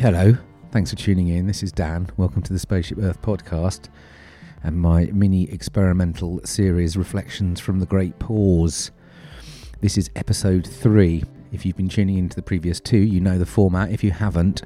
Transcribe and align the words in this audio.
Hello, 0.00 0.32
thanks 0.70 0.90
for 0.90 0.96
tuning 0.96 1.26
in. 1.26 1.48
This 1.48 1.64
is 1.64 1.72
Dan. 1.72 2.08
Welcome 2.16 2.40
to 2.42 2.52
the 2.52 2.58
Spaceship 2.60 2.98
Earth 2.98 3.20
podcast 3.20 3.88
and 4.62 4.76
my 4.76 5.06
mini 5.06 5.50
experimental 5.50 6.40
series, 6.44 6.96
Reflections 6.96 7.58
from 7.58 7.80
the 7.80 7.86
Great 7.86 8.16
Pause. 8.20 8.92
This 9.80 9.98
is 9.98 10.08
episode 10.14 10.64
three. 10.64 11.24
If 11.50 11.66
you've 11.66 11.76
been 11.76 11.88
tuning 11.88 12.16
into 12.16 12.36
the 12.36 12.42
previous 12.42 12.78
two, 12.78 12.98
you 12.98 13.18
know 13.20 13.38
the 13.40 13.44
format. 13.44 13.90
If 13.90 14.04
you 14.04 14.12
haven't, 14.12 14.62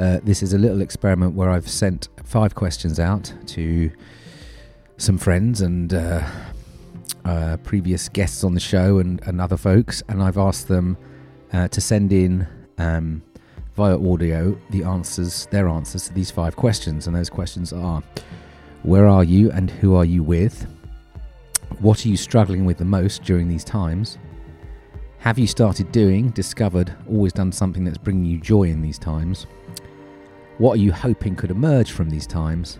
uh, 0.00 0.18
this 0.24 0.42
is 0.42 0.52
a 0.52 0.58
little 0.58 0.80
experiment 0.80 1.34
where 1.34 1.48
I've 1.48 1.70
sent 1.70 2.08
five 2.24 2.56
questions 2.56 2.98
out 2.98 3.32
to 3.46 3.92
some 4.96 5.16
friends 5.16 5.60
and 5.60 5.94
uh, 5.94 6.28
uh, 7.24 7.58
previous 7.58 8.08
guests 8.08 8.42
on 8.42 8.54
the 8.54 8.60
show 8.60 8.98
and, 8.98 9.22
and, 9.28 9.40
other 9.40 9.56
folks, 9.56 10.02
and 10.08 10.20
I've 10.20 10.38
asked 10.38 10.66
them 10.66 10.96
uh, 11.52 11.68
to 11.68 11.80
send 11.80 12.12
in 12.12 12.48
um, 12.78 13.22
via 13.76 13.98
audio 13.98 14.58
the 14.70 14.82
answers, 14.82 15.46
their 15.50 15.68
answers 15.68 16.08
to 16.08 16.14
these 16.14 16.30
five 16.30 16.56
questions. 16.56 17.06
And 17.06 17.14
those 17.14 17.30
questions 17.30 17.72
are 17.72 18.02
Where 18.82 19.06
are 19.06 19.22
you 19.22 19.50
and 19.52 19.70
who 19.70 19.94
are 19.94 20.04
you 20.04 20.22
with? 20.22 20.66
What 21.80 22.04
are 22.04 22.08
you 22.08 22.16
struggling 22.16 22.64
with 22.64 22.78
the 22.78 22.84
most 22.84 23.22
during 23.22 23.48
these 23.48 23.64
times? 23.64 24.18
Have 25.18 25.38
you 25.38 25.46
started 25.46 25.92
doing, 25.92 26.30
discovered, 26.30 26.94
always 27.08 27.32
done 27.32 27.52
something 27.52 27.84
that's 27.84 27.98
bringing 27.98 28.24
you 28.24 28.38
joy 28.38 28.64
in 28.64 28.80
these 28.80 28.98
times? 28.98 29.46
What 30.58 30.74
are 30.74 30.80
you 30.80 30.92
hoping 30.92 31.36
could 31.36 31.50
emerge 31.50 31.90
from 31.90 32.08
these 32.08 32.26
times? 32.26 32.78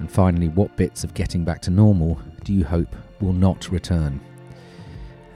And 0.00 0.10
finally, 0.10 0.48
what 0.48 0.76
bits 0.76 1.04
of 1.04 1.14
getting 1.14 1.44
back 1.44 1.60
to 1.62 1.70
normal 1.70 2.20
do 2.42 2.52
you 2.52 2.64
hope 2.64 2.96
will 3.20 3.32
not 3.32 3.70
return? 3.70 4.20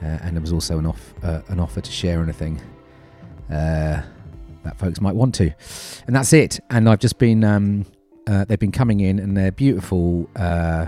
Uh, 0.01 0.19
and 0.23 0.35
there 0.35 0.41
was 0.41 0.51
also 0.51 0.79
an, 0.79 0.85
off, 0.85 1.13
uh, 1.23 1.41
an 1.47 1.59
offer 1.59 1.79
to 1.79 1.91
share 1.91 2.21
anything 2.21 2.59
uh, 3.51 4.01
that 4.63 4.77
folks 4.77 5.01
might 5.01 5.15
want 5.15 5.35
to. 5.35 5.51
And 6.07 6.15
that's 6.15 6.33
it. 6.33 6.59
And 6.69 6.89
I've 6.89 6.99
just 6.99 7.17
been, 7.17 7.43
um, 7.43 7.85
uh, 8.27 8.45
they've 8.45 8.59
been 8.59 8.71
coming 8.71 8.99
in 8.99 9.19
and 9.19 9.35
they're 9.35 9.51
beautiful, 9.51 10.29
uh, 10.35 10.87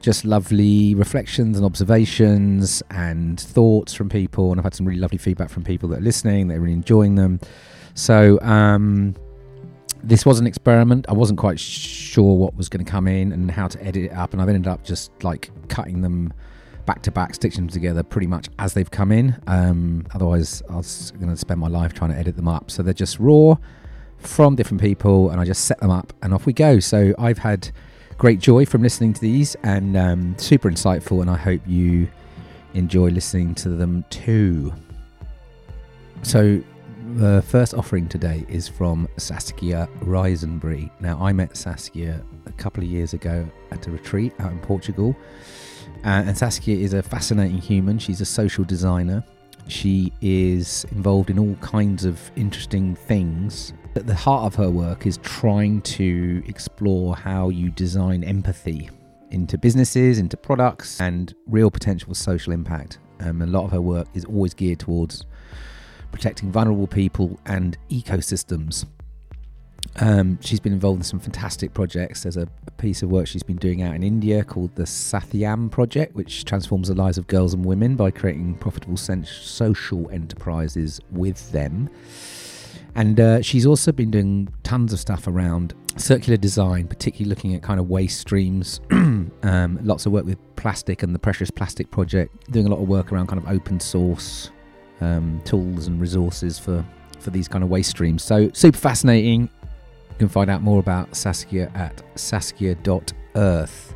just 0.00 0.24
lovely 0.24 0.94
reflections 0.94 1.56
and 1.56 1.64
observations 1.64 2.82
and 2.90 3.38
thoughts 3.40 3.94
from 3.94 4.08
people. 4.08 4.50
And 4.50 4.60
I've 4.60 4.64
had 4.64 4.74
some 4.74 4.86
really 4.86 5.00
lovely 5.00 5.18
feedback 5.18 5.48
from 5.48 5.64
people 5.64 5.88
that 5.90 5.98
are 5.98 6.02
listening, 6.02 6.48
they're 6.48 6.60
really 6.60 6.72
enjoying 6.72 7.14
them. 7.14 7.40
So, 7.94 8.40
um, 8.40 9.14
this 10.04 10.26
was 10.26 10.40
an 10.40 10.46
experiment. 10.46 11.06
I 11.08 11.12
wasn't 11.12 11.38
quite 11.38 11.60
sure 11.60 12.36
what 12.36 12.56
was 12.56 12.68
going 12.68 12.84
to 12.84 12.90
come 12.90 13.06
in 13.06 13.32
and 13.32 13.50
how 13.50 13.68
to 13.68 13.82
edit 13.84 14.04
it 14.04 14.12
up, 14.12 14.32
and 14.32 14.42
I've 14.42 14.48
ended 14.48 14.66
up 14.66 14.82
just 14.82 15.12
like 15.22 15.50
cutting 15.68 16.00
them 16.00 16.32
back 16.86 17.02
to 17.02 17.10
back, 17.10 17.34
stitching 17.34 17.62
them 17.62 17.68
together 17.68 18.02
pretty 18.02 18.26
much 18.26 18.48
as 18.58 18.74
they've 18.74 18.90
come 18.90 19.12
in. 19.12 19.40
Um, 19.46 20.06
otherwise, 20.14 20.62
I 20.68 20.76
was 20.76 21.12
going 21.18 21.30
to 21.30 21.36
spend 21.36 21.60
my 21.60 21.68
life 21.68 21.92
trying 21.94 22.10
to 22.10 22.16
edit 22.16 22.36
them 22.36 22.48
up. 22.48 22.70
So 22.70 22.82
they're 22.82 22.94
just 22.94 23.18
raw 23.18 23.56
from 24.18 24.54
different 24.56 24.80
people, 24.80 25.30
and 25.30 25.40
I 25.40 25.44
just 25.44 25.64
set 25.64 25.80
them 25.80 25.90
up 25.90 26.12
and 26.22 26.32
off 26.32 26.46
we 26.46 26.52
go. 26.52 26.80
So 26.80 27.14
I've 27.18 27.38
had 27.38 27.70
great 28.18 28.38
joy 28.38 28.64
from 28.64 28.82
listening 28.82 29.12
to 29.14 29.20
these 29.20 29.56
and 29.62 29.96
um, 29.96 30.34
super 30.38 30.70
insightful, 30.70 31.20
and 31.20 31.30
I 31.30 31.36
hope 31.36 31.60
you 31.66 32.08
enjoy 32.74 33.10
listening 33.10 33.54
to 33.56 33.70
them 33.70 34.04
too. 34.10 34.72
So 36.22 36.62
the 37.16 37.42
first 37.42 37.74
offering 37.74 38.08
today 38.08 38.46
is 38.48 38.68
from 38.68 39.08
Saskia 39.16 39.88
Rysenbry. 40.00 40.90
Now, 41.00 41.20
I 41.20 41.32
met 41.32 41.56
Saskia 41.56 42.22
a 42.46 42.52
couple 42.52 42.82
of 42.82 42.88
years 42.88 43.12
ago 43.12 43.46
at 43.70 43.86
a 43.86 43.90
retreat 43.90 44.32
out 44.38 44.52
in 44.52 44.58
Portugal. 44.60 45.16
Uh, 46.04 46.24
and 46.26 46.36
Saskia 46.36 46.76
is 46.76 46.94
a 46.94 47.02
fascinating 47.02 47.58
human. 47.58 47.98
She's 47.98 48.20
a 48.20 48.24
social 48.24 48.64
designer. 48.64 49.24
She 49.68 50.12
is 50.20 50.84
involved 50.90 51.30
in 51.30 51.38
all 51.38 51.54
kinds 51.56 52.04
of 52.04 52.18
interesting 52.34 52.96
things. 52.96 53.72
At 53.94 54.06
the 54.06 54.14
heart 54.14 54.44
of 54.44 54.54
her 54.56 54.70
work 54.70 55.06
is 55.06 55.18
trying 55.18 55.82
to 55.82 56.42
explore 56.46 57.14
how 57.14 57.50
you 57.50 57.70
design 57.70 58.24
empathy 58.24 58.90
into 59.30 59.56
businesses, 59.56 60.18
into 60.18 60.36
products, 60.36 61.00
and 61.00 61.34
real 61.46 61.70
potential 61.70 62.14
social 62.14 62.52
impact. 62.52 62.98
Um, 63.20 63.40
a 63.42 63.46
lot 63.46 63.64
of 63.64 63.70
her 63.70 63.80
work 63.80 64.08
is 64.14 64.24
always 64.24 64.54
geared 64.54 64.80
towards 64.80 65.24
protecting 66.10 66.50
vulnerable 66.50 66.86
people 66.86 67.38
and 67.46 67.78
ecosystems. 67.90 68.86
Um, 70.00 70.38
she's 70.40 70.60
been 70.60 70.72
involved 70.72 71.00
in 71.00 71.04
some 71.04 71.20
fantastic 71.20 71.74
projects. 71.74 72.22
There's 72.22 72.36
a, 72.36 72.48
piece 72.78 73.00
of 73.00 73.12
work 73.12 73.28
she's 73.28 73.44
been 73.44 73.58
doing 73.58 73.80
out 73.80 73.94
in 73.94 74.02
India 74.02 74.42
called 74.42 74.74
the 74.74 74.82
Sathyam 74.82 75.70
Project, 75.70 76.16
which 76.16 76.44
transforms 76.44 76.88
the 76.88 76.94
lives 76.94 77.16
of 77.16 77.28
girls 77.28 77.54
and 77.54 77.64
women 77.64 77.94
by 77.94 78.10
creating 78.10 78.54
profitable 78.56 78.96
social 78.96 80.10
enterprises 80.10 81.00
with 81.12 81.52
them. 81.52 81.88
And 82.96 83.20
uh, 83.20 83.40
she's 83.40 83.66
also 83.66 83.92
been 83.92 84.10
doing 84.10 84.52
tons 84.64 84.92
of 84.92 84.98
stuff 84.98 85.28
around 85.28 85.74
circular 85.96 86.36
design, 86.36 86.88
particularly 86.88 87.28
looking 87.28 87.54
at 87.54 87.62
kind 87.62 87.78
of 87.78 87.88
waste 87.88 88.18
streams. 88.18 88.80
um, 88.90 89.78
lots 89.82 90.04
of 90.04 90.10
work 90.10 90.24
with 90.24 90.38
plastic 90.56 91.04
and 91.04 91.14
the 91.14 91.20
Precious 91.20 91.52
Plastic 91.52 91.90
Project, 91.92 92.50
doing 92.50 92.66
a 92.66 92.68
lot 92.68 92.82
of 92.82 92.88
work 92.88 93.12
around 93.12 93.28
kind 93.28 93.40
of 93.40 93.48
open 93.48 93.78
source 93.78 94.50
um, 95.00 95.40
tools 95.44 95.86
and 95.86 96.00
resources 96.00 96.58
for, 96.58 96.84
for 97.20 97.30
these 97.30 97.48
kind 97.48 97.62
of 97.62 97.70
waste 97.70 97.90
streams. 97.90 98.24
So, 98.24 98.50
super 98.52 98.78
fascinating. 98.78 99.48
Can 100.22 100.28
find 100.28 100.50
out 100.50 100.62
more 100.62 100.78
about 100.78 101.16
Saskia 101.16 101.68
at 101.74 102.00
saskia.earth. 102.14 103.94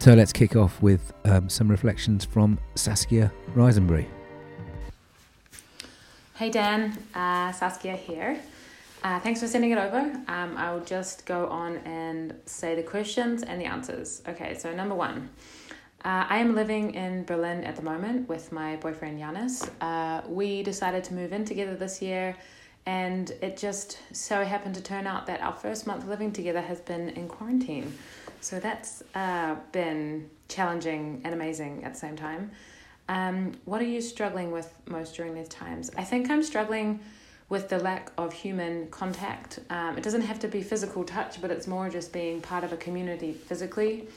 So, 0.00 0.14
let's 0.14 0.32
kick 0.32 0.56
off 0.56 0.82
with 0.82 1.12
um, 1.26 1.48
some 1.48 1.68
reflections 1.68 2.24
from 2.24 2.58
Saskia 2.74 3.32
Rysenbry. 3.54 4.04
Hey 6.34 6.50
Dan, 6.50 6.98
uh, 7.14 7.52
Saskia 7.52 7.94
here. 7.94 8.36
Uh, 9.04 9.20
thanks 9.20 9.38
for 9.38 9.46
sending 9.46 9.70
it 9.70 9.78
over. 9.78 10.00
Um, 10.26 10.56
I'll 10.56 10.84
just 10.84 11.24
go 11.24 11.46
on 11.46 11.76
and 11.84 12.34
say 12.46 12.74
the 12.74 12.82
questions 12.82 13.44
and 13.44 13.60
the 13.60 13.66
answers. 13.66 14.22
Okay, 14.26 14.58
so 14.58 14.74
number 14.74 14.96
one. 14.96 15.30
Uh, 16.04 16.26
I 16.28 16.38
am 16.38 16.56
living 16.56 16.94
in 16.96 17.22
Berlin 17.26 17.62
at 17.62 17.76
the 17.76 17.82
moment 17.82 18.28
with 18.28 18.50
my 18.50 18.74
boyfriend 18.74 19.20
Janis. 19.20 19.70
Uh, 19.80 20.22
we 20.28 20.64
decided 20.64 21.04
to 21.04 21.14
move 21.14 21.32
in 21.32 21.44
together 21.44 21.76
this 21.76 22.02
year, 22.02 22.36
and 22.86 23.30
it 23.40 23.56
just 23.56 23.98
so 24.12 24.44
happened 24.44 24.74
to 24.74 24.82
turn 24.82 25.06
out 25.06 25.26
that 25.26 25.40
our 25.40 25.54
first 25.54 25.86
month 25.86 26.06
living 26.06 26.32
together 26.32 26.60
has 26.60 26.80
been 26.80 27.10
in 27.10 27.28
quarantine. 27.28 27.92
So 28.40 28.60
that's 28.60 29.02
uh, 29.14 29.56
been 29.72 30.28
challenging 30.48 31.22
and 31.24 31.32
amazing 31.32 31.84
at 31.84 31.94
the 31.94 31.98
same 31.98 32.16
time. 32.16 32.50
Um, 33.08 33.52
what 33.64 33.80
are 33.80 33.86
you 33.86 34.00
struggling 34.00 34.50
with 34.50 34.72
most 34.86 35.16
during 35.16 35.34
these 35.34 35.48
times? 35.48 35.90
I 35.96 36.04
think 36.04 36.30
I'm 36.30 36.42
struggling 36.42 37.00
with 37.48 37.68
the 37.68 37.78
lack 37.78 38.10
of 38.16 38.32
human 38.32 38.88
contact. 38.88 39.60
Um, 39.70 39.96
it 39.96 40.04
doesn't 40.04 40.22
have 40.22 40.38
to 40.40 40.48
be 40.48 40.62
physical 40.62 41.04
touch, 41.04 41.40
but 41.40 41.50
it's 41.50 41.66
more 41.66 41.88
just 41.88 42.12
being 42.12 42.40
part 42.40 42.64
of 42.64 42.72
a 42.72 42.76
community 42.76 43.32
physically. 43.32 44.08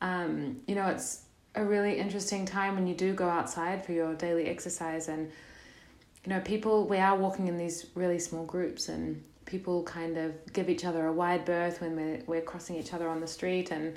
Um, 0.00 0.60
you 0.66 0.74
know, 0.74 0.86
it's 0.86 1.22
a 1.54 1.64
really 1.64 1.98
interesting 1.98 2.46
time 2.46 2.74
when 2.74 2.86
you 2.86 2.94
do 2.94 3.12
go 3.12 3.28
outside 3.28 3.84
for 3.84 3.92
your 3.92 4.14
daily 4.14 4.46
exercise 4.46 5.08
and 5.08 5.30
you 6.24 6.30
know 6.30 6.40
people 6.40 6.86
we 6.86 6.98
are 6.98 7.16
walking 7.16 7.48
in 7.48 7.56
these 7.56 7.86
really 7.94 8.18
small 8.18 8.44
groups 8.44 8.88
and 8.88 9.22
people 9.50 9.82
kind 9.82 10.16
of 10.16 10.32
give 10.52 10.70
each 10.70 10.84
other 10.84 11.06
a 11.06 11.12
wide 11.12 11.44
berth 11.44 11.80
when 11.80 11.96
we're, 11.96 12.22
we're 12.26 12.40
crossing 12.40 12.76
each 12.76 12.94
other 12.94 13.08
on 13.08 13.20
the 13.20 13.26
street. 13.26 13.72
And 13.72 13.96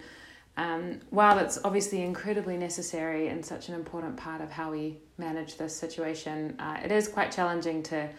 um, 0.58 1.00
while 1.12 1.38
it's 1.38 1.60
obviously 1.64 2.02
incredibly 2.02 2.58
necessary 2.58 3.28
and 3.28 3.46
such 3.46 3.70
an 3.70 3.76
important 3.76 4.18
part 4.18 4.42
of 4.42 4.52
how 4.52 4.72
we 4.72 4.98
manage 5.18 5.58
this 5.58 5.76
situation 5.76 6.56
uh, 6.60 6.78
it 6.84 6.92
is 6.92 7.08
quite 7.08 7.32
challenging 7.32 7.82
to 7.84 8.10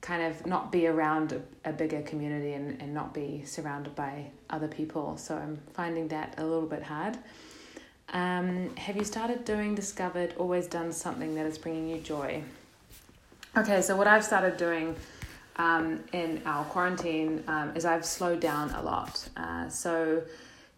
kind 0.00 0.22
of 0.22 0.46
not 0.46 0.72
be 0.72 0.88
around 0.88 1.32
a, 1.32 1.70
a 1.70 1.72
bigger 1.72 2.02
community 2.02 2.54
and, 2.54 2.80
and 2.82 2.92
not 2.92 3.14
be 3.14 3.42
surrounded 3.44 3.94
by 3.94 4.26
other 4.50 4.68
people. 4.68 5.16
So 5.16 5.36
i'm 5.36 5.60
finding 5.74 6.08
that 6.08 6.34
a 6.38 6.44
little 6.44 6.68
bit 6.68 6.82
hard. 6.82 7.16
Um, 8.12 8.74
have 8.76 8.96
you 8.96 9.04
started 9.04 9.44
doing, 9.44 9.74
discovered, 9.74 10.34
always 10.36 10.66
done 10.66 10.92
something 10.92 11.34
that 11.36 11.46
is 11.46 11.56
bringing 11.56 11.88
you 11.88 11.98
joy? 11.98 12.42
Okay, 13.54 13.82
so 13.82 13.94
what 13.94 14.06
I've 14.06 14.24
started 14.24 14.56
doing 14.56 14.96
um, 15.56 16.00
in 16.14 16.40
our 16.46 16.64
quarantine 16.64 17.44
um, 17.48 17.76
is 17.76 17.84
I've 17.84 18.06
slowed 18.06 18.40
down 18.40 18.70
a 18.70 18.80
lot. 18.80 19.28
Uh, 19.36 19.68
so 19.68 20.22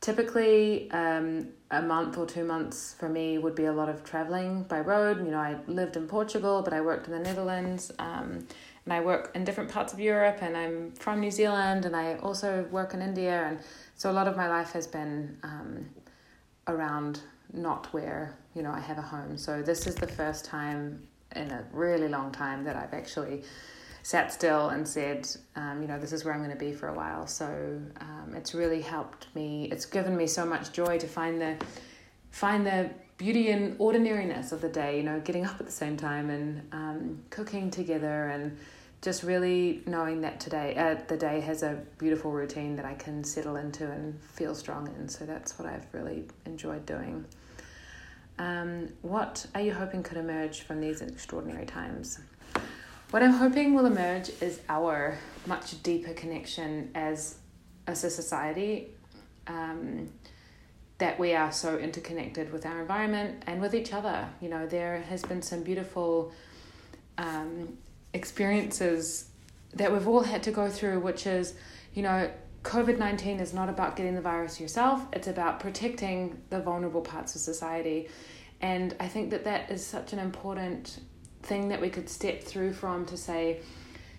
typically, 0.01 0.91
um, 0.91 1.47
a 1.71 1.81
month 1.81 2.19
or 2.19 2.27
two 2.27 2.45
months 2.45 2.97
for 2.99 3.09
me 3.09 3.39
would 3.39 3.55
be 3.55 3.67
a 3.67 3.73
lot 3.73 3.89
of 3.89 4.03
traveling 4.03 4.65
by 4.65 4.81
road. 4.81 5.25
You 5.25 5.31
know, 5.31 5.39
I 5.39 5.57
lived 5.69 5.97
in 5.97 6.09
Portugal, 6.09 6.63
but 6.63 6.73
I 6.73 6.81
worked 6.81 7.07
in 7.07 7.13
the 7.13 7.21
Netherlands. 7.21 7.93
Um, 8.01 8.45
and 8.85 8.93
I 8.93 9.01
work 9.01 9.31
in 9.37 9.45
different 9.45 9.71
parts 9.71 9.93
of 9.93 10.01
Europe, 10.01 10.39
and 10.43 10.57
I'm 10.57 10.91
from 10.95 11.21
New 11.21 11.31
Zealand, 11.31 11.85
and 11.85 11.95
I 11.95 12.17
also 12.17 12.67
work 12.73 12.93
in 12.93 13.01
India, 13.01 13.45
and 13.47 13.61
so 13.95 14.11
a 14.11 14.13
lot 14.13 14.27
of 14.27 14.37
my 14.37 14.49
life 14.49 14.73
has 14.73 14.89
been 14.89 15.39
um, 15.45 15.89
around 16.67 17.21
not 17.53 17.87
where 17.95 18.35
you 18.55 18.63
know 18.63 18.73
I 18.73 18.81
have 18.81 18.99
a 18.99 19.03
home. 19.03 19.39
So 19.39 19.63
this 19.63 19.87
is 19.87 19.95
the 19.95 20.09
first 20.09 20.45
time 20.45 21.07
in 21.37 21.51
a 21.51 21.65
really 21.73 22.09
long 22.09 22.33
time 22.33 22.65
that 22.65 22.77
I've 22.77 22.95
actually 22.95 23.43
sat 24.03 24.31
still 24.33 24.69
and 24.69 24.87
said, 24.87 25.27
um, 25.57 25.81
you 25.81 25.89
know, 25.89 25.99
this 25.99 26.13
is 26.13 26.25
where 26.25 26.35
I'm 26.35 26.41
going 26.41 26.51
to 26.51 26.57
be 26.57 26.73
for 26.73 26.89
a 26.89 26.95
while. 26.95 27.27
So 27.27 27.47
um, 28.01 28.35
it's 28.35 28.55
really 28.55 28.83
helped 28.83 29.29
me. 29.35 29.69
It's 29.73 29.87
given 29.87 30.17
me 30.17 30.27
so 30.27 30.45
much 30.45 30.73
joy 30.73 30.99
to 30.99 31.07
find 31.07 31.41
the 31.41 31.57
find 32.31 32.67
the 32.67 32.91
beauty 33.17 33.51
and 33.51 33.77
ordinariness 33.79 34.53
of 34.53 34.61
the 34.61 34.69
day. 34.69 34.99
You 34.99 35.05
know, 35.05 35.21
getting 35.21 35.47
up 35.47 35.59
at 35.59 35.67
the 35.67 35.73
same 35.73 35.97
time 35.97 36.29
and 36.29 36.69
um, 36.73 37.23
cooking 37.31 37.71
together 37.71 38.29
and 38.29 38.59
just 39.01 39.23
really 39.23 39.83
knowing 39.87 40.23
that 40.23 40.41
today, 40.41 40.75
uh, 40.77 41.03
the 41.09 41.17
day 41.17 41.41
has 41.41 41.63
a 41.63 41.79
beautiful 41.99 42.31
routine 42.31 42.75
that 42.77 42.87
I 42.87 42.95
can 42.95 43.23
settle 43.23 43.57
into 43.57 43.91
and 43.91 44.19
feel 44.21 44.55
strong 44.55 44.89
in. 44.99 45.09
So 45.09 45.27
that's 45.27 45.59
what 45.59 45.69
I've 45.69 45.87
really 45.93 46.25
enjoyed 46.47 46.87
doing. 46.87 47.25
Um, 48.39 48.89
what 49.03 49.47
are 49.55 49.61
you 49.61 49.73
hoping 49.73 50.03
could 50.03 50.17
emerge 50.17 50.63
from 50.63 50.81
these 50.81 51.01
extraordinary 51.01 51.67
times? 51.67 52.19
What 53.11 53.23
I'm 53.23 53.33
hoping 53.33 53.75
will 53.75 53.87
emerge 53.87 54.31
is 54.41 54.61
our 54.69 55.19
much 55.47 55.83
deeper 55.83 56.13
connection 56.15 56.91
as 56.95 57.37
as 57.87 58.03
a 58.03 58.11
society. 58.11 58.89
Um, 59.47 60.09
that 60.99 61.19
we 61.19 61.35
are 61.35 61.51
so 61.51 61.77
interconnected 61.77 62.53
with 62.53 62.65
our 62.65 62.81
environment 62.81 63.43
and 63.47 63.61
with 63.61 63.75
each 63.75 63.93
other. 63.93 64.29
You 64.41 64.49
know, 64.49 64.67
there 64.67 65.03
has 65.03 65.23
been 65.23 65.43
some 65.43 65.63
beautiful 65.63 66.33
um, 67.19 67.77
experiences 68.13 69.29
that 69.75 69.93
we've 69.93 70.07
all 70.07 70.23
had 70.23 70.43
to 70.45 70.53
go 70.53 70.71
through, 70.71 71.01
which 71.01 71.27
is, 71.27 71.55
you 71.95 72.03
know, 72.03 72.31
COVID 72.65 72.99
19 72.99 73.41
is 73.41 73.53
not 73.53 73.69
about 73.69 73.95
getting 73.95 74.15
the 74.15 74.23
virus 74.23 74.59
yourself, 74.59 75.07
it's 75.13 75.29
about 75.29 75.61
protecting 75.61 76.43
the 76.51 76.61
vulnerable 76.61 77.03
parts 77.03 77.35
of 77.37 77.43
society. 77.43 78.09
And 78.61 78.97
I 78.99 79.07
think 79.07 79.31
that 79.31 79.45
that 79.45 79.71
is 79.71 79.87
such 79.87 80.15
an 80.15 80.19
important 80.19 81.01
thing 81.43 81.69
that 81.69 81.81
we 81.81 81.91
could 81.91 82.09
step 82.09 82.43
through 82.43 82.73
from 82.73 83.05
to 83.07 83.17
say, 83.19 83.61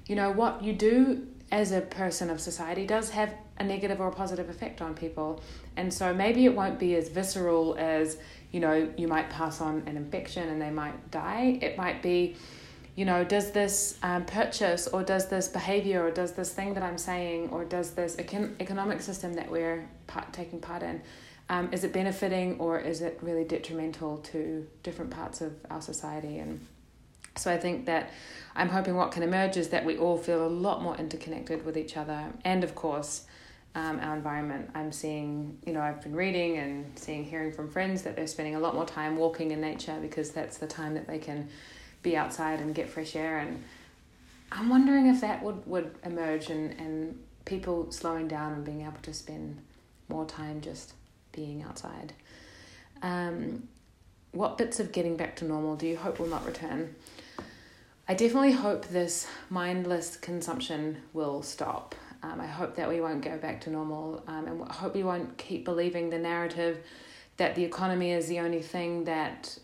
you 0.06 0.15
know, 0.15 0.31
what 0.31 0.63
you 0.63 0.74
do 0.74 1.27
as 1.51 1.71
a 1.71 1.81
person 1.81 2.30
of 2.30 2.39
society 2.39 2.86
does 2.86 3.09
have 3.09 3.33
a 3.57 3.63
negative 3.63 4.00
or 4.00 4.07
a 4.09 4.12
positive 4.12 4.50
effect 4.50 4.81
on 4.81 4.94
people. 4.94 5.42
And 5.75 5.92
so 5.92 6.13
maybe 6.13 6.45
it 6.45 6.56
won't 6.56 6.77
be 6.77 6.95
as 6.95 7.09
visceral 7.09 7.75
as, 7.80 8.18
you 8.51 8.59
know, 8.59 8.92
you 8.97 9.07
might 9.07 9.30
pass 9.31 9.62
on 9.62 9.83
an 9.88 9.97
infection 9.97 10.50
and 10.50 10.62
they 10.62 10.69
might 10.69 11.09
die. 11.09 11.57
It 11.62 11.77
might 11.77 12.03
be, 12.03 12.36
you 12.95 13.03
know, 13.03 13.24
does 13.25 13.51
this 13.51 13.97
um, 14.03 14.25
purchase 14.25 14.88
or 14.88 15.03
does 15.03 15.27
this 15.27 15.50
behavior 15.50 16.06
or 16.06 16.12
does 16.12 16.31
this 16.31 16.53
thing 16.53 16.74
that 16.75 16.83
I'm 16.83 16.97
saying 16.97 17.50
or 17.50 17.65
does 17.65 17.92
this 17.92 18.15
econ- 18.15 18.59
economic 18.62 19.01
system 19.01 19.33
that 19.33 19.51
we're 19.51 19.88
part, 20.07 20.31
taking 20.31 20.62
part 20.62 20.81
in, 20.81 21.01
um, 21.50 21.69
is 21.74 21.83
it 21.83 21.92
benefiting 21.92 22.57
or 22.57 22.80
is 22.80 23.01
it 23.01 23.19
really 23.21 23.44
detrimental 23.44 24.18
to 24.19 24.65
different 24.81 25.12
parts 25.12 25.42
of 25.42 25.53
our 25.69 25.81
society? 25.81 26.39
And 26.39 26.65
so 27.36 27.51
I 27.51 27.57
think 27.57 27.86
that 27.86 28.12
I'm 28.56 28.69
hoping 28.69 28.95
what 28.95 29.12
can 29.12 29.24
emerge 29.24 29.57
is 29.57 29.69
that 29.69 29.83
we 29.83 29.97
all 29.97 30.18
feel 30.18 30.45
a 30.45 30.47
lot 30.47 30.81
more 30.81 30.95
interconnected 30.95 31.65
with 31.65 31.77
each 31.77 31.97
other 31.97 32.31
and, 32.45 32.63
of 32.63 32.75
course, 32.75 33.25
um, 33.75 34.00
our 34.00 34.15
environment. 34.15 34.71
I'm 34.74 34.94
seeing, 34.94 35.57
you 35.65 35.74
know, 35.74 35.81
I've 35.81 36.01
been 36.01 36.15
reading 36.15 36.57
and 36.57 36.97
seeing, 36.97 37.25
hearing 37.25 37.51
from 37.51 37.69
friends 37.69 38.03
that 38.03 38.15
they're 38.15 38.25
spending 38.25 38.56
a 38.56 38.59
lot 38.59 38.74
more 38.74 38.86
time 38.86 39.18
walking 39.18 39.51
in 39.51 39.59
nature 39.59 39.97
because 40.01 40.31
that's 40.31 40.57
the 40.57 40.68
time 40.68 40.94
that 40.94 41.07
they 41.07 41.19
can 41.19 41.50
be 42.06 42.16
outside 42.16 42.62
and 42.62 42.74
get 42.74 42.88
fresh 42.88 43.16
air 43.16 43.40
and 43.40 43.62
I'm 44.52 44.69
wondering 44.69 45.07
if 45.07 45.22
that 45.22 45.44
would, 45.44 45.66
would 45.66 45.96
emerge 46.04 46.50
and, 46.50 46.72
and 46.80 47.19
people 47.44 47.92
slowing 47.92 48.28
down 48.28 48.54
and 48.54 48.63
being 48.63 48.81
able 48.81 49.02
to 49.02 49.13
spend 49.13 49.57
more 50.07 50.25
time 50.25 50.62
just 50.62 50.94
being 51.31 51.63
outside. 51.63 52.13
Um, 53.02 53.68
what 54.31 54.57
bits 54.57 54.80
of 54.80 54.92
getting 54.92 55.18
back 55.18 55.36
to 55.38 55.46
normal 55.46 55.75
do 55.75 55.88
you 55.88 55.98
hope 55.98 56.19
will 56.19 56.28
not 56.28 56.46
return? 56.46 56.96
I 58.07 58.13
definitely 58.13 58.52
hope 58.52 58.88
this 58.88 59.28
mindless 59.50 60.16
consumption 60.16 60.98
will 61.12 61.42
stop. 61.42 61.96
Um, 62.22 62.40
I 62.40 62.48
hope 62.48 62.75
that 62.75 62.88
we 62.88 63.02
won't 63.02 63.24
go 63.24 63.38
back 63.38 63.62
to 63.62 63.69
normal 63.69 64.24
um, 64.28 64.48
and 64.48 64.63
I 64.63 64.74
hope 64.74 64.94
we 64.94 65.04
won't 65.04 65.38
keep 65.38 65.66
believing 65.66 66.12
the 66.12 66.19
narrative 66.19 66.80
that 67.38 67.56
the 67.56 67.63
economy 67.63 68.12
is 68.12 68.28
the 68.28 68.40
only 68.40 68.62
thing 68.62 69.06
that 69.06 69.57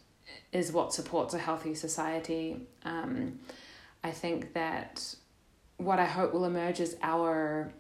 is 0.52 0.72
what 0.72 0.94
supports 0.94 1.34
a 1.34 1.40
healthy 1.40 1.74
society. 1.76 2.62
Um, 2.84 3.40
I 4.04 4.12
think 4.12 4.54
that 4.54 5.16
what 5.78 6.00
I 6.00 6.06
hope 6.06 6.34
will 6.34 6.46
emerge 6.46 6.80
is 6.80 6.96
our 7.02 7.72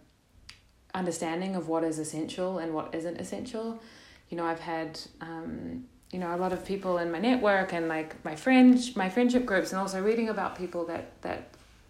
understanding 0.93 1.55
of 1.55 1.67
what 1.67 1.83
is 1.83 1.99
essential 1.99 2.59
and 2.59 2.73
what 2.73 2.93
isn't 2.93 3.17
essential. 3.17 3.81
You 4.29 4.37
know, 4.37 4.45
I've 4.45 4.59
had 4.59 4.99
um, 5.19 5.85
you 6.11 6.19
know 6.19 6.35
a 6.35 6.37
lot 6.37 6.53
of 6.53 6.65
people 6.65 6.97
in 6.97 7.11
my 7.11 7.19
network 7.19 7.73
and 7.73 7.87
like 7.87 8.23
my 8.23 8.35
friends, 8.35 8.95
my 8.95 9.09
friendship 9.09 9.45
groups, 9.45 9.71
and 9.71 9.79
also 9.79 10.01
reading 10.01 10.29
about 10.29 10.57
people 10.57 10.85
that 10.85 11.21
that 11.21 11.49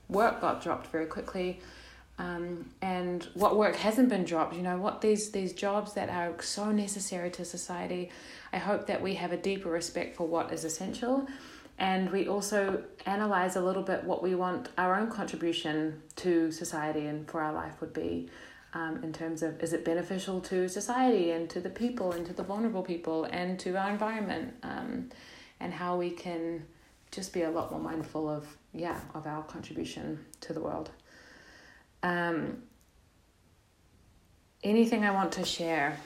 work 0.09 0.41
got 0.41 0.61
dropped 0.61 0.87
very 0.87 1.05
quickly. 1.05 1.59
Um, 2.21 2.69
and 2.81 3.27
what 3.33 3.57
work 3.57 3.75
hasn't 3.75 4.09
been 4.09 4.25
dropped, 4.25 4.55
you 4.55 4.61
know, 4.61 4.77
what 4.77 5.01
these 5.01 5.31
these 5.31 5.53
jobs 5.53 5.93
that 5.93 6.09
are 6.09 6.39
so 6.41 6.71
necessary 6.71 7.31
to 7.31 7.43
society 7.43 8.11
I 8.53 8.57
hope 8.57 8.87
that 8.87 9.01
we 9.01 9.15
have 9.15 9.31
a 9.31 9.37
deeper 9.37 9.69
respect 9.69 10.15
for 10.15 10.27
what 10.27 10.51
is 10.51 10.65
essential. 10.65 11.27
And 11.77 12.11
we 12.11 12.27
also 12.27 12.83
analyze 13.05 13.55
a 13.55 13.61
little 13.61 13.81
bit 13.81 14.03
what 14.03 14.21
we 14.21 14.35
want 14.35 14.69
our 14.77 14.99
own 14.99 15.09
contribution 15.09 16.01
to 16.17 16.51
society 16.51 17.07
and 17.07 17.27
for 17.29 17.41
our 17.41 17.53
life 17.53 17.81
would 17.81 17.93
be 17.93 18.29
um, 18.73 19.03
in 19.03 19.11
terms 19.11 19.41
of 19.41 19.61
is 19.63 19.73
it 19.73 19.83
beneficial 19.83 20.41
to 20.41 20.69
society 20.69 21.31
and 21.31 21.49
to 21.49 21.59
the 21.59 21.69
people 21.69 22.11
and 22.11 22.25
to 22.25 22.33
the 22.33 22.43
vulnerable 22.43 22.83
people 22.83 23.23
and 23.25 23.59
to 23.61 23.75
our 23.77 23.89
environment? 23.89 24.53
Um, 24.63 25.09
and 25.59 25.73
how 25.73 25.95
we 25.97 26.09
can 26.09 26.65
just 27.11 27.33
be 27.33 27.43
a 27.43 27.49
lot 27.49 27.71
more 27.71 27.79
mindful 27.79 28.27
of 28.29 28.47
yeah 28.73 28.99
of 29.13 29.27
our 29.27 29.43
contribution 29.43 30.17
to 30.39 30.53
the 30.53 30.59
world 30.59 30.89
um, 32.03 32.61
anything 34.63 35.03
i 35.03 35.11
want 35.11 35.31
to 35.31 35.45
share 35.45 35.97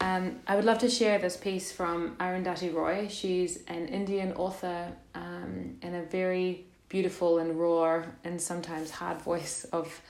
um, 0.00 0.40
I 0.46 0.56
would 0.56 0.64
love 0.64 0.78
to 0.78 0.90
share 0.90 1.18
this 1.18 1.36
piece 1.36 1.72
from 1.72 2.16
Arundhati 2.16 2.72
Roy. 2.72 3.08
She's 3.08 3.62
an 3.66 3.88
Indian 3.88 4.32
author 4.34 4.92
um, 5.14 5.78
and 5.80 5.96
a 5.96 6.02
very 6.02 6.66
beautiful 6.88 7.38
and 7.38 7.58
raw 7.58 8.02
and 8.22 8.40
sometimes 8.40 8.90
hard 8.90 9.22
voice 9.22 9.64
of, 9.72 10.00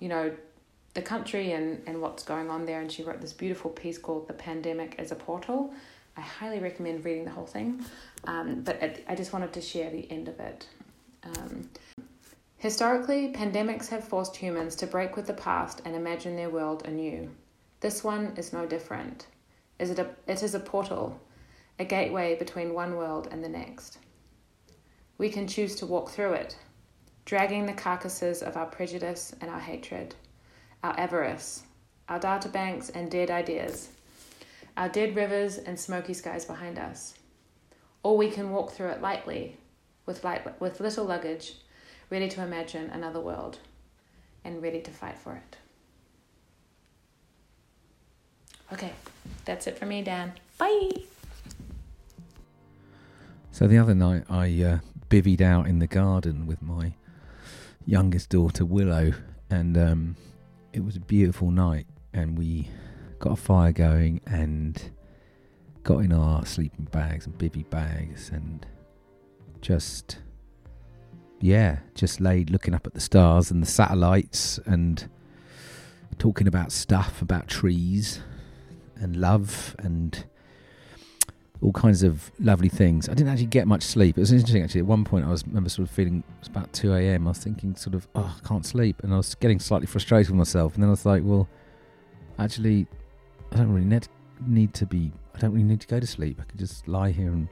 you 0.00 0.08
know, 0.08 0.32
the 0.94 1.02
country 1.02 1.52
and, 1.52 1.82
and 1.86 2.00
what's 2.02 2.24
going 2.24 2.50
on 2.50 2.66
there. 2.66 2.80
And 2.80 2.90
she 2.90 3.04
wrote 3.04 3.20
this 3.20 3.32
beautiful 3.32 3.70
piece 3.70 3.98
called 3.98 4.26
The 4.26 4.34
Pandemic 4.34 4.96
as 4.98 5.12
a 5.12 5.14
Portal. 5.14 5.72
I 6.16 6.22
highly 6.22 6.58
recommend 6.58 7.04
reading 7.04 7.24
the 7.24 7.30
whole 7.30 7.46
thing, 7.46 7.84
um, 8.24 8.62
but 8.62 8.82
I 9.06 9.14
just 9.14 9.32
wanted 9.32 9.52
to 9.52 9.60
share 9.60 9.90
the 9.90 10.10
end 10.10 10.28
of 10.28 10.40
it. 10.40 10.66
Um, 11.22 11.68
historically, 12.66 13.32
pandemics 13.32 13.86
have 13.86 14.02
forced 14.02 14.34
humans 14.34 14.74
to 14.74 14.88
break 14.88 15.14
with 15.14 15.28
the 15.28 15.32
past 15.32 15.80
and 15.84 15.94
imagine 15.94 16.34
their 16.34 16.50
world 16.50 16.84
anew. 16.84 17.30
This 17.78 18.02
one 18.02 18.32
is 18.36 18.52
no 18.52 18.66
different. 18.66 19.28
It 19.78 20.42
is 20.42 20.54
a 20.56 20.58
portal, 20.58 21.20
a 21.78 21.84
gateway 21.84 22.34
between 22.36 22.74
one 22.74 22.96
world 22.96 23.28
and 23.30 23.44
the 23.44 23.48
next. 23.48 23.98
We 25.16 25.28
can 25.28 25.46
choose 25.46 25.76
to 25.76 25.86
walk 25.86 26.10
through 26.10 26.32
it, 26.32 26.58
dragging 27.24 27.66
the 27.66 27.72
carcasses 27.72 28.42
of 28.42 28.56
our 28.56 28.66
prejudice 28.66 29.32
and 29.40 29.48
our 29.48 29.60
hatred, 29.60 30.16
our 30.82 30.98
avarice, 30.98 31.62
our 32.08 32.18
data 32.18 32.48
banks 32.48 32.88
and 32.88 33.08
dead 33.08 33.30
ideas, 33.30 33.90
our 34.76 34.88
dead 34.88 35.14
rivers 35.14 35.58
and 35.58 35.78
smoky 35.78 36.14
skies 36.14 36.44
behind 36.44 36.80
us. 36.80 37.14
Or 38.02 38.16
we 38.16 38.28
can 38.28 38.50
walk 38.50 38.72
through 38.72 38.88
it 38.88 39.00
lightly, 39.00 39.56
with, 40.04 40.24
light, 40.24 40.60
with 40.60 40.80
little 40.80 41.04
luggage, 41.04 41.54
ready 42.10 42.28
to 42.28 42.42
imagine 42.42 42.90
another 42.90 43.20
world 43.20 43.58
and 44.44 44.62
ready 44.62 44.80
to 44.80 44.90
fight 44.90 45.18
for 45.18 45.34
it. 45.34 45.56
Okay, 48.72 48.92
that's 49.44 49.66
it 49.66 49.78
for 49.78 49.86
me, 49.86 50.02
Dan. 50.02 50.32
Bye. 50.58 50.90
So 53.52 53.66
the 53.66 53.78
other 53.78 53.94
night, 53.94 54.24
I 54.28 54.62
uh, 54.62 54.78
bivvied 55.08 55.40
out 55.40 55.66
in 55.66 55.78
the 55.78 55.86
garden 55.86 56.46
with 56.46 56.60
my 56.62 56.92
youngest 57.86 58.30
daughter 58.30 58.64
Willow, 58.64 59.12
and 59.50 59.78
um, 59.78 60.16
it 60.72 60.84
was 60.84 60.96
a 60.96 61.00
beautiful 61.00 61.50
night. 61.50 61.86
And 62.12 62.36
we 62.36 62.68
got 63.18 63.32
a 63.32 63.36
fire 63.36 63.72
going 63.72 64.20
and 64.26 64.90
got 65.82 65.98
in 65.98 66.12
our 66.12 66.44
sleeping 66.44 66.86
bags 66.86 67.26
and 67.26 67.38
bivy 67.38 67.68
bags, 67.68 68.30
and 68.30 68.66
just 69.60 70.18
yeah, 71.40 71.78
just 71.94 72.20
laid 72.20 72.50
looking 72.50 72.74
up 72.74 72.86
at 72.86 72.94
the 72.94 73.00
stars 73.00 73.50
and 73.50 73.62
the 73.62 73.66
satellites 73.66 74.58
and 74.66 75.08
talking 76.18 76.46
about 76.46 76.72
stuff 76.72 77.20
about 77.20 77.46
trees 77.46 78.20
and 78.96 79.16
love 79.16 79.76
and 79.78 80.24
all 81.62 81.72
kinds 81.72 82.02
of 82.02 82.30
lovely 82.38 82.68
things. 82.68 83.08
I 83.08 83.14
didn't 83.14 83.30
actually 83.30 83.46
get 83.46 83.66
much 83.66 83.82
sleep. 83.82 84.16
It 84.16 84.20
was 84.20 84.32
interesting 84.32 84.62
actually. 84.62 84.80
At 84.80 84.86
one 84.86 85.04
point, 85.04 85.24
I 85.24 85.30
was 85.30 85.42
I 85.42 85.48
remember 85.48 85.68
sort 85.70 85.88
of 85.88 85.94
feeling 85.94 86.22
it 86.26 86.38
was 86.40 86.48
about 86.48 86.72
two 86.72 86.94
a.m. 86.94 87.26
I 87.26 87.30
was 87.30 87.38
thinking 87.38 87.74
sort 87.76 87.94
of, 87.94 88.06
oh, 88.14 88.38
I 88.42 88.46
can't 88.46 88.64
sleep, 88.64 89.02
and 89.02 89.12
I 89.12 89.16
was 89.16 89.34
getting 89.34 89.58
slightly 89.58 89.86
frustrated 89.86 90.30
with 90.30 90.38
myself. 90.38 90.74
And 90.74 90.82
then 90.82 90.88
I 90.88 90.92
was 90.92 91.06
like, 91.06 91.22
well, 91.24 91.48
actually, 92.38 92.86
I 93.52 93.56
don't 93.56 93.72
really 93.72 93.86
need 93.86 94.08
need 94.46 94.74
to 94.74 94.86
be. 94.86 95.12
I 95.34 95.38
don't 95.38 95.52
really 95.52 95.64
need 95.64 95.80
to 95.80 95.86
go 95.86 96.00
to 96.00 96.06
sleep. 96.06 96.38
I 96.40 96.44
could 96.44 96.58
just 96.58 96.88
lie 96.88 97.10
here 97.10 97.28
and 97.28 97.48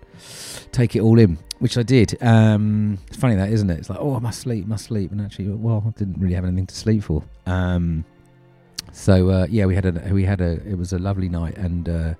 take 0.72 0.96
it 0.96 1.00
all 1.00 1.18
in, 1.18 1.38
which 1.64 1.78
I 1.78 1.83
did. 1.83 2.23
Um, 2.23 2.99
it's 3.06 3.16
funny 3.16 3.37
that, 3.37 3.49
isn't 3.49 3.71
it? 3.71 3.78
It's 3.78 3.88
like, 3.88 3.99
oh, 3.99 4.16
I 4.16 4.18
must 4.18 4.40
sleep, 4.40 4.66
must 4.66 4.85
sleep, 4.85 5.11
and 5.11 5.18
actually, 5.23 5.49
well, 5.49 5.83
I 5.87 5.99
didn't 5.99 6.21
really 6.21 6.35
have 6.35 6.44
anything 6.44 6.66
to 6.66 6.75
sleep 6.75 7.02
for. 7.02 7.25
Um, 7.47 8.04
so 8.92 9.30
uh, 9.30 9.47
yeah, 9.49 9.64
we 9.64 9.75
had 9.75 9.87
a 9.87 10.12
we 10.12 10.25
had 10.25 10.42
a 10.42 10.61
it 10.68 10.76
was 10.76 10.92
a 10.92 10.99
lovely 10.99 11.30
night, 11.30 11.56
and 11.56 11.88
uh, 11.88 12.14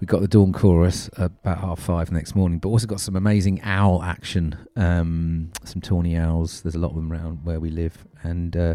we 0.00 0.06
got 0.06 0.22
the 0.22 0.28
dawn 0.28 0.54
chorus 0.54 1.10
about 1.18 1.58
half 1.58 1.78
five 1.78 2.10
next 2.10 2.34
morning, 2.34 2.58
but 2.58 2.70
also 2.70 2.86
got 2.86 3.00
some 3.00 3.16
amazing 3.16 3.60
owl 3.64 4.02
action. 4.02 4.56
Um, 4.76 5.50
some 5.64 5.82
tawny 5.82 6.16
owls. 6.16 6.62
There's 6.62 6.74
a 6.74 6.78
lot 6.78 6.88
of 6.88 6.94
them 6.94 7.12
around 7.12 7.44
where 7.44 7.60
we 7.60 7.68
live, 7.68 8.06
and 8.22 8.56
uh, 8.56 8.74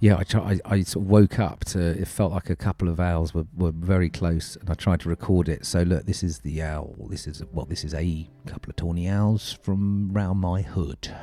yeah, 0.00 0.16
I, 0.16 0.24
try, 0.24 0.58
I, 0.64 0.76
I 0.76 0.82
sort 0.82 1.04
of 1.04 1.10
woke 1.10 1.38
up 1.38 1.64
to 1.66 1.78
it 1.78 2.08
felt 2.08 2.32
like 2.32 2.48
a 2.48 2.56
couple 2.56 2.88
of 2.88 2.98
owls 2.98 3.34
were, 3.34 3.44
were 3.54 3.70
very 3.70 4.08
close, 4.08 4.56
and 4.56 4.70
I 4.70 4.74
tried 4.74 5.00
to 5.00 5.10
record 5.10 5.48
it. 5.48 5.66
So 5.66 5.82
look, 5.82 6.06
this 6.06 6.22
is 6.22 6.38
the 6.38 6.62
owl. 6.62 6.96
This 7.10 7.26
is 7.26 7.42
well, 7.52 7.66
this 7.66 7.84
is 7.84 7.92
a 7.92 8.28
couple 8.46 8.70
of 8.70 8.76
tawny 8.76 9.08
owls 9.08 9.58
from 9.62 10.10
round 10.12 10.40
my 10.40 10.62
hood. 10.62 11.14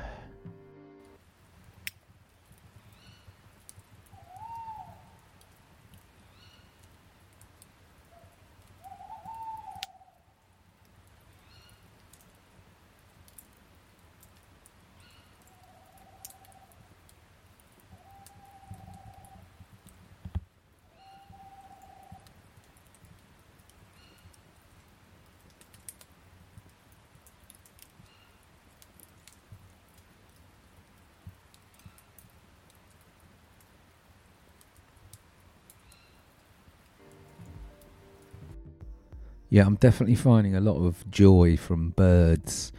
Yeah, 39.57 39.65
I'm 39.65 39.77
definitely 39.77 40.13
finding 40.13 40.55
a 40.55 40.61
lot 40.61 40.75
of 40.75 41.09
joy 41.09 41.57
from 41.57 41.89
birds 41.89 42.71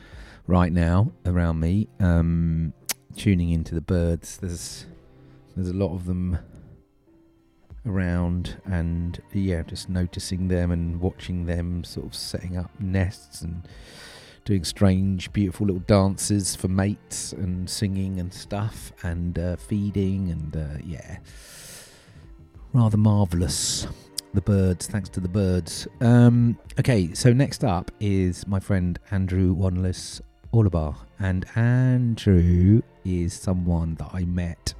right 0.46 0.72
now 0.72 1.10
around 1.26 1.58
me. 1.58 1.88
Um, 1.98 2.72
tuning 3.16 3.50
into 3.50 3.74
the 3.74 3.80
birds, 3.80 4.38
there's 4.38 4.86
there's 5.56 5.70
a 5.70 5.74
lot 5.74 5.92
of 5.92 6.06
them 6.06 6.38
around, 7.84 8.62
and 8.64 9.20
yeah, 9.32 9.62
just 9.62 9.88
noticing 9.88 10.46
them 10.46 10.70
and 10.70 11.00
watching 11.00 11.46
them 11.46 11.82
sort 11.82 12.06
of 12.06 12.14
setting 12.14 12.56
up 12.56 12.70
nests 12.78 13.42
and 13.42 13.66
doing 14.44 14.62
strange, 14.62 15.32
beautiful 15.32 15.66
little 15.66 15.82
dances 15.82 16.54
for 16.54 16.68
mates 16.68 17.32
and 17.32 17.68
singing 17.68 18.20
and 18.20 18.32
stuff 18.32 18.92
and 19.02 19.36
uh, 19.36 19.56
feeding 19.56 20.30
and 20.30 20.56
uh, 20.56 20.78
yeah, 20.84 21.18
rather 22.72 22.96
marvelous 22.96 23.88
the 24.34 24.40
birds. 24.40 24.86
Thanks 24.86 25.08
to 25.10 25.20
the 25.20 25.28
birds. 25.28 25.88
Um, 26.00 26.58
okay, 26.78 27.12
so 27.14 27.32
next 27.32 27.64
up 27.64 27.90
is 28.00 28.46
my 28.46 28.60
friend 28.60 28.98
Andrew 29.10 29.54
Wanliss 29.54 30.20
Orlebar. 30.52 30.96
And 31.18 31.46
Andrew 31.56 32.82
is 33.04 33.32
someone 33.32 33.94
that 33.96 34.10
I 34.12 34.24
met 34.24 34.74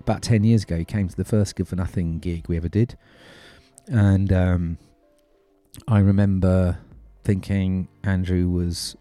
about 0.00 0.22
10 0.22 0.44
years 0.44 0.64
ago. 0.64 0.76
He 0.76 0.84
came 0.84 1.08
to 1.08 1.16
the 1.16 1.24
first 1.24 1.56
Good 1.56 1.68
for 1.68 1.76
Nothing 1.76 2.18
gig 2.18 2.46
we 2.48 2.56
ever 2.56 2.68
did. 2.68 2.96
And 3.88 4.32
um, 4.32 4.78
I 5.88 5.98
remember 5.98 6.78
thinking 7.24 7.88
Andrew 8.04 8.48
was 8.48 8.96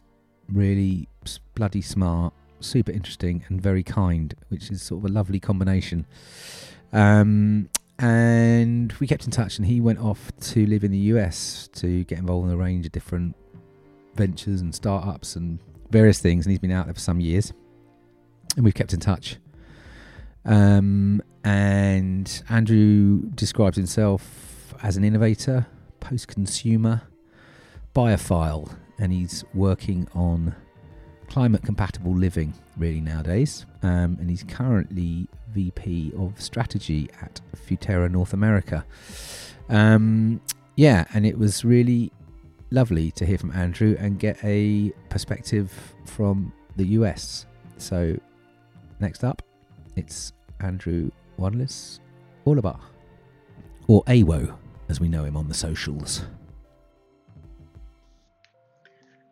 really 0.47 1.07
bloody 1.55 1.81
smart, 1.81 2.33
super 2.59 2.91
interesting, 2.91 3.43
and 3.47 3.61
very 3.61 3.83
kind, 3.83 4.33
which 4.49 4.71
is 4.71 4.81
sort 4.81 5.03
of 5.03 5.09
a 5.09 5.13
lovely 5.13 5.39
combination. 5.39 6.05
Um, 6.93 7.69
and 7.99 8.91
we 8.93 9.07
kept 9.07 9.25
in 9.25 9.31
touch 9.31 9.57
and 9.57 9.65
he 9.65 9.79
went 9.79 9.99
off 9.99 10.31
to 10.39 10.65
live 10.65 10.83
in 10.83 10.91
the 10.91 10.97
US 10.97 11.69
to 11.73 12.03
get 12.05 12.17
involved 12.17 12.47
in 12.47 12.53
a 12.53 12.57
range 12.57 12.85
of 12.85 12.91
different 12.91 13.35
ventures 14.15 14.61
and 14.61 14.73
startups 14.73 15.35
and 15.35 15.59
various 15.91 16.19
things 16.19 16.45
and 16.45 16.51
he's 16.51 16.59
been 16.59 16.71
out 16.71 16.85
there 16.85 16.93
for 16.93 16.99
some 16.99 17.19
years. 17.19 17.53
And 18.55 18.65
we've 18.65 18.73
kept 18.73 18.93
in 18.93 18.99
touch. 18.99 19.37
Um, 20.45 21.21
and 21.43 22.43
Andrew 22.49 23.21
describes 23.35 23.77
himself 23.77 24.73
as 24.83 24.97
an 24.97 25.03
innovator 25.03 25.67
post-consumer 25.99 27.03
biophile 27.95 28.75
and 28.97 29.13
he's 29.13 29.43
working 29.53 30.07
on 30.13 30.55
climate 31.31 31.63
compatible 31.63 32.13
living 32.13 32.53
really 32.75 32.99
nowadays 32.99 33.65
um, 33.83 34.17
and 34.19 34.29
he's 34.29 34.43
currently 34.43 35.29
VP 35.53 36.11
of 36.17 36.39
Strategy 36.41 37.09
at 37.21 37.39
Futerra 37.55 38.11
North 38.11 38.33
America. 38.33 38.85
Um, 39.69 40.41
yeah, 40.75 41.05
and 41.13 41.25
it 41.25 41.37
was 41.37 41.63
really 41.63 42.11
lovely 42.69 43.11
to 43.11 43.25
hear 43.25 43.37
from 43.37 43.51
Andrew 43.51 43.95
and 43.97 44.19
get 44.19 44.43
a 44.43 44.91
perspective 45.09 45.71
from 46.05 46.51
the 46.75 46.85
US. 46.99 47.45
So, 47.77 48.17
next 48.99 49.23
up, 49.23 49.41
it's 49.95 50.33
Andrew 50.59 51.11
Wanliss 51.39 51.99
Orlebar, 52.45 52.79
or 53.87 54.03
AWO 54.03 54.53
as 54.89 54.99
we 54.99 55.07
know 55.07 55.23
him 55.23 55.37
on 55.37 55.47
the 55.47 55.53
socials. 55.53 56.25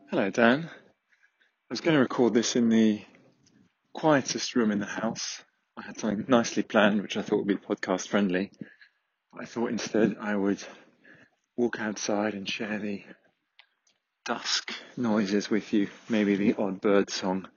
Hello, 0.10 0.30
Dan. 0.30 0.70
I 1.70 1.74
was 1.74 1.82
going 1.82 1.94
to 1.94 2.02
record 2.02 2.34
this 2.34 2.56
in 2.56 2.70
the 2.70 3.00
quietest 3.94 4.56
room 4.56 4.72
in 4.72 4.80
the 4.80 4.88
house, 4.88 5.44
I 5.78 5.84
had 5.84 6.00
something 6.00 6.26
nicely 6.28 6.64
planned, 6.64 7.00
which 7.00 7.16
I 7.16 7.22
thought 7.22 7.46
would 7.46 7.48
be 7.48 7.58
podcast 7.58 8.08
friendly. 8.08 8.52
I 9.40 9.46
thought 9.46 9.70
instead 9.70 10.16
I 10.20 10.36
would 10.36 10.64
walk 11.56 11.80
outside 11.80 12.34
and 12.34 12.50
share 12.50 12.80
the 12.80 13.04
dusk 14.26 14.74
noises 14.98 15.52
with 15.52 15.72
you, 15.72 15.90
maybe 16.10 16.36
the 16.36 16.56
odd 16.56 16.82
bird 16.82 17.12
song, 17.12 17.48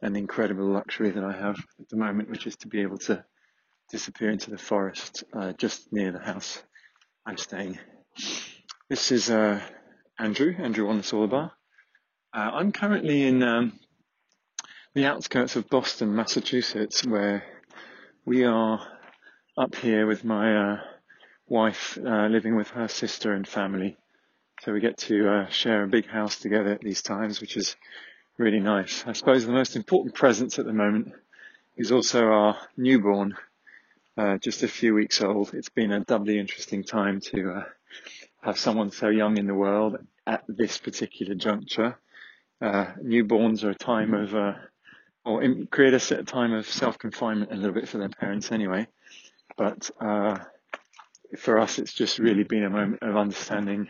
and 0.00 0.16
the 0.16 0.18
incredible 0.18 0.66
luxury 0.66 1.12
that 1.12 1.22
I 1.22 1.30
have 1.30 1.56
at 1.78 1.88
the 1.88 1.96
moment, 1.96 2.30
which 2.30 2.48
is 2.48 2.56
to 2.56 2.66
be 2.66 2.82
able 2.82 2.98
to 2.98 3.24
disappear 3.92 4.30
into 4.30 4.50
the 4.50 4.58
forest 4.58 5.22
uh, 5.32 5.52
just 5.52 5.92
near 5.92 6.10
the 6.10 6.18
house 6.18 6.60
I'm 7.24 7.38
staying. 7.38 7.78
This 8.88 9.12
is 9.12 9.30
uh, 9.30 9.60
Andrew, 10.18 10.52
Andrew 10.58 10.88
Wanliss 10.88 11.12
Uh, 12.34 12.50
I'm 12.54 12.72
currently 12.72 13.24
in 13.24 13.42
um, 13.42 13.78
the 14.94 15.04
outskirts 15.04 15.54
of 15.56 15.68
Boston, 15.68 16.16
Massachusetts, 16.16 17.04
where 17.04 17.44
we 18.24 18.44
are 18.44 18.80
up 19.58 19.74
here 19.74 20.06
with 20.06 20.24
my 20.24 20.56
uh, 20.56 20.80
wife 21.46 21.98
uh, 21.98 22.28
living 22.28 22.56
with 22.56 22.68
her 22.68 22.88
sister 22.88 23.34
and 23.34 23.46
family. 23.46 23.98
So 24.62 24.72
we 24.72 24.80
get 24.80 24.96
to 24.98 25.28
uh, 25.28 25.48
share 25.50 25.82
a 25.82 25.88
big 25.88 26.06
house 26.06 26.38
together 26.38 26.70
at 26.70 26.80
these 26.80 27.02
times, 27.02 27.42
which 27.42 27.58
is 27.58 27.76
really 28.38 28.60
nice. 28.60 29.04
I 29.06 29.12
suppose 29.12 29.44
the 29.44 29.52
most 29.52 29.76
important 29.76 30.14
presence 30.14 30.58
at 30.58 30.64
the 30.64 30.72
moment 30.72 31.12
is 31.76 31.92
also 31.92 32.24
our 32.24 32.56
newborn, 32.78 33.36
uh, 34.16 34.38
just 34.38 34.62
a 34.62 34.68
few 34.68 34.94
weeks 34.94 35.20
old. 35.20 35.52
It's 35.52 35.68
been 35.68 35.92
a 35.92 36.00
doubly 36.00 36.38
interesting 36.38 36.82
time 36.82 37.20
to 37.32 37.50
uh, 37.50 37.64
have 38.40 38.58
someone 38.58 38.90
so 38.90 39.10
young 39.10 39.36
in 39.36 39.46
the 39.46 39.54
world 39.54 39.98
at 40.26 40.44
this 40.48 40.78
particular 40.78 41.34
juncture. 41.34 41.98
Uh, 42.62 42.92
newborns 43.02 43.64
are 43.64 43.70
a 43.70 43.74
time 43.74 44.14
of 44.14 44.34
or 45.24 45.42
create 45.70 45.94
a 45.94 46.22
time 46.22 46.52
of 46.52 46.66
self 46.66 46.98
confinement 46.98 47.52
a 47.52 47.56
little 47.56 47.72
bit 47.72 47.88
for 47.88 47.98
their 47.98 48.08
parents 48.08 48.52
anyway. 48.52 48.86
But 49.56 49.90
uh, 50.00 50.38
for 51.38 51.58
us, 51.58 51.78
it's 51.78 51.92
just 51.92 52.18
really 52.18 52.44
been 52.44 52.64
a 52.64 52.70
moment 52.70 53.02
of 53.02 53.16
understanding 53.16 53.88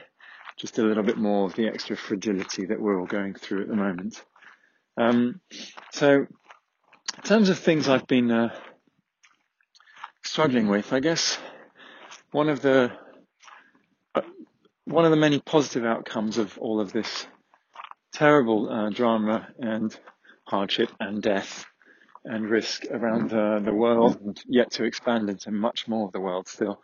just 0.57 0.79
a 0.79 0.83
little 0.83 1.03
bit 1.03 1.17
more 1.17 1.47
of 1.47 1.55
the 1.55 1.67
extra 1.67 1.97
fragility 1.97 2.67
that 2.67 2.81
we're 2.81 2.99
all 2.99 3.07
going 3.07 3.35
through 3.35 3.63
at 3.63 3.69
the 3.69 3.77
moment. 3.77 4.23
Um, 4.97 5.41
so, 5.93 6.27
in 7.17 7.23
terms 7.25 7.49
of 7.49 7.59
things 7.59 7.89
I've 7.89 8.07
been 8.07 8.31
uh, 8.31 8.55
struggling 10.23 10.69
with, 10.69 10.93
I 10.93 11.01
guess 11.01 11.39
one 12.31 12.49
of 12.49 12.61
the 12.61 12.93
uh, 14.15 14.23
one 14.85 15.05
of 15.05 15.11
the 15.11 15.17
many 15.17 15.41
positive 15.41 15.85
outcomes 15.85 16.39
of 16.39 16.57
all 16.59 16.81
of 16.81 16.93
this 16.93 17.27
terrible 18.23 18.71
uh, 18.71 18.89
drama 18.89 19.49
and 19.59 19.99
hardship 20.45 20.89
and 21.01 21.21
death 21.21 21.67
and 22.25 22.49
risk 22.49 22.85
around 22.89 23.31
the, 23.31 23.61
the 23.65 23.75
world 23.75 24.17
and 24.21 24.41
yet 24.47 24.71
to 24.71 24.85
expand 24.85 25.29
into 25.29 25.51
much 25.51 25.89
more 25.89 26.07
of 26.07 26.13
the 26.13 26.21
world 26.21 26.47
still, 26.47 26.81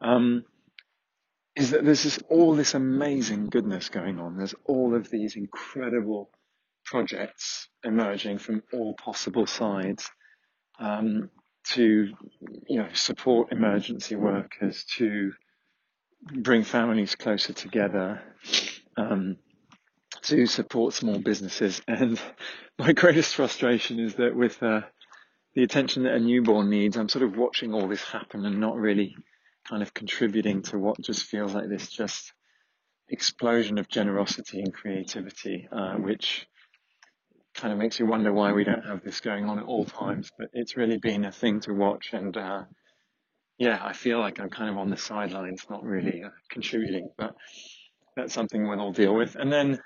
um, 0.00 0.42
is 1.54 1.72
that 1.72 1.84
there's 1.84 2.04
this, 2.04 2.18
all 2.30 2.54
this 2.54 2.72
amazing 2.72 3.48
goodness 3.50 3.90
going 3.90 4.18
on. 4.18 4.38
There's 4.38 4.54
all 4.64 4.94
of 4.94 5.10
these 5.10 5.36
incredible 5.36 6.30
projects 6.86 7.68
emerging 7.84 8.38
from 8.38 8.62
all 8.72 8.94
possible 8.94 9.46
sides 9.46 10.10
um, 10.78 11.28
to 11.74 12.14
you 12.66 12.78
know 12.78 12.88
support 12.94 13.52
emergency 13.52 14.16
workers, 14.16 14.86
to 14.96 15.32
bring 16.34 16.64
families 16.64 17.14
closer 17.14 17.52
together, 17.52 18.22
um, 18.96 19.36
to 20.22 20.46
support 20.46 20.94
small 20.94 21.18
businesses. 21.18 21.80
And 21.86 22.20
my 22.78 22.92
greatest 22.92 23.34
frustration 23.34 23.98
is 24.00 24.14
that 24.16 24.34
with 24.34 24.62
uh, 24.62 24.82
the 25.54 25.62
attention 25.62 26.04
that 26.04 26.14
a 26.14 26.20
newborn 26.20 26.70
needs, 26.70 26.96
I'm 26.96 27.08
sort 27.08 27.24
of 27.24 27.36
watching 27.36 27.74
all 27.74 27.88
this 27.88 28.02
happen 28.02 28.44
and 28.44 28.60
not 28.60 28.76
really 28.76 29.14
kind 29.68 29.82
of 29.82 29.94
contributing 29.94 30.62
to 30.62 30.78
what 30.78 31.00
just 31.00 31.24
feels 31.24 31.54
like 31.54 31.68
this 31.68 31.88
just 31.88 32.32
explosion 33.08 33.78
of 33.78 33.88
generosity 33.88 34.60
and 34.60 34.72
creativity, 34.72 35.68
uh, 35.70 35.94
which 35.94 36.46
kind 37.54 37.72
of 37.72 37.78
makes 37.78 37.98
you 37.98 38.06
wonder 38.06 38.32
why 38.32 38.52
we 38.52 38.64
don't 38.64 38.84
have 38.86 39.04
this 39.04 39.20
going 39.20 39.44
on 39.44 39.58
at 39.58 39.66
all 39.66 39.84
times. 39.84 40.30
But 40.38 40.48
it's 40.52 40.76
really 40.76 40.98
been 40.98 41.24
a 41.24 41.32
thing 41.32 41.60
to 41.60 41.74
watch, 41.74 42.10
and 42.12 42.36
uh, 42.36 42.62
yeah, 43.58 43.78
I 43.82 43.92
feel 43.92 44.18
like 44.18 44.40
I'm 44.40 44.50
kind 44.50 44.70
of 44.70 44.78
on 44.78 44.90
the 44.90 44.96
sidelines, 44.96 45.66
not 45.68 45.84
really 45.84 46.24
uh, 46.24 46.30
contributing, 46.50 47.10
but 47.18 47.34
that's 48.16 48.34
something 48.34 48.66
we'll 48.66 48.80
all 48.80 48.92
deal 48.92 49.14
with. 49.14 49.36
And 49.36 49.52
then, 49.52 49.78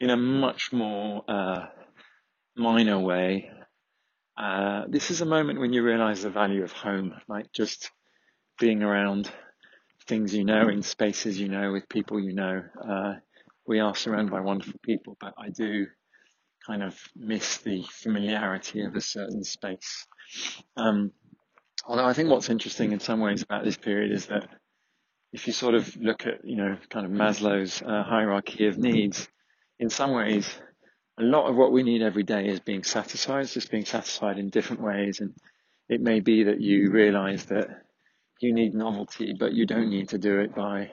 in 0.00 0.10
a 0.10 0.16
much 0.16 0.72
more 0.72 1.22
uh, 1.28 1.66
minor 2.56 2.98
way, 2.98 3.50
uh, 4.36 4.84
this 4.88 5.10
is 5.10 5.20
a 5.20 5.26
moment 5.26 5.60
when 5.60 5.72
you 5.72 5.82
realize 5.82 6.22
the 6.22 6.30
value 6.30 6.62
of 6.62 6.72
home, 6.72 7.12
like 7.28 7.52
just 7.52 7.90
being 8.58 8.82
around 8.82 9.30
things 10.06 10.34
you 10.34 10.44
know 10.44 10.68
in 10.68 10.82
spaces 10.82 11.38
you 11.38 11.48
know 11.48 11.72
with 11.72 11.88
people 11.88 12.18
you 12.18 12.32
know. 12.32 12.62
Uh, 12.82 13.14
we 13.66 13.80
are 13.80 13.94
surrounded 13.94 14.32
by 14.32 14.40
wonderful 14.40 14.80
people, 14.82 15.16
but 15.20 15.34
I 15.38 15.50
do 15.50 15.86
kind 16.66 16.82
of 16.82 16.98
miss 17.14 17.58
the 17.58 17.84
familiarity 17.90 18.82
of 18.82 18.96
a 18.96 19.00
certain 19.00 19.44
space. 19.44 20.06
Um, 20.76 21.12
although 21.86 22.04
I 22.06 22.12
think 22.12 22.30
what's 22.30 22.50
interesting 22.50 22.92
in 22.92 23.00
some 23.00 23.20
ways 23.20 23.42
about 23.42 23.64
this 23.64 23.76
period 23.76 24.12
is 24.12 24.26
that 24.26 24.48
if 25.32 25.46
you 25.46 25.52
sort 25.52 25.74
of 25.74 25.94
look 25.96 26.26
at, 26.26 26.44
you 26.44 26.56
know, 26.56 26.76
kind 26.88 27.06
of 27.06 27.12
Maslow's 27.12 27.82
uh, 27.82 28.02
hierarchy 28.02 28.66
of 28.66 28.78
needs, 28.78 29.28
in 29.80 29.88
some 29.88 30.12
ways, 30.12 30.46
a 31.18 31.22
lot 31.22 31.48
of 31.48 31.56
what 31.56 31.72
we 31.72 31.82
need 31.82 32.02
every 32.02 32.22
day 32.22 32.46
is 32.46 32.60
being 32.60 32.84
satisfied. 32.84 33.40
It's 33.40 33.54
just 33.54 33.70
being 33.70 33.86
satisfied 33.86 34.38
in 34.38 34.50
different 34.50 34.82
ways. 34.82 35.20
And 35.20 35.34
it 35.88 36.02
may 36.02 36.20
be 36.20 36.44
that 36.44 36.60
you 36.60 36.90
realize 36.90 37.46
that 37.46 37.68
you 38.40 38.52
need 38.52 38.74
novelty, 38.74 39.34
but 39.38 39.54
you 39.54 39.66
don't 39.66 39.88
need 39.88 40.10
to 40.10 40.18
do 40.18 40.38
it 40.40 40.54
by 40.54 40.92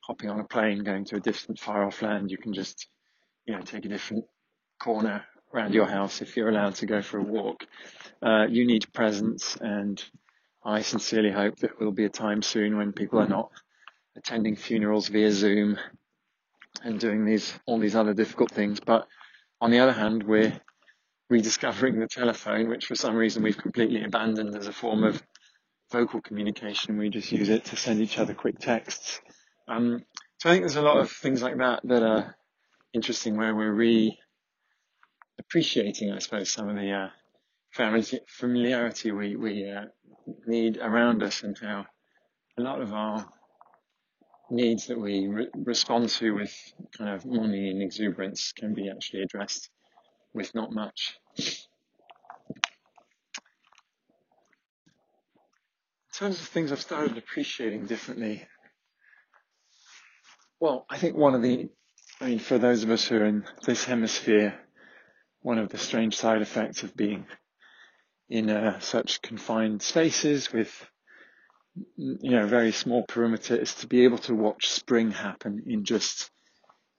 hopping 0.00 0.28
on 0.28 0.38
a 0.38 0.44
plane, 0.44 0.84
going 0.84 1.06
to 1.06 1.16
a 1.16 1.20
distant, 1.20 1.58
far 1.58 1.84
off 1.84 2.02
land. 2.02 2.30
You 2.30 2.36
can 2.36 2.52
just, 2.52 2.86
you 3.46 3.54
know, 3.54 3.62
take 3.62 3.86
a 3.86 3.88
different 3.88 4.24
corner 4.78 5.24
around 5.54 5.72
your 5.72 5.86
house 5.86 6.20
if 6.20 6.36
you're 6.36 6.50
allowed 6.50 6.74
to 6.76 6.86
go 6.86 7.00
for 7.00 7.18
a 7.18 7.22
walk. 7.22 7.64
Uh, 8.22 8.46
you 8.48 8.66
need 8.66 8.92
presence, 8.92 9.56
and 9.60 10.02
I 10.62 10.82
sincerely 10.82 11.30
hope 11.30 11.56
that 11.60 11.80
will 11.80 11.92
be 11.92 12.04
a 12.04 12.10
time 12.10 12.42
soon 12.42 12.76
when 12.76 12.92
people 12.92 13.18
are 13.18 13.28
not 13.28 13.50
attending 14.14 14.56
funerals 14.56 15.08
via 15.08 15.32
Zoom 15.32 15.78
and 16.82 16.98
doing 17.00 17.24
these 17.24 17.52
all 17.66 17.78
these 17.78 17.96
other 17.96 18.14
difficult 18.14 18.50
things. 18.50 18.80
But 18.80 19.06
on 19.60 19.70
the 19.70 19.80
other 19.80 19.92
hand, 19.92 20.22
we're 20.22 20.60
rediscovering 21.28 21.98
the 21.98 22.06
telephone, 22.06 22.68
which 22.68 22.86
for 22.86 22.94
some 22.94 23.16
reason 23.16 23.42
we've 23.42 23.58
completely 23.58 24.04
abandoned 24.04 24.54
as 24.56 24.66
a 24.66 24.72
form 24.72 25.04
of 25.04 25.22
vocal 25.92 26.20
communication. 26.20 26.98
We 26.98 27.10
just 27.10 27.32
use 27.32 27.48
it 27.48 27.66
to 27.66 27.76
send 27.76 28.00
each 28.00 28.18
other 28.18 28.34
quick 28.34 28.58
texts. 28.58 29.20
Um, 29.68 30.04
so 30.38 30.50
I 30.50 30.52
think 30.52 30.62
there's 30.62 30.76
a 30.76 30.82
lot 30.82 30.98
of 30.98 31.10
things 31.10 31.42
like 31.42 31.58
that 31.58 31.80
that 31.84 32.02
are 32.02 32.36
interesting 32.92 33.36
where 33.36 33.54
we're 33.54 33.72
re 33.72 34.18
appreciating, 35.38 36.12
I 36.12 36.18
suppose, 36.18 36.50
some 36.50 36.68
of 36.68 36.76
the 36.76 36.92
uh, 36.92 37.08
familiarity 38.28 39.12
we, 39.12 39.36
we 39.36 39.70
uh, 39.70 39.84
need 40.46 40.78
around 40.78 41.22
us 41.22 41.42
and 41.42 41.56
how 41.58 41.84
a 42.58 42.62
lot 42.62 42.80
of 42.80 42.92
our 42.92 43.28
needs 44.50 44.86
that 44.86 44.98
we 44.98 45.26
re- 45.26 45.48
respond 45.54 46.08
to 46.08 46.34
with 46.34 46.54
kind 46.96 47.10
of 47.10 47.24
money 47.26 47.70
and 47.70 47.82
exuberance 47.82 48.52
can 48.52 48.74
be 48.74 48.90
actually 48.90 49.22
addressed 49.22 49.70
with 50.34 50.54
not 50.54 50.72
much. 50.72 51.18
In 51.38 51.44
terms 56.14 56.40
of 56.40 56.46
things 56.46 56.72
I've 56.72 56.80
started 56.80 57.18
appreciating 57.18 57.86
differently, 57.86 58.46
well, 60.60 60.86
I 60.88 60.96
think 60.96 61.16
one 61.16 61.34
of 61.34 61.42
the, 61.42 61.68
I 62.20 62.26
mean, 62.26 62.38
for 62.38 62.56
those 62.56 62.82
of 62.82 62.90
us 62.90 63.06
who 63.06 63.16
are 63.16 63.26
in 63.26 63.44
this 63.66 63.84
hemisphere, 63.84 64.58
one 65.42 65.58
of 65.58 65.68
the 65.68 65.78
strange 65.78 66.16
side 66.16 66.40
effects 66.40 66.82
of 66.82 66.96
being 66.96 67.26
in 68.28 68.48
uh, 68.50 68.80
such 68.80 69.20
confined 69.22 69.82
spaces 69.82 70.52
with 70.52 70.86
you 71.96 72.30
know 72.30 72.46
very 72.46 72.72
small 72.72 73.04
perimeter 73.04 73.56
is 73.56 73.74
to 73.74 73.86
be 73.86 74.04
able 74.04 74.18
to 74.18 74.34
watch 74.34 74.68
spring 74.68 75.10
happen 75.10 75.62
in 75.66 75.84
just 75.84 76.30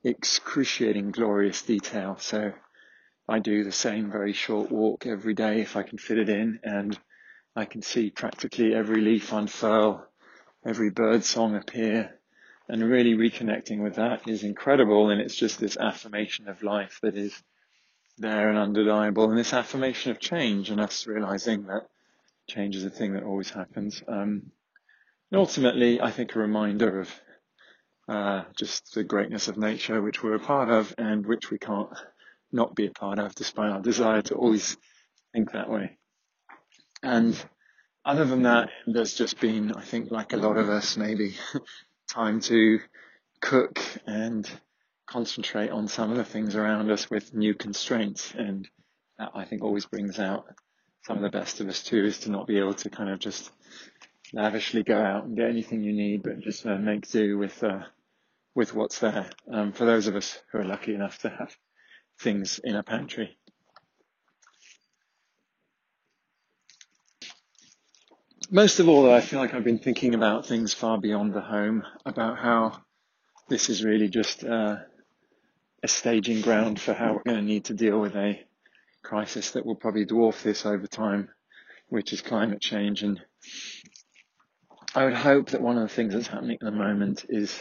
excruciating 0.04 1.12
glorious 1.12 1.62
detail 1.64 2.18
so 2.20 2.54
I 3.28 3.40
do 3.40 3.64
the 3.64 3.72
same 3.72 4.12
very 4.12 4.34
short 4.34 4.72
walk 4.72 5.06
every 5.06 5.34
day 5.34 5.62
if 5.62 5.76
I 5.76 5.84
can 5.84 5.98
fit 5.98 6.20
it 6.20 6.30
in 6.30 6.60
and 6.64 6.98
I 7.56 7.66
can 7.66 7.82
see 7.82 8.10
practically 8.10 8.74
every 8.74 9.02
leaf 9.02 9.32
unfurl 9.32 10.06
every 10.66 10.92
bird 10.92 11.24
song 11.24 11.56
appear 11.56 12.20
and 12.70 12.84
really 12.84 13.16
reconnecting 13.16 13.82
with 13.82 13.96
that 13.96 14.28
is 14.28 14.44
incredible 14.44 15.10
and 15.10 15.22
it's 15.22 15.36
just 15.36 15.60
this 15.60 15.78
affirmation 15.78 16.48
of 16.48 16.64
life 16.64 17.00
that 17.02 17.18
is 17.18 17.34
there 18.18 18.50
and 18.50 18.58
undeniable, 18.58 19.30
and 19.30 19.38
this 19.38 19.54
affirmation 19.54 20.12
of 20.12 20.20
change 20.20 20.70
and 20.70 20.82
us 20.82 21.06
realizing 21.06 21.64
that 21.68 21.88
change 22.48 22.76
is 22.76 22.84
a 22.84 22.90
thing 22.90 23.14
that 23.14 23.24
always 23.24 23.50
happens. 23.50 24.02
Um, 24.08 24.52
and 25.32 25.40
ultimately, 25.40 26.02
I 26.02 26.12
think 26.12 26.36
a 26.36 26.40
reminder 26.40 27.02
of 27.02 27.22
uh, 28.08 28.44
just 28.58 28.94
the 28.94 29.04
greatness 29.04 29.48
of 29.48 29.58
nature, 29.58 30.02
which 30.02 30.24
we're 30.24 30.36
a 30.36 30.40
part 30.40 30.70
of 30.70 30.94
and 30.98 31.26
which 31.26 31.52
we 31.52 31.58
can't 31.58 31.90
not 32.52 32.76
be 32.76 32.88
a 32.88 32.92
part 32.92 33.20
of, 33.20 33.36
despite 33.36 33.70
our 33.70 33.82
desire 33.82 34.22
to 34.24 34.36
always 34.36 34.78
think 35.34 35.52
that 35.52 35.70
way. 35.70 35.98
And 37.04 37.38
other 38.06 38.24
than 38.24 38.44
that, 38.44 38.70
there's 38.86 39.14
just 39.14 39.40
been, 39.42 39.74
I 39.74 39.82
think, 39.82 40.12
like 40.12 40.32
a 40.32 40.38
lot 40.38 40.58
of 40.58 40.70
us, 40.70 40.96
maybe 40.96 41.36
time 42.10 42.40
to 42.42 42.80
cook 43.42 43.82
and 44.06 44.50
concentrate 45.08 45.70
on 45.70 45.90
some 45.90 46.12
of 46.12 46.18
the 46.18 46.24
things 46.24 46.56
around 46.56 46.90
us 46.90 47.10
with 47.10 47.34
new 47.34 47.54
constraints. 47.54 48.34
And 48.34 48.68
that 49.20 49.32
I 49.36 49.44
think 49.44 49.62
always 49.62 49.86
brings 49.86 50.20
out 50.20 50.46
some 51.04 51.18
of 51.18 51.24
the 51.24 51.38
best 51.38 51.60
of 51.60 51.68
us 51.68 51.84
too, 51.84 52.06
is 52.06 52.20
to 52.20 52.32
not 52.32 52.48
be 52.48 52.60
able 52.60 52.76
to 52.76 52.90
kind 52.90 53.10
of 53.10 53.20
just 53.20 53.52
lavishly 54.34 54.84
go 54.84 54.98
out 54.98 55.26
and 55.26 55.38
get 55.38 55.50
anything 55.50 55.84
you 55.84 55.94
need, 55.94 56.24
but 56.24 56.40
just 56.40 56.66
uh, 56.66 56.78
make 56.78 57.10
do 57.10 57.38
with, 57.38 57.64
uh, 57.64 57.84
with 58.56 58.74
what's 58.74 59.00
there. 59.00 59.30
Um, 59.52 59.72
for 59.72 59.86
those 59.86 60.08
of 60.08 60.16
us 60.16 60.40
who 60.52 60.60
are 60.60 60.66
lucky 60.66 60.94
enough 60.94 61.20
to 61.20 61.30
have 61.30 61.56
things 62.20 62.60
in 62.64 62.76
a 62.76 62.84
pantry. 62.84 63.38
Most 68.50 68.80
of 68.80 68.88
all, 68.88 69.04
though, 69.04 69.14
I 69.14 69.20
feel 69.20 69.40
like 69.40 69.54
I've 69.54 69.66
been 69.66 69.80
thinking 69.80 70.16
about 70.16 70.46
things 70.46 70.74
far 70.74 70.98
beyond 70.98 71.34
the 71.34 71.42
home, 71.42 71.84
about 72.06 72.40
how 72.40 72.82
this 73.50 73.70
is 73.70 73.84
really 73.84 74.08
just 74.08 74.44
uh, 74.44 74.78
a 75.84 75.88
staging 75.88 76.42
ground 76.42 76.80
for 76.80 76.94
how 76.94 77.14
we're 77.14 77.24
going 77.24 77.40
to 77.40 77.44
need 77.44 77.66
to 77.66 77.74
deal 77.74 78.00
with 78.00 78.16
a 78.16 78.40
crisis 79.04 79.52
that 79.52 79.66
will 79.66 79.76
probably 79.76 80.06
dwarf 80.06 80.44
this 80.44 80.66
over 80.66 80.88
time, 80.88 81.30
which 81.90 82.14
is 82.14 82.22
climate 82.22 82.62
change. 82.62 83.04
And 83.04 83.22
I 84.98 85.06
would 85.06 85.14
hope 85.14 85.52
that 85.52 85.62
one 85.62 85.78
of 85.78 85.84
the 85.84 85.94
things 85.94 86.16
that's 86.16 86.26
happening 86.26 86.58
at 86.60 86.66
the 86.66 86.72
moment 86.72 87.24
is, 87.30 87.56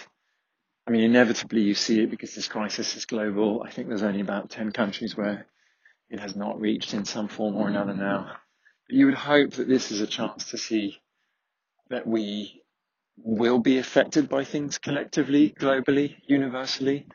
I 0.86 0.90
mean, 0.90 1.02
inevitably 1.02 1.60
you 1.60 1.74
see 1.74 2.00
it 2.00 2.10
because 2.10 2.34
this 2.34 2.48
crisis 2.48 2.96
is 2.96 3.04
global. 3.04 3.62
I 3.62 3.70
think 3.70 3.88
there's 3.88 4.02
only 4.02 4.22
about 4.22 4.48
10 4.48 4.72
countries 4.72 5.14
where 5.18 5.46
it 6.08 6.18
has 6.18 6.34
not 6.34 6.58
reached 6.58 6.94
in 6.94 7.04
some 7.04 7.28
form 7.28 7.56
or 7.56 7.68
another 7.68 7.92
now. 7.92 8.38
But 8.88 8.96
you 8.96 9.04
would 9.04 9.16
hope 9.16 9.50
that 9.50 9.68
this 9.68 9.90
is 9.90 10.00
a 10.00 10.06
chance 10.06 10.52
to 10.52 10.56
see 10.56 10.96
that 11.90 12.06
we 12.06 12.62
will 13.18 13.58
be 13.58 13.76
affected 13.76 14.30
by 14.30 14.44
things 14.44 14.78
collectively, 14.78 15.50
globally, 15.60 16.16
universally, 16.26 17.06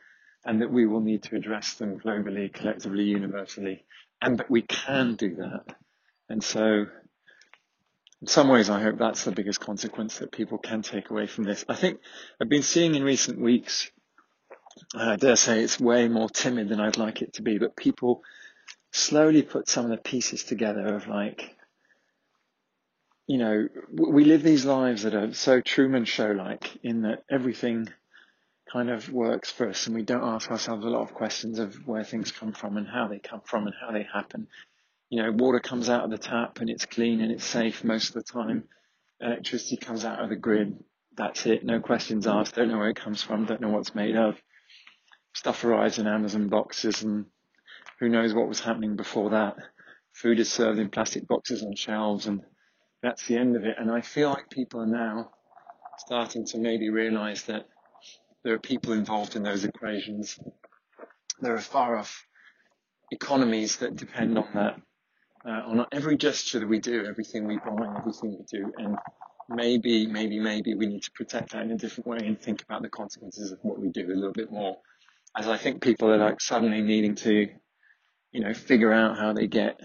and 0.46 0.62
that 0.62 0.72
we 0.72 0.86
will 0.86 1.02
need 1.02 1.24
to 1.24 1.36
address 1.36 1.74
them 1.74 2.00
globally, 2.00 2.54
collectively, 2.54 3.06
universally, 3.06 3.86
and 4.22 4.38
that 4.38 4.52
we 4.52 4.62
can 4.62 5.16
do 5.16 5.38
that. 5.38 5.76
And 6.30 6.44
so, 6.44 6.86
in 8.22 8.28
some 8.28 8.50
ways, 8.50 8.70
I 8.70 8.82
hope 8.82 9.00
that's 9.00 9.24
the 9.24 9.32
biggest 9.32 9.60
consequence 9.60 10.20
that 10.20 10.32
people 10.32 10.60
can 10.60 10.84
take 10.84 11.10
away 11.10 11.26
from 11.26 11.44
this. 11.44 11.66
I 11.68 11.76
think 11.76 12.00
I've 12.40 12.50
been 12.50 12.62
seeing 12.62 12.94
in 12.94 13.04
recent 13.04 13.40
weeks, 13.40 13.90
uh, 14.96 15.12
I 15.12 15.16
dare 15.16 15.36
say 15.36 15.64
it's 15.64 15.80
way 15.80 16.08
more 16.08 16.30
timid 16.30 16.70
than 16.70 16.80
I'd 16.80 16.98
like 16.98 17.22
it 17.24 17.34
to 17.34 17.42
be, 17.42 17.58
but 17.58 17.76
people 17.76 18.22
slowly 18.92 19.42
put 19.42 19.68
some 19.68 19.86
of 19.86 19.92
the 19.92 19.98
pieces 19.98 20.44
together 20.44 20.96
of 20.96 21.08
like, 21.08 21.56
you 23.26 23.40
know, 23.40 23.68
we 23.92 24.26
live 24.26 24.44
these 24.44 24.66
lives 24.66 25.04
that 25.04 25.16
are 25.16 25.34
so 25.34 25.62
Truman 25.62 26.06
Show 26.06 26.32
like 26.32 26.78
in 26.84 27.04
that 27.04 27.24
everything 27.30 27.90
kind 28.72 28.90
of 28.90 29.10
works 29.12 29.52
for 29.52 29.68
us 29.68 29.88
and 29.88 29.96
we 29.96 30.04
don't 30.04 30.24
ask 30.24 30.52
ourselves 30.52 30.86
a 30.86 30.90
lot 30.90 31.02
of 31.02 31.14
questions 31.14 31.60
of 31.60 31.76
where 31.88 32.04
things 32.04 32.32
come 32.32 32.54
from 32.54 32.78
and 32.78 32.88
how 32.88 33.08
they 33.08 33.20
come 33.20 33.42
from 33.44 33.66
and 33.66 33.76
how 33.82 33.92
they 33.92 34.04
happen. 34.14 34.48
You 35.12 35.22
know, 35.22 35.32
water 35.32 35.60
comes 35.60 35.90
out 35.90 36.06
of 36.06 36.10
the 36.10 36.18
tap 36.18 36.62
and 36.62 36.70
it's 36.70 36.86
clean 36.88 37.22
and 37.22 37.32
it's 37.32 37.46
safe 37.46 37.84
most 37.84 38.10
of 38.10 38.14
the 38.16 38.24
time. 38.24 38.64
Electricity 39.20 39.78
comes 39.78 40.06
out 40.06 40.24
of 40.24 40.30
the 40.30 40.38
grid. 40.38 40.84
That's 41.16 41.46
it. 41.46 41.64
No 41.64 41.80
questions 41.82 42.26
asked. 42.26 42.56
Don't 42.56 42.70
know 42.70 42.80
where 42.80 42.90
it 42.90 42.96
comes 42.96 43.22
from. 43.22 43.46
Don't 43.46 43.62
know 43.62 43.70
what 43.70 43.82
it's 43.82 43.96
made 43.96 44.16
of. 44.16 44.42
Stuff 45.36 45.64
arrives 45.66 46.00
in 46.00 46.08
Amazon 46.08 46.50
boxes 46.50 47.04
and 47.04 47.28
who 48.00 48.10
knows 48.10 48.34
what 48.34 48.48
was 48.48 48.62
happening 48.62 48.96
before 48.96 49.32
that. 49.32 49.58
Food 50.14 50.40
is 50.40 50.52
served 50.52 50.80
in 50.80 50.90
plastic 50.90 51.28
boxes 51.28 51.64
on 51.64 51.76
shelves 51.76 52.28
and 52.28 52.42
that's 53.04 53.28
the 53.28 53.38
end 53.38 53.56
of 53.56 53.66
it. 53.66 53.76
And 53.78 53.92
I 53.92 54.02
feel 54.02 54.30
like 54.30 54.50
people 54.50 54.82
are 54.82 54.88
now 54.88 55.32
starting 56.00 56.46
to 56.48 56.58
maybe 56.58 56.90
realize 56.90 57.44
that 57.44 57.68
There 58.44 58.54
are 58.56 58.60
people 58.60 58.94
involved 58.94 59.36
in 59.36 59.44
those 59.44 59.66
equations. 59.66 60.40
There 61.42 61.56
are 61.56 61.62
far 61.62 61.98
off 61.98 62.26
economies 63.12 63.78
that 63.78 63.96
depend 63.96 64.38
on 64.38 64.48
that, 64.56 64.82
uh, 65.46 65.62
on 65.66 65.86
every 65.92 66.18
gesture 66.18 66.60
that 66.60 66.68
we 66.68 66.80
do, 66.80 67.06
everything 67.06 67.48
we 67.48 67.58
buy, 67.58 67.96
everything 67.98 68.38
we 68.38 68.46
do. 68.60 68.72
And 68.78 68.98
maybe, 69.50 70.08
maybe, 70.08 70.40
maybe 70.40 70.76
we 70.76 70.86
need 70.86 71.04
to 71.04 71.12
protect 71.12 71.52
that 71.52 71.64
in 71.64 71.72
a 71.72 71.78
different 71.78 72.08
way 72.08 72.20
and 72.22 72.40
think 72.40 72.62
about 72.64 72.82
the 72.82 72.90
consequences 72.90 73.52
of 73.52 73.60
what 73.62 73.80
we 73.80 73.90
do 73.90 74.06
a 74.08 74.14
little 74.14 74.34
bit 74.34 74.52
more. 74.52 74.78
As 75.36 75.48
I 75.48 75.58
think 75.58 75.82
people 75.82 76.12
are 76.12 76.18
like 76.18 76.42
suddenly 76.42 76.82
needing 76.82 77.16
to, 77.16 77.48
you 78.32 78.42
know, 78.42 78.54
figure 78.54 78.94
out 78.94 79.18
how 79.18 79.34
they 79.34 79.48
get 79.48 79.80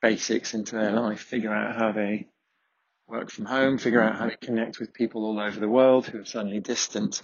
basics 0.00 0.54
into 0.54 0.76
their 0.76 0.92
life, 0.92 1.20
figure 1.20 1.52
out 1.52 1.76
how 1.76 1.92
they 1.92 2.28
work 3.06 3.30
from 3.30 3.44
home, 3.44 3.78
figure 3.78 4.02
out 4.02 4.16
how 4.16 4.26
to 4.28 4.36
connect 4.36 4.80
with 4.80 4.94
people 4.94 5.24
all 5.24 5.38
over 5.38 5.60
the 5.60 5.68
world 5.68 6.06
who 6.06 6.20
are 6.20 6.24
suddenly 6.24 6.60
distant. 6.60 7.22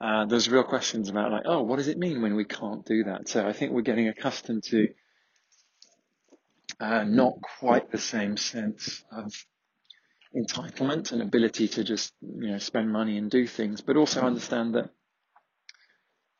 Uh, 0.00 0.26
there's 0.26 0.50
real 0.50 0.64
questions 0.64 1.08
about 1.08 1.32
like, 1.32 1.44
oh, 1.46 1.62
what 1.62 1.76
does 1.76 1.88
it 1.88 1.96
mean 1.96 2.20
when 2.20 2.34
we 2.34 2.44
can't 2.44 2.84
do 2.84 3.04
that? 3.04 3.28
So 3.28 3.46
I 3.46 3.52
think 3.52 3.72
we're 3.72 3.82
getting 3.82 4.08
accustomed 4.08 4.64
to 4.64 4.88
uh, 6.80 7.04
not 7.04 7.34
quite 7.58 7.90
the 7.90 7.98
same 7.98 8.36
sense 8.36 9.04
of 9.10 9.32
entitlement 10.36 11.12
and 11.12 11.22
ability 11.22 11.68
to 11.68 11.84
just 11.84 12.12
you 12.20 12.50
know 12.50 12.58
spend 12.58 12.90
money 12.90 13.18
and 13.18 13.30
do 13.30 13.46
things, 13.46 13.80
but 13.80 13.96
also 13.96 14.20
understand 14.20 14.74
that 14.74 14.90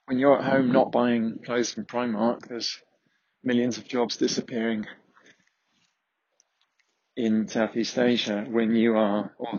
when 0.06 0.18
you're 0.18 0.38
at 0.38 0.44
home 0.44 0.72
not 0.72 0.92
buying 0.92 1.38
clothes 1.44 1.72
from 1.72 1.84
Primark, 1.84 2.46
there's 2.48 2.78
millions 3.42 3.78
of 3.78 3.88
jobs 3.88 4.16
disappearing 4.16 4.86
in 7.16 7.46
Southeast 7.48 7.96
Asia 7.98 8.44
when 8.48 8.74
you 8.74 8.96
are, 8.96 9.34
or 9.38 9.54
uh, 9.54 9.58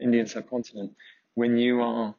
Indian 0.00 0.26
subcontinent, 0.26 0.94
when 1.34 1.56
you 1.56 1.80
are 1.80 2.14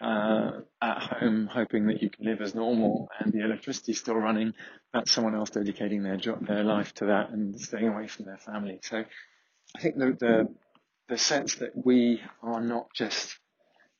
uh, 0.00 0.50
at 0.80 0.98
home 1.02 1.46
hoping 1.46 1.86
that 1.86 2.02
you 2.02 2.10
can 2.10 2.24
live 2.24 2.40
as 2.40 2.54
normal 2.54 3.08
and 3.18 3.32
the 3.32 3.44
electricity 3.44 3.92
is 3.92 3.98
still 3.98 4.14
running, 4.14 4.54
that's 4.92 5.12
someone 5.12 5.34
else 5.34 5.50
dedicating 5.50 6.02
their 6.02 6.16
job, 6.16 6.46
their 6.46 6.64
life 6.64 6.94
to 6.94 7.06
that 7.06 7.30
and 7.30 7.60
staying 7.60 7.88
away 7.88 8.06
from 8.06 8.26
their 8.26 8.38
family. 8.38 8.78
So 8.82 9.04
I 9.76 9.80
think 9.80 9.96
the, 9.96 10.16
the, 10.18 10.54
the 11.08 11.18
sense 11.18 11.56
that 11.56 11.72
we 11.74 12.20
are 12.42 12.60
not 12.60 12.86
just 12.94 13.36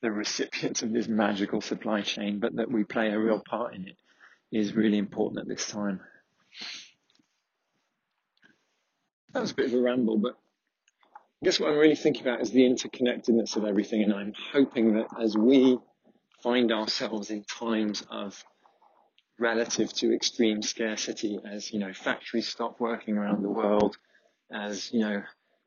the 0.00 0.12
recipients 0.12 0.82
of 0.82 0.92
this 0.92 1.08
magical 1.08 1.61
supply 1.61 2.02
chain, 2.02 2.38
but 2.38 2.54
that 2.56 2.70
we 2.70 2.84
play 2.84 3.11
a 3.11 3.18
real 3.18 3.40
part 3.40 3.74
in 3.74 3.88
it 3.88 3.96
is 4.52 4.74
really 4.74 4.98
important 4.98 5.40
at 5.40 5.48
this 5.48 5.66
time. 5.66 6.00
That 9.32 9.40
was 9.40 9.50
a 9.50 9.54
bit 9.54 9.66
of 9.66 9.74
a 9.74 9.80
ramble, 9.80 10.16
but 10.16 10.37
I 11.42 11.44
guess 11.44 11.61
what 11.61 11.70
I'm 11.70 11.78
really 11.78 11.96
thinking 11.96 12.22
about 12.22 12.40
is 12.40 12.50
the 12.50 12.62
interconnectedness 12.62 13.56
of 13.56 13.64
everything, 13.64 14.02
and 14.02 14.14
I'm 14.14 14.32
hoping 14.52 14.94
that 14.94 15.06
as 15.20 15.37
we 15.37 15.78
find 16.42 16.72
ourselves 16.72 17.31
in 17.31 17.44
times 17.44 18.03
of 18.11 18.42
relative 19.38 19.92
to 19.94 20.14
extreme 20.14 20.62
scarcity, 20.62 21.38
as 21.48 21.72
you 21.72 21.79
know, 21.79 21.92
factories 21.92 22.48
stop 22.48 22.81
working 22.81 23.16
around 23.16 23.42
the 23.42 23.51
world, 23.51 23.96
as 24.53 24.92
you 24.92 25.01
know, 25.01 25.22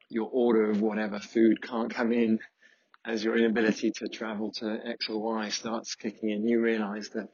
your 0.09 0.29
order 0.31 0.69
of 0.69 0.81
whatever 0.81 1.19
food 1.19 1.61
can't 1.61 1.93
come 1.93 2.11
in, 2.11 2.39
as 3.05 3.23
your 3.23 3.37
inability 3.37 3.91
to 3.91 4.07
travel 4.07 4.51
to 4.51 4.79
X 4.85 5.09
or 5.09 5.21
Y 5.21 5.49
starts 5.49 5.95
kicking 5.95 6.29
in, 6.29 6.47
you 6.47 6.59
realize 6.61 7.09
that 7.09 7.29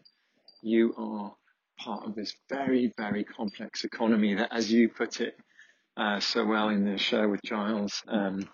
you 0.62 0.94
are 0.98 1.34
part 1.80 2.06
of 2.06 2.16
this 2.16 2.34
very, 2.50 2.94
very 2.98 3.24
complex 3.24 3.84
economy 3.84 4.36
that, 4.36 4.50
as 4.52 4.72
you 4.72 4.90
put 4.90 5.22
it, 5.22 5.36
uh, 5.98 6.20
so 6.20 6.46
well 6.46 6.70
in 6.70 6.86
the 6.86 6.98
show 6.98 7.28
with 7.28 7.42
Giles 7.44 8.04
um, 8.08 8.48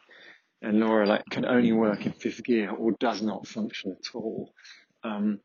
and 0.64 0.80
Laura, 0.80 1.06
like 1.06 1.26
can 1.30 1.46
only 1.46 1.74
work 1.74 2.06
in 2.06 2.14
fifth 2.14 2.44
gear 2.44 2.72
or 2.72 2.94
does 3.00 3.22
not 3.22 3.46
function 3.46 3.92
at 3.92 4.16
all. 4.16 4.52
Um, 5.04 5.40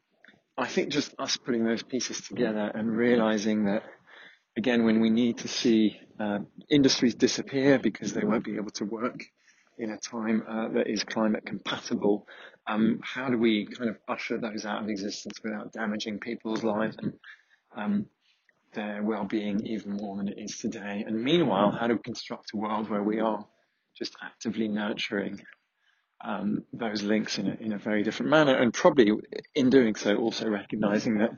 I 0.57 0.67
think 0.67 0.91
just 0.91 1.15
us 1.19 1.37
putting 1.37 1.65
those 1.65 1.83
pieces 1.83 2.21
together 2.21 2.71
and 2.75 2.91
realizing 2.91 3.67
that, 3.67 3.83
again, 4.57 4.85
when 4.85 5.01
we 5.01 5.11
need 5.11 5.39
to 5.39 5.49
see 5.49 6.01
uh, 6.19 6.39
industries 6.71 7.15
disappear 7.15 7.79
because 7.79 8.13
they 8.13 8.25
won't 8.25 8.45
be 8.45 8.57
able 8.57 8.71
to 8.73 8.85
work 8.85 9.25
in 9.79 9.91
a 9.91 9.99
time 9.99 10.43
uh, 10.49 10.69
that 10.69 10.89
is 10.89 11.05
climate 11.05 11.45
compatible, 11.47 12.27
um, 12.67 13.01
how 13.03 13.29
do 13.29 13.39
we 13.39 13.67
kind 13.67 13.91
of 13.91 13.97
usher 14.09 14.39
those 14.39 14.65
out 14.65 14.83
of 14.83 14.89
existence 14.89 15.41
without 15.43 15.73
damaging 15.73 16.19
people's 16.19 16.65
lives 16.65 16.97
and 17.01 17.13
um, 17.77 18.07
their 18.75 19.03
well-being 19.03 19.65
even 19.67 19.93
more 19.93 20.17
than 20.17 20.29
it 20.29 20.39
is 20.39 20.59
today. 20.59 21.05
And 21.07 21.23
meanwhile, 21.23 21.71
how 21.71 21.87
do 21.87 21.95
we 21.95 22.03
construct 22.03 22.51
a 22.55 22.57
world 22.57 22.91
where 22.91 23.03
we 23.03 23.21
are 23.21 23.45
just 23.99 24.17
actively 24.23 24.69
nurturing 24.69 25.41
um, 26.25 26.65
those 26.73 27.03
links 27.03 27.39
in 27.39 27.49
a, 27.49 27.55
in 27.61 27.73
a 27.73 27.79
very 27.79 28.03
different 28.03 28.31
manner, 28.31 28.57
and 28.57 28.75
probably 28.75 29.13
in 29.55 29.71
doing 29.71 29.95
so, 29.95 30.17
also 30.17 30.49
recognizing 30.49 31.19
that 31.19 31.31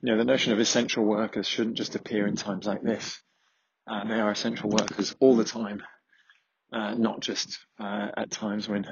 you 0.00 0.10
know 0.10 0.18
the 0.18 0.24
notion 0.24 0.52
of 0.52 0.60
essential 0.60 1.04
workers 1.04 1.46
shouldn't 1.46 1.76
just 1.76 1.94
appear 1.96 2.26
in 2.26 2.36
times 2.36 2.66
like 2.66 2.82
this. 2.82 3.20
Uh, 3.86 4.04
they 4.06 4.20
are 4.20 4.30
essential 4.30 4.70
workers 4.70 5.16
all 5.18 5.36
the 5.36 5.44
time, 5.44 5.82
uh, 6.72 6.94
not 6.94 7.20
just 7.20 7.58
uh, 7.80 8.08
at 8.16 8.30
times 8.30 8.68
when 8.68 8.86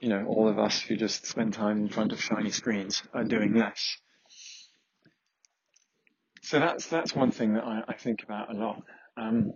you 0.00 0.08
know 0.08 0.24
all 0.26 0.48
of 0.48 0.58
us 0.58 0.80
who 0.80 0.96
just 0.96 1.26
spend 1.26 1.52
time 1.52 1.78
in 1.78 1.88
front 1.88 2.12
of 2.12 2.22
shiny 2.22 2.50
screens 2.50 3.02
are 3.12 3.24
doing 3.24 3.54
less. 3.54 3.98
So 6.42 6.58
that's 6.58 6.86
that's 6.86 7.14
one 7.14 7.30
thing 7.30 7.54
that 7.54 7.64
I, 7.64 7.82
I 7.88 7.94
think 7.94 8.22
about 8.22 8.54
a 8.54 8.58
lot. 8.58 8.82
Um, 9.18 9.52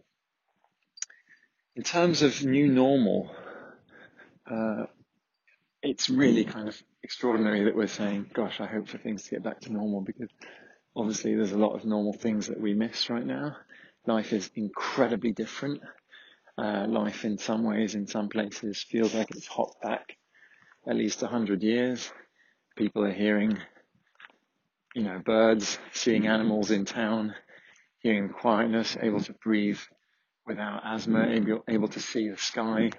in 1.77 1.83
terms 1.83 2.23
of 2.23 2.45
new 2.45 2.69
normal, 2.69 3.35
uh, 4.51 4.87
it's 5.83 6.09
really 6.09 6.45
kind 6.45 6.69
of 6.69 6.83
extraordinary 7.03 7.65
that 7.65 7.77
we're 7.77 7.87
saying, 7.87 8.31
"Gosh, 8.33 8.61
I 8.61 8.67
hope 8.67 8.89
for 8.89 8.99
things 8.99 9.25
to 9.25 9.31
get 9.31 9.43
back 9.43 9.61
to 9.61 9.73
normal," 9.73 10.01
because 10.01 10.31
obviously 10.97 11.35
there's 11.35 11.53
a 11.53 11.59
lot 11.59 11.75
of 11.75 11.85
normal 11.85 12.13
things 12.13 12.47
that 12.47 12.61
we 12.61 12.75
miss 12.75 13.11
right 13.11 13.27
now. 13.27 13.57
Life 14.07 14.33
is 14.33 14.51
incredibly 14.55 15.33
different. 15.33 15.83
Uh, 16.57 16.87
life, 16.89 17.25
in 17.25 17.39
some 17.39 17.65
ways, 17.65 17.95
in 17.95 18.07
some 18.07 18.29
places, 18.29 18.83
feels 18.83 19.15
like 19.15 19.31
it's 19.33 19.47
hopped 19.47 19.83
back 19.83 20.17
at 20.87 20.97
least 20.97 21.23
a 21.23 21.27
hundred 21.27 21.63
years. 21.63 22.13
People 22.77 23.05
are 23.05 23.13
hearing 23.13 23.59
you 24.95 25.03
know, 25.03 25.19
birds, 25.19 25.79
seeing 25.93 26.29
animals 26.29 26.71
in 26.71 26.85
town, 26.85 27.35
hearing 27.99 28.29
quietness, 28.29 28.97
able 29.01 29.21
to 29.21 29.33
breathe 29.33 29.81
without 30.47 30.83
asthma, 30.85 31.27
able, 31.29 31.65
able 31.69 31.89
to 31.89 32.01
see 32.01 32.29
the 32.29 32.37
sky, 32.37 32.91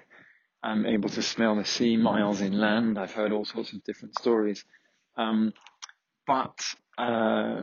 I'm 0.62 0.86
able 0.86 1.08
to 1.10 1.22
smell 1.22 1.56
the 1.56 1.64
sea 1.64 1.96
miles 1.96 2.40
inland. 2.40 2.98
I've 2.98 3.12
heard 3.12 3.32
all 3.32 3.44
sorts 3.44 3.72
of 3.72 3.84
different 3.84 4.18
stories. 4.18 4.64
Um, 5.16 5.52
but 6.26 6.58
uh, 6.98 7.62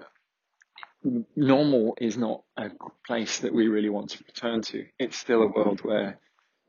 normal 1.36 1.98
is 2.00 2.18
not 2.18 2.44
a 2.56 2.70
place 3.06 3.40
that 3.40 3.54
we 3.54 3.68
really 3.68 3.90
want 3.90 4.12
to 4.12 4.24
return 4.26 4.62
to. 4.62 4.86
It's 5.00 5.18
still 5.18 5.44
a 5.44 5.48
world 5.48 5.82
where 5.84 6.20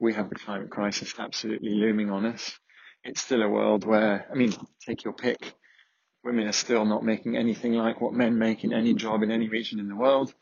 we 0.00 0.14
have 0.14 0.28
the 0.28 0.34
climate 0.34 0.70
crisis 0.70 1.14
absolutely 1.18 1.70
looming 1.70 2.10
on 2.10 2.26
us. 2.26 2.58
It's 3.04 3.20
still 3.20 3.42
a 3.42 3.48
world 3.48 3.84
where, 3.84 4.26
I 4.30 4.34
mean, 4.34 4.52
take 4.86 5.04
your 5.04 5.14
pick 5.14 5.54
women 6.24 6.48
are 6.48 6.52
still 6.52 6.84
not 6.86 7.04
making 7.04 7.36
anything 7.36 7.74
like 7.74 8.00
what 8.00 8.14
men 8.14 8.38
make 8.38 8.64
in 8.64 8.72
any 8.72 8.94
job 8.94 9.22
in 9.22 9.30
any 9.30 9.48
region 9.48 9.78
in 9.78 9.88
the 9.88 9.94
world. 9.94 10.34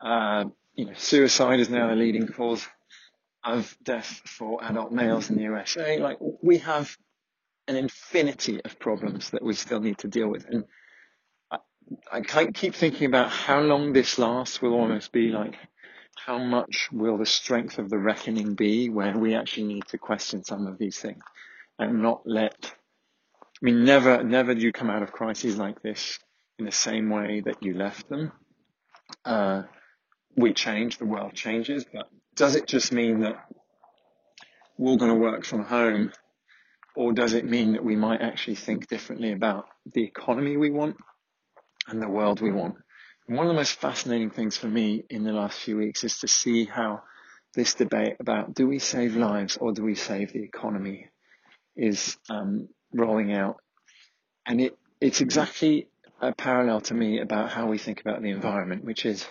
Uh, 0.00 0.44
you 0.74 0.86
know, 0.86 0.92
suicide 0.96 1.60
is 1.60 1.68
now 1.68 1.88
the 1.88 1.96
leading 1.96 2.26
cause 2.26 2.66
of 3.44 3.76
death 3.82 4.22
for 4.24 4.62
adult 4.64 4.92
males 4.92 5.30
in 5.30 5.36
the 5.36 5.42
USA. 5.42 5.98
Like 5.98 6.18
we 6.42 6.58
have 6.58 6.96
an 7.68 7.76
infinity 7.76 8.60
of 8.64 8.78
problems 8.78 9.30
that 9.30 9.42
we 9.42 9.54
still 9.54 9.80
need 9.80 9.98
to 9.98 10.08
deal 10.08 10.28
with. 10.28 10.46
And 10.48 10.64
I, 11.50 11.58
I 12.12 12.46
keep 12.46 12.74
thinking 12.74 13.06
about 13.06 13.30
how 13.30 13.60
long 13.60 13.92
this 13.92 14.18
lasts 14.18 14.62
will 14.62 14.74
almost 14.74 15.12
be 15.12 15.28
like 15.28 15.56
how 16.14 16.38
much 16.38 16.88
will 16.92 17.18
the 17.18 17.26
strength 17.26 17.78
of 17.78 17.88
the 17.88 17.98
reckoning 17.98 18.54
be 18.54 18.88
when 18.88 19.20
we 19.20 19.34
actually 19.34 19.66
need 19.66 19.86
to 19.88 19.98
question 19.98 20.44
some 20.44 20.66
of 20.66 20.78
these 20.78 20.98
things 20.98 21.22
and 21.78 22.02
not 22.02 22.22
let 22.26 22.74
I 23.62 23.64
mean, 23.64 23.84
never, 23.84 24.24
never 24.24 24.54
do 24.54 24.60
you 24.60 24.72
come 24.72 24.90
out 24.90 25.04
of 25.04 25.12
crises 25.12 25.56
like 25.56 25.82
this 25.82 26.18
in 26.58 26.64
the 26.64 26.72
same 26.72 27.10
way 27.10 27.42
that 27.44 27.62
you 27.62 27.74
left 27.74 28.08
them. 28.08 28.32
Uh, 29.24 29.62
we 30.36 30.52
change, 30.52 30.98
the 30.98 31.06
world 31.06 31.34
changes, 31.34 31.84
but 31.92 32.08
does 32.34 32.56
it 32.56 32.66
just 32.66 32.92
mean 32.92 33.20
that 33.20 33.36
we're 34.78 34.96
going 34.96 35.12
to 35.12 35.18
work 35.18 35.44
from 35.44 35.64
home? 35.64 36.12
Or 36.94 37.12
does 37.12 37.32
it 37.32 37.44
mean 37.44 37.72
that 37.72 37.84
we 37.84 37.96
might 37.96 38.20
actually 38.20 38.56
think 38.56 38.86
differently 38.86 39.32
about 39.32 39.66
the 39.86 40.04
economy 40.04 40.56
we 40.56 40.70
want 40.70 40.96
and 41.88 42.02
the 42.02 42.08
world 42.08 42.40
we 42.40 42.52
want? 42.52 42.76
And 43.26 43.36
one 43.36 43.46
of 43.46 43.50
the 43.50 43.58
most 43.58 43.80
fascinating 43.80 44.30
things 44.30 44.56
for 44.56 44.68
me 44.68 45.04
in 45.08 45.24
the 45.24 45.32
last 45.32 45.58
few 45.58 45.78
weeks 45.78 46.04
is 46.04 46.18
to 46.18 46.28
see 46.28 46.64
how 46.64 47.02
this 47.54 47.74
debate 47.74 48.16
about 48.20 48.54
do 48.54 48.66
we 48.66 48.78
save 48.78 49.16
lives 49.16 49.56
or 49.56 49.72
do 49.72 49.82
we 49.82 49.94
save 49.94 50.32
the 50.32 50.42
economy 50.42 51.08
is 51.76 52.16
um, 52.28 52.68
rolling 52.92 53.32
out. 53.32 53.56
And 54.46 54.60
it, 54.60 54.76
it's 55.00 55.20
exactly 55.20 55.88
a 56.20 56.32
parallel 56.32 56.80
to 56.82 56.94
me 56.94 57.20
about 57.20 57.50
how 57.50 57.66
we 57.66 57.78
think 57.78 58.00
about 58.00 58.22
the 58.22 58.30
environment, 58.30 58.84
which 58.84 59.06
is 59.06 59.26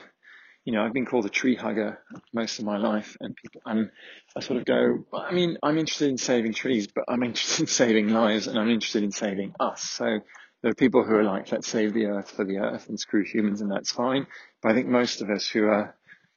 you 0.66 0.74
know, 0.74 0.84
I've 0.84 0.94
been 0.94 1.06
called 1.06 1.26
a 1.26 1.30
tree 1.30 1.56
hugger 1.56 2.00
most 2.34 2.60
of 2.60 2.66
my 2.66 2.78
life, 2.78 3.18
and 3.20 3.36
people, 3.36 3.62
and 3.66 3.90
I 4.36 4.42
sort 4.42 4.60
of 4.60 4.66
go, 4.66 5.06
I 5.14 5.34
mean, 5.34 5.58
I'm 5.64 5.78
interested 5.78 6.10
in 6.10 6.18
saving 6.18 6.54
trees, 6.54 6.88
but 6.88 7.06
I'm 7.08 7.24
interested 7.24 7.62
in 7.62 7.68
saving 7.68 8.10
lives, 8.10 8.48
and 8.48 8.60
I'm 8.60 8.70
interested 8.70 9.04
in 9.04 9.12
saving 9.12 9.56
us. 9.60 9.82
So 9.82 10.20
there 10.62 10.72
are 10.72 10.76
people 10.76 11.04
who 11.04 11.16
are 11.16 11.24
like, 11.24 11.52
let's 11.52 11.68
save 11.68 11.94
the 11.94 12.06
earth 12.06 12.32
for 12.32 12.46
the 12.46 12.58
earth 12.58 12.90
and 12.90 13.00
screw 13.00 13.24
humans, 13.24 13.62
and 13.62 13.72
that's 13.72 13.92
fine. 13.92 14.28
But 14.62 14.72
I 14.72 14.76
think 14.76 14.88
most 14.88 15.22
of 15.22 15.30
us 15.30 15.48
who 15.48 15.66
are 15.66 15.96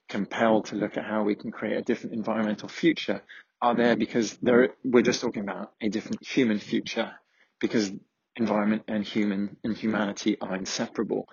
compelled 0.08 0.66
to 0.66 0.76
look 0.76 0.96
at 0.96 1.04
how 1.04 1.22
we 1.22 1.34
can 1.34 1.50
create 1.50 1.76
a 1.76 1.82
different 1.82 2.14
environmental 2.14 2.68
future 2.68 3.22
are 3.60 3.74
there 3.74 3.96
because 3.96 4.38
we're 4.42 5.02
just 5.02 5.20
talking 5.20 5.42
about 5.42 5.72
a 5.80 5.88
different 5.88 6.26
human 6.26 6.58
future 6.58 7.12
because 7.60 7.90
environment 8.36 8.82
and 8.88 9.04
human 9.04 9.56
and 9.64 9.76
humanity 9.76 10.36
are 10.40 10.54
inseparable. 10.56 11.26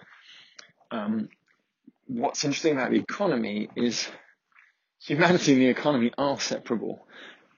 Um, 0.91 1.29
what's 2.11 2.43
interesting 2.43 2.73
about 2.73 2.91
the 2.91 2.99
economy 2.99 3.69
is 3.75 4.07
humanity 4.99 5.53
and 5.53 5.61
the 5.61 5.67
economy 5.67 6.11
are 6.17 6.39
separable. 6.39 7.07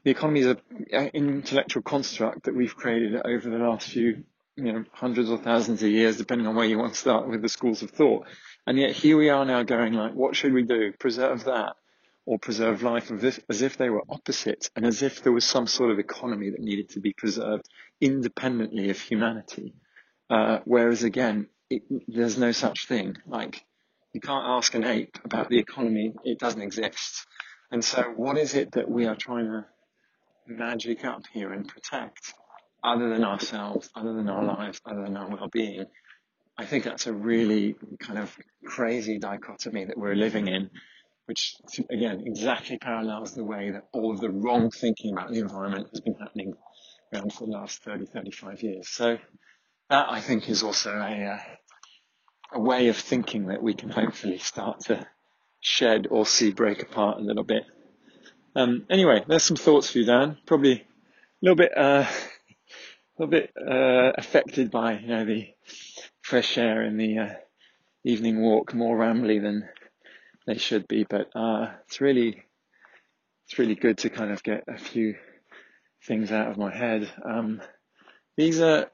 The 0.03 0.11
economy 0.11 0.41
is 0.41 0.55
an 0.91 1.07
intellectual 1.13 1.81
construct 1.81 2.43
that 2.43 2.55
we've 2.55 2.75
created 2.75 3.19
over 3.25 3.49
the 3.49 3.57
last 3.57 3.89
few, 3.89 4.23
you 4.55 4.71
know, 4.71 4.83
hundreds 4.91 5.29
or 5.29 5.37
thousands 5.37 5.81
of 5.81 5.89
years, 5.89 6.17
depending 6.17 6.45
on 6.45 6.55
where 6.55 6.65
you 6.65 6.77
want 6.77 6.93
to 6.93 6.99
start 6.99 7.27
with 7.27 7.41
the 7.41 7.49
schools 7.49 7.81
of 7.81 7.91
thought. 7.91 8.27
And 8.67 8.77
yet 8.77 8.91
here 8.91 9.17
we 9.17 9.29
are 9.29 9.45
now 9.45 9.63
going 9.63 9.93
like, 9.93 10.13
what 10.13 10.35
should 10.35 10.53
we 10.53 10.63
do? 10.63 10.93
Preserve 10.99 11.45
that 11.45 11.75
or 12.25 12.37
preserve 12.37 12.83
life 12.83 13.11
as 13.11 13.61
if 13.61 13.77
they 13.77 13.89
were 13.89 14.03
opposite 14.09 14.69
and 14.75 14.85
as 14.85 15.01
if 15.01 15.23
there 15.23 15.33
was 15.33 15.45
some 15.45 15.67
sort 15.67 15.91
of 15.91 15.99
economy 15.99 16.51
that 16.51 16.59
needed 16.59 16.89
to 16.89 16.99
be 16.99 17.13
preserved 17.13 17.67
independently 17.99 18.89
of 18.89 18.99
humanity. 18.99 19.73
Uh, 20.29 20.59
whereas 20.65 21.03
again, 21.03 21.47
it, 21.69 21.83
there's 22.07 22.37
no 22.37 22.51
such 22.51 22.87
thing. 22.87 23.17
Like 23.25 23.65
you 24.13 24.21
can't 24.21 24.45
ask 24.45 24.73
an 24.75 24.83
ape 24.85 25.17
about 25.25 25.49
the 25.49 25.57
economy. 25.57 26.13
It 26.23 26.39
doesn't 26.39 26.61
exist. 26.61 27.25
And 27.71 27.83
so 27.83 28.03
what 28.15 28.37
is 28.37 28.53
it 28.53 28.73
that 28.73 28.89
we 28.89 29.07
are 29.07 29.15
trying 29.15 29.45
to 29.45 29.65
magic 30.47 31.03
up 31.03 31.23
here 31.33 31.51
and 31.51 31.67
protect 31.67 32.33
other 32.83 33.09
than 33.09 33.23
ourselves, 33.23 33.89
other 33.95 34.13
than 34.13 34.29
our 34.29 34.43
lives, 34.43 34.79
other 34.85 35.03
than 35.03 35.17
our 35.17 35.27
well-being? 35.27 35.85
I 36.57 36.65
think 36.65 36.83
that's 36.83 37.07
a 37.07 37.13
really 37.13 37.75
kind 37.99 38.19
of 38.19 38.35
crazy 38.63 39.17
dichotomy 39.17 39.85
that 39.85 39.97
we're 39.97 40.15
living 40.15 40.47
in, 40.47 40.69
which 41.25 41.55
again 41.89 42.21
exactly 42.27 42.77
parallels 42.77 43.33
the 43.33 43.43
way 43.43 43.71
that 43.71 43.87
all 43.91 44.11
of 44.11 44.19
the 44.19 44.29
wrong 44.29 44.69
thinking 44.69 45.13
about 45.13 45.31
the 45.31 45.39
environment 45.39 45.87
has 45.91 46.01
been 46.01 46.15
happening 46.19 46.53
around 47.11 47.33
for 47.33 47.47
the 47.47 47.51
last 47.51 47.83
30, 47.83 48.05
35 48.05 48.61
years. 48.61 48.89
So 48.89 49.17
that 49.89 50.07
I 50.09 50.21
think 50.21 50.47
is 50.47 50.61
also 50.61 50.91
a, 50.91 51.25
uh, 51.25 51.39
a 52.53 52.59
way 52.59 52.87
of 52.87 52.97
thinking 52.97 53.47
that 53.47 53.63
we 53.63 53.73
can 53.73 53.89
hopefully 53.89 54.37
start 54.37 54.81
to 54.81 55.05
shed 55.59 56.07
or 56.09 56.25
see 56.25 56.51
break 56.51 56.81
apart 56.81 57.17
a 57.17 57.21
little 57.21 57.43
bit. 57.43 57.63
Um, 58.55 58.85
anyway, 58.89 59.23
there's 59.27 59.43
some 59.43 59.57
thoughts 59.57 59.89
for 59.89 59.99
you, 59.99 60.05
Dan. 60.05 60.37
Probably 60.45 60.73
a 60.73 60.83
little 61.41 61.55
bit, 61.55 61.75
uh, 61.75 62.05
a 62.07 63.17
little 63.17 63.31
bit 63.31 63.51
uh, 63.57 64.11
affected 64.17 64.69
by 64.69 64.99
you 64.99 65.07
know 65.07 65.25
the 65.25 65.49
fresh 66.21 66.57
air 66.57 66.81
and 66.81 66.99
the 66.99 67.17
uh, 67.17 67.33
evening 68.03 68.41
walk, 68.41 68.73
more 68.73 68.97
rambly 68.97 69.41
than 69.41 69.67
they 70.45 70.57
should 70.57 70.87
be. 70.87 71.03
But 71.03 71.29
uh, 71.35 71.71
it's 71.85 72.01
really, 72.01 72.43
it's 73.45 73.57
really 73.57 73.75
good 73.75 73.97
to 73.99 74.09
kind 74.09 74.31
of 74.31 74.43
get 74.43 74.63
a 74.67 74.77
few 74.77 75.15
things 76.05 76.31
out 76.31 76.49
of 76.49 76.57
my 76.57 76.75
head. 76.75 77.09
Um, 77.23 77.61
these 78.35 78.59
are 78.61 78.91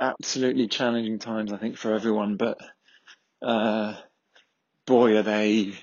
absolutely 0.00 0.68
challenging 0.68 1.18
times, 1.18 1.52
I 1.52 1.58
think, 1.58 1.76
for 1.76 1.94
everyone. 1.94 2.36
But 2.36 2.58
uh, 3.42 3.96
boy, 4.86 5.16
are 5.16 5.22
they 5.22 5.74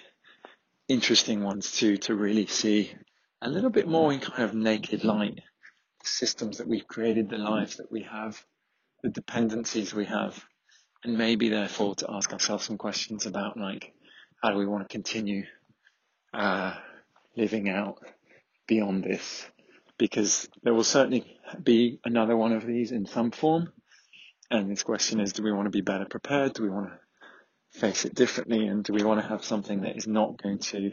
interesting 0.88 1.44
ones 1.44 1.72
too 1.72 1.98
to 1.98 2.16
really 2.16 2.48
see 2.48 2.92
a 3.42 3.50
little 3.50 3.70
bit 3.70 3.88
more 3.88 4.12
in 4.12 4.20
kind 4.20 4.44
of 4.44 4.54
naked 4.54 5.04
light. 5.04 5.36
The 5.36 6.10
systems 6.10 6.58
that 6.58 6.68
we've 6.68 6.88
created, 6.88 7.30
the 7.30 7.38
lives 7.38 7.78
that 7.78 7.92
we 7.92 8.04
have, 8.04 8.44
the 9.04 9.10
dependencies 9.10 9.94
we 9.94 10.06
have, 10.06 10.44
and 11.04 11.18
maybe 11.18 11.50
therefore 11.50 11.96
to 11.96 12.08
ask 12.10 12.34
ourselves 12.34 12.66
some 12.66 12.78
questions 12.78 13.26
about 13.26 13.58
like 13.58 13.94
how 14.42 14.52
do 14.52 14.58
we 14.58 14.66
want 14.66 14.88
to 14.88 14.94
continue 14.94 15.44
uh, 16.34 16.74
living 17.38 17.70
out 17.70 18.00
beyond 18.68 19.04
this? 19.04 19.46
Because 19.98 20.50
there 20.64 20.74
will 20.74 20.84
certainly 20.84 21.38
be 21.62 22.00
another 22.06 22.36
one 22.36 22.54
of 22.54 22.66
these 22.66 22.92
in 22.92 23.06
some 23.06 23.32
form. 23.32 23.72
And 24.50 24.72
this 24.72 24.84
question 24.84 25.20
is, 25.20 25.34
do 25.34 25.44
we 25.44 25.52
want 25.52 25.66
to 25.66 25.72
be 25.72 25.82
better 25.82 26.06
prepared? 26.06 26.54
Do 26.54 26.64
we 26.64 26.70
want 26.70 26.90
to 26.90 26.99
face 27.80 28.06
it 28.06 28.14
differently? 28.14 28.68
And 28.68 28.84
do 28.84 28.94
we 28.94 29.04
want 29.04 29.22
to 29.22 29.28
have 29.28 29.44
something 29.44 29.82
that 29.82 29.98
is 29.98 30.08
not 30.08 30.42
going 30.42 30.60
to, 30.60 30.92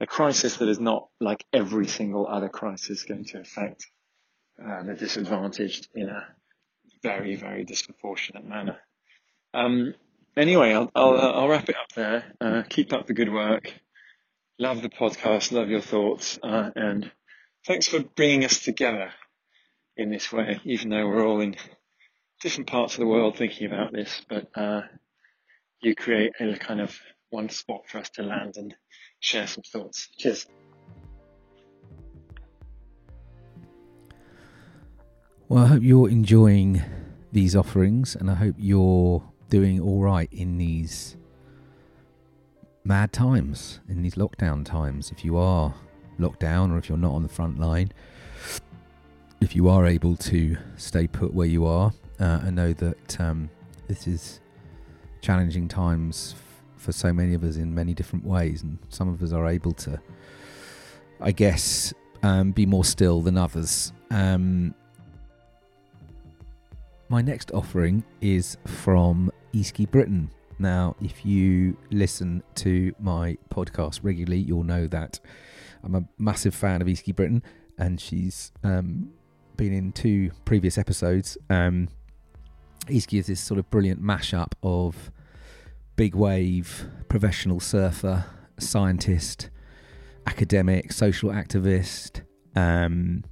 a 0.00 0.06
crisis 0.06 0.58
that 0.58 0.68
is 0.68 0.78
not 0.78 1.08
like 1.20 1.44
every 1.52 1.86
single 1.86 2.26
other 2.26 2.48
crisis 2.48 3.04
going 3.04 3.24
to 3.26 3.40
affect 3.40 3.86
uh, 4.62 4.82
the 4.82 4.94
disadvantaged 4.94 5.88
in 5.94 6.08
a 6.08 6.26
very, 7.02 7.36
very 7.36 7.64
disproportionate 7.64 8.46
manner? 8.46 8.78
Um, 9.54 9.94
anyway, 10.36 10.72
I'll, 10.72 10.90
I'll, 10.94 11.14
uh, 11.14 11.32
I'll, 11.32 11.48
wrap 11.48 11.68
it 11.68 11.76
up 11.76 11.92
there. 11.94 12.24
Uh, 12.40 12.62
keep 12.68 12.92
up 12.92 13.06
the 13.06 13.14
good 13.14 13.32
work. 13.32 13.72
Love 14.58 14.82
the 14.82 14.90
podcast. 14.90 15.52
Love 15.52 15.68
your 15.68 15.80
thoughts. 15.80 16.38
Uh, 16.42 16.70
and 16.76 17.10
thanks 17.66 17.88
for 17.88 18.00
bringing 18.00 18.44
us 18.44 18.60
together 18.60 19.10
in 19.96 20.10
this 20.10 20.32
way, 20.32 20.60
even 20.64 20.90
though 20.90 21.06
we're 21.06 21.26
all 21.26 21.40
in 21.40 21.56
different 22.42 22.68
parts 22.68 22.94
of 22.94 23.00
the 23.00 23.06
world 23.06 23.36
thinking 23.36 23.66
about 23.66 23.92
this. 23.92 24.22
But 24.28 24.50
uh, 24.54 24.82
you 25.86 25.94
create 25.94 26.32
a 26.40 26.56
kind 26.56 26.80
of 26.80 26.98
one 27.30 27.48
spot 27.48 27.82
for 27.86 27.98
us 27.98 28.10
to 28.10 28.22
land 28.22 28.56
and 28.56 28.74
share 29.20 29.46
some 29.46 29.62
thoughts. 29.62 30.08
Cheers. 30.18 30.46
Well, 35.48 35.62
I 35.62 35.68
hope 35.68 35.84
you're 35.84 36.08
enjoying 36.08 36.82
these 37.30 37.54
offerings 37.54 38.16
and 38.16 38.28
I 38.28 38.34
hope 38.34 38.56
you're 38.58 39.22
doing 39.48 39.80
all 39.80 40.02
right 40.02 40.28
in 40.32 40.58
these 40.58 41.16
mad 42.82 43.12
times, 43.12 43.78
in 43.88 44.02
these 44.02 44.16
lockdown 44.16 44.64
times. 44.64 45.12
If 45.12 45.24
you 45.24 45.36
are 45.36 45.72
locked 46.18 46.40
down 46.40 46.72
or 46.72 46.78
if 46.78 46.88
you're 46.88 46.98
not 46.98 47.12
on 47.12 47.22
the 47.22 47.28
front 47.28 47.60
line, 47.60 47.92
if 49.40 49.54
you 49.54 49.68
are 49.68 49.86
able 49.86 50.16
to 50.16 50.56
stay 50.76 51.06
put 51.06 51.32
where 51.32 51.46
you 51.46 51.64
are, 51.64 51.92
uh, 52.18 52.40
I 52.42 52.50
know 52.50 52.72
that 52.72 53.20
um, 53.20 53.50
this 53.86 54.08
is 54.08 54.40
challenging 55.26 55.66
times 55.66 56.36
f- 56.36 56.82
for 56.84 56.92
so 56.92 57.12
many 57.12 57.34
of 57.34 57.42
us 57.42 57.56
in 57.56 57.74
many 57.74 57.92
different 57.92 58.24
ways, 58.24 58.62
and 58.62 58.78
some 58.90 59.08
of 59.08 59.20
us 59.24 59.32
are 59.32 59.48
able 59.48 59.72
to, 59.72 60.00
I 61.20 61.32
guess, 61.32 61.92
um, 62.22 62.52
be 62.52 62.64
more 62.64 62.84
still 62.84 63.22
than 63.22 63.36
others. 63.36 63.92
Um, 64.12 64.72
my 67.08 67.22
next 67.22 67.50
offering 67.50 68.04
is 68.20 68.56
from 68.66 69.32
Easkey 69.52 69.90
Britton. 69.90 70.30
Now, 70.60 70.94
if 71.02 71.26
you 71.26 71.76
listen 71.90 72.44
to 72.56 72.94
my 73.00 73.36
podcast 73.50 74.00
regularly, 74.04 74.38
you'll 74.38 74.62
know 74.62 74.86
that 74.86 75.18
I'm 75.82 75.96
a 75.96 76.04
massive 76.18 76.54
fan 76.54 76.80
of 76.80 76.86
Easkey 76.86 77.14
Britton, 77.14 77.42
and 77.78 78.00
she's 78.00 78.52
um, 78.62 79.10
been 79.56 79.72
in 79.72 79.90
two 79.90 80.30
previous 80.44 80.78
episodes. 80.78 81.36
Um, 81.50 81.88
Easkey 82.86 83.18
is 83.18 83.26
this 83.26 83.40
sort 83.40 83.58
of 83.58 83.68
brilliant 83.70 84.00
mashup 84.00 84.52
of 84.62 85.10
big 85.96 86.14
wave, 86.14 86.86
professional 87.08 87.58
surfer, 87.58 88.24
scientist, 88.58 89.50
academic, 90.26 90.92
social 90.92 91.30
activist, 91.30 92.22
um, 92.54 93.24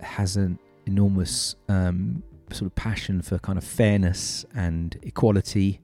has 0.00 0.36
an 0.36 0.58
enormous 0.86 1.54
um, 1.68 2.22
sort 2.50 2.66
of 2.66 2.74
passion 2.74 3.22
for 3.22 3.38
kind 3.38 3.56
of 3.56 3.64
fairness 3.64 4.44
and 4.54 4.98
equality, 5.02 5.80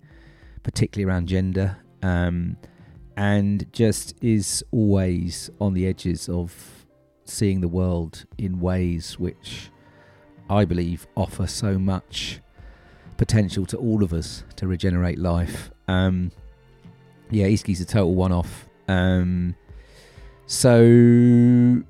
particularly 0.62 1.10
around 1.10 1.26
gender, 1.26 1.76
um, 2.02 2.56
and 3.16 3.70
just 3.72 4.14
is 4.22 4.62
always 4.70 5.50
on 5.60 5.74
the 5.74 5.86
edges 5.86 6.28
of 6.28 6.86
seeing 7.24 7.60
the 7.60 7.68
world 7.68 8.24
in 8.38 8.60
ways 8.60 9.18
which 9.18 9.70
I 10.50 10.64
believe 10.64 11.06
offer 11.16 11.46
so 11.46 11.78
much 11.78 12.40
potential 13.18 13.66
to 13.66 13.76
all 13.76 14.02
of 14.02 14.14
us 14.14 14.44
to 14.56 14.66
regenerate 14.66 15.18
life. 15.18 15.70
Um, 15.86 16.32
yeah, 17.30 17.46
Easkey's 17.46 17.82
a 17.82 17.84
total 17.84 18.14
one 18.14 18.32
off. 18.32 18.66
Um, 18.88 19.54
so 20.46 21.82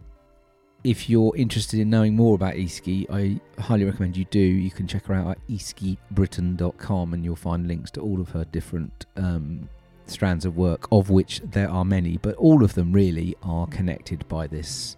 if 0.82 1.08
you're 1.08 1.36
interested 1.36 1.78
in 1.78 1.90
knowing 1.90 2.16
more 2.16 2.34
about 2.34 2.54
Easkey, 2.54 3.06
I 3.10 3.40
highly 3.62 3.84
recommend 3.84 4.16
you 4.16 4.24
do. 4.24 4.40
You 4.40 4.70
can 4.70 4.88
check 4.88 5.06
her 5.06 5.14
out 5.14 5.30
at 5.32 5.48
easkeybritton.com 5.48 7.14
and 7.14 7.24
you'll 7.24 7.36
find 7.36 7.68
links 7.68 7.90
to 7.92 8.00
all 8.00 8.20
of 8.20 8.30
her 8.30 8.44
different 8.46 9.06
um, 9.16 9.68
strands 10.06 10.44
of 10.44 10.56
work, 10.56 10.88
of 10.90 11.10
which 11.10 11.40
there 11.44 11.70
are 11.70 11.84
many, 11.84 12.16
but 12.16 12.34
all 12.36 12.64
of 12.64 12.74
them 12.74 12.92
really 12.92 13.36
are 13.42 13.66
connected 13.68 14.26
by 14.28 14.46
this 14.46 14.96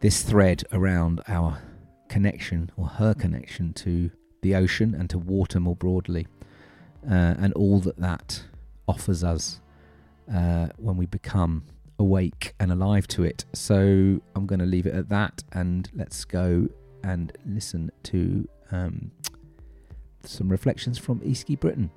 this 0.00 0.22
thread 0.22 0.62
around 0.70 1.22
our 1.28 1.62
connection 2.08 2.70
or 2.76 2.86
her 2.86 3.14
connection 3.14 3.72
to 3.72 4.10
the 4.44 4.54
ocean 4.54 4.94
and 4.94 5.08
to 5.08 5.18
water 5.18 5.58
more 5.58 5.74
broadly, 5.74 6.28
uh, 7.10 7.34
and 7.38 7.52
all 7.54 7.80
that 7.80 7.96
that 7.96 8.44
offers 8.86 9.24
us 9.24 9.60
uh, 10.32 10.68
when 10.76 10.96
we 10.98 11.06
become 11.06 11.64
awake 11.98 12.54
and 12.60 12.70
alive 12.70 13.08
to 13.08 13.24
it. 13.24 13.46
So 13.54 14.20
I'm 14.36 14.46
going 14.46 14.58
to 14.58 14.66
leave 14.66 14.86
it 14.86 14.94
at 14.94 15.08
that 15.08 15.42
and 15.52 15.90
let's 15.94 16.26
go 16.26 16.68
and 17.02 17.32
listen 17.46 17.90
to 18.04 18.46
um, 18.70 19.10
some 20.24 20.50
reflections 20.50 20.98
from 20.98 21.20
Easkey 21.20 21.58
Britton. 21.58 21.90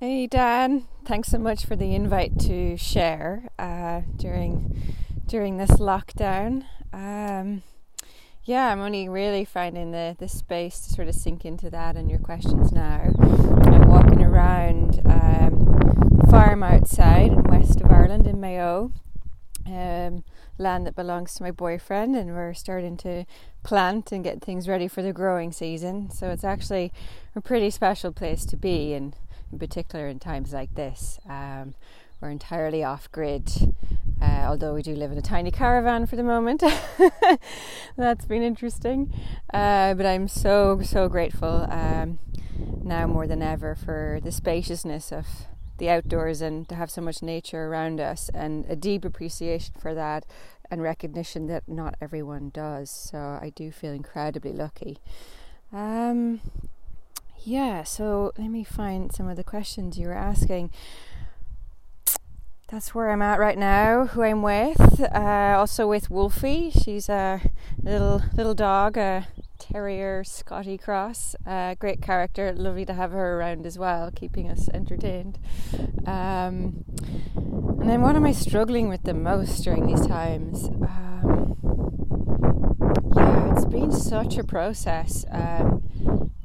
Hey 0.00 0.26
Dan, 0.26 0.86
thanks 1.04 1.28
so 1.28 1.38
much 1.38 1.66
for 1.66 1.76
the 1.76 1.94
invite 1.94 2.38
to 2.40 2.76
share 2.76 3.48
uh, 3.58 4.02
during 4.16 4.94
during 5.26 5.58
this 5.58 5.72
lockdown. 5.72 6.64
Um, 6.92 7.62
yeah, 8.48 8.72
I'm 8.72 8.80
only 8.80 9.10
really 9.10 9.44
finding 9.44 9.90
the, 9.90 10.16
the 10.18 10.26
space 10.26 10.80
to 10.80 10.94
sort 10.94 11.06
of 11.06 11.14
sink 11.14 11.44
into 11.44 11.68
that 11.68 11.96
and 11.96 12.08
your 12.08 12.18
questions 12.18 12.72
now. 12.72 13.12
I'm 13.20 13.86
walking 13.86 14.22
around 14.22 15.02
um, 15.04 16.18
farm 16.30 16.62
outside 16.62 17.30
in 17.30 17.42
west 17.42 17.82
of 17.82 17.90
Ireland 17.90 18.26
in 18.26 18.40
Mayo, 18.40 18.90
um, 19.66 20.24
land 20.56 20.86
that 20.86 20.96
belongs 20.96 21.34
to 21.34 21.42
my 21.42 21.50
boyfriend, 21.50 22.16
and 22.16 22.30
we're 22.30 22.54
starting 22.54 22.96
to 22.96 23.26
plant 23.64 24.12
and 24.12 24.24
get 24.24 24.40
things 24.40 24.66
ready 24.66 24.88
for 24.88 25.02
the 25.02 25.12
growing 25.12 25.52
season. 25.52 26.10
So 26.10 26.30
it's 26.30 26.42
actually 26.42 26.90
a 27.36 27.42
pretty 27.42 27.68
special 27.68 28.12
place 28.12 28.46
to 28.46 28.56
be 28.56 28.94
and 28.94 29.14
in 29.52 29.58
particular 29.58 30.08
in 30.08 30.20
times 30.20 30.54
like 30.54 30.74
this. 30.74 31.18
Um, 31.28 31.74
we're 32.18 32.30
entirely 32.30 32.82
off 32.82 33.12
grid, 33.12 33.74
uh, 34.20 34.46
although 34.46 34.74
we 34.74 34.82
do 34.82 34.94
live 34.94 35.12
in 35.12 35.18
a 35.18 35.22
tiny 35.22 35.50
caravan 35.50 36.06
for 36.06 36.16
the 36.16 36.22
moment. 36.22 36.62
That's 37.96 38.24
been 38.24 38.42
interesting. 38.42 39.12
Uh, 39.52 39.94
but 39.94 40.06
I'm 40.06 40.28
so, 40.28 40.80
so 40.82 41.08
grateful 41.08 41.66
um, 41.70 42.18
now 42.82 43.06
more 43.06 43.26
than 43.26 43.42
ever 43.42 43.74
for 43.74 44.20
the 44.22 44.32
spaciousness 44.32 45.12
of 45.12 45.26
the 45.78 45.88
outdoors 45.88 46.40
and 46.40 46.68
to 46.68 46.74
have 46.74 46.90
so 46.90 47.00
much 47.00 47.22
nature 47.22 47.66
around 47.66 48.00
us 48.00 48.28
and 48.34 48.66
a 48.68 48.76
deep 48.76 49.04
appreciation 49.04 49.74
for 49.78 49.94
that 49.94 50.26
and 50.70 50.82
recognition 50.82 51.46
that 51.46 51.68
not 51.68 51.94
everyone 52.00 52.50
does. 52.50 52.90
So 52.90 53.18
I 53.18 53.52
do 53.54 53.70
feel 53.70 53.92
incredibly 53.92 54.52
lucky. 54.52 54.98
Um, 55.72 56.40
yeah, 57.44 57.84
so 57.84 58.32
let 58.36 58.48
me 58.48 58.64
find 58.64 59.12
some 59.12 59.28
of 59.28 59.36
the 59.36 59.44
questions 59.44 59.98
you 59.98 60.08
were 60.08 60.14
asking. 60.14 60.70
That's 62.70 62.94
where 62.94 63.10
I'm 63.10 63.22
at 63.22 63.38
right 63.38 63.56
now. 63.56 64.08
Who 64.08 64.22
I'm 64.22 64.42
with, 64.42 65.00
uh, 65.00 65.54
also 65.56 65.88
with 65.88 66.10
Wolfie. 66.10 66.70
She's 66.70 67.08
a 67.08 67.40
little 67.82 68.20
little 68.34 68.52
dog, 68.52 68.98
a 68.98 69.26
terrier 69.58 70.22
Scotty 70.22 70.76
Cross. 70.76 71.34
Uh, 71.46 71.76
great 71.76 72.02
character. 72.02 72.52
Lovely 72.52 72.84
to 72.84 72.92
have 72.92 73.12
her 73.12 73.38
around 73.38 73.64
as 73.64 73.78
well, 73.78 74.10
keeping 74.10 74.50
us 74.50 74.68
entertained. 74.74 75.38
Um, 76.06 76.84
and 77.80 77.88
then, 77.88 78.02
what 78.02 78.16
am 78.16 78.26
I 78.26 78.32
struggling 78.32 78.90
with 78.90 79.04
the 79.04 79.14
most 79.14 79.64
during 79.64 79.86
these 79.86 80.06
times? 80.06 80.66
Um, 80.66 81.56
yeah, 83.16 83.54
it's 83.54 83.64
been 83.64 83.92
such 83.92 84.36
a 84.36 84.44
process. 84.44 85.24
Um, 85.30 85.84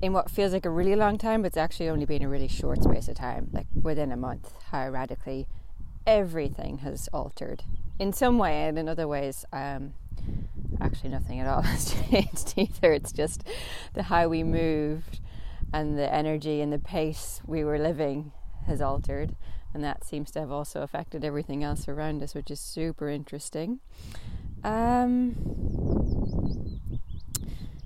in 0.02 0.14
what 0.14 0.30
feels 0.30 0.54
like 0.54 0.66
a 0.66 0.70
really 0.70 0.96
long 0.96 1.18
time, 1.18 1.42
but 1.42 1.48
it's 1.48 1.58
actually 1.58 1.88
only 1.90 2.06
been 2.06 2.22
a 2.22 2.30
really 2.30 2.50
short 2.50 2.84
space 2.84 3.08
of 3.10 3.16
time, 3.16 3.50
like 3.54 3.68
within 3.74 4.12
a 4.12 4.18
month, 4.18 4.54
how 4.72 4.90
radically 4.90 5.48
everything 6.06 6.80
has 6.80 7.10
altered 7.14 7.64
in 8.00 8.14
some 8.14 8.38
way, 8.38 8.68
and 8.68 8.78
in 8.78 8.90
other 8.90 9.08
ways, 9.08 9.46
um, 9.54 9.94
actually 10.82 11.10
nothing 11.10 11.40
at 11.40 11.48
all 11.48 11.62
has 11.74 11.94
changed 11.94 12.54
either. 12.58 12.94
It's 12.94 13.12
just 13.12 13.44
the 13.94 14.04
how 14.04 14.28
we 14.28 14.44
moved 14.44 15.20
and 15.72 15.98
the 15.98 16.14
energy 16.14 16.62
and 16.62 16.72
the 16.72 16.80
pace 16.80 17.42
we 17.46 17.64
were 17.64 17.80
living 17.80 18.32
has 18.68 18.82
altered, 18.82 19.36
and 19.74 19.84
that 19.84 20.04
seems 20.04 20.32
to 20.32 20.40
have 20.40 20.52
also 20.52 20.82
affected 20.82 21.24
everything 21.24 21.64
else 21.64 21.88
around 21.88 22.22
us, 22.22 22.36
which 22.36 22.52
is 22.52 22.60
super 22.60 23.10
interesting. 23.10 23.80
Um, 24.64 25.36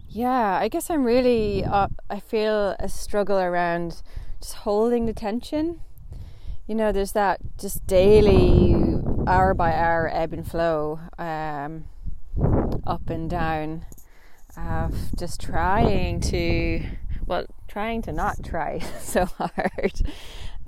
yeah, 0.10 0.58
I 0.58 0.68
guess 0.68 0.90
I'm 0.90 1.04
really, 1.04 1.64
uh, 1.64 1.88
I 2.10 2.20
feel 2.20 2.76
a 2.80 2.90
struggle 2.90 3.38
around 3.38 4.02
just 4.42 4.56
holding 4.56 5.06
the 5.06 5.14
tension. 5.14 5.82
You 6.68 6.76
know, 6.76 6.92
there's 6.92 7.14
that 7.14 7.40
just 7.58 7.88
daily, 7.88 8.76
hour 9.26 9.54
by 9.54 9.72
hour 9.74 10.10
ebb 10.14 10.34
and 10.34 10.46
flow, 10.46 11.00
um, 11.18 11.86
up 12.86 13.10
and 13.10 13.30
down, 13.30 13.86
of 14.58 14.94
just 15.16 15.40
trying 15.40 16.20
to, 16.20 16.84
well, 17.26 17.46
trying 17.70 18.02
to 18.02 18.12
not 18.12 18.44
try 18.44 18.80
so 19.00 19.24
hard. 19.26 19.94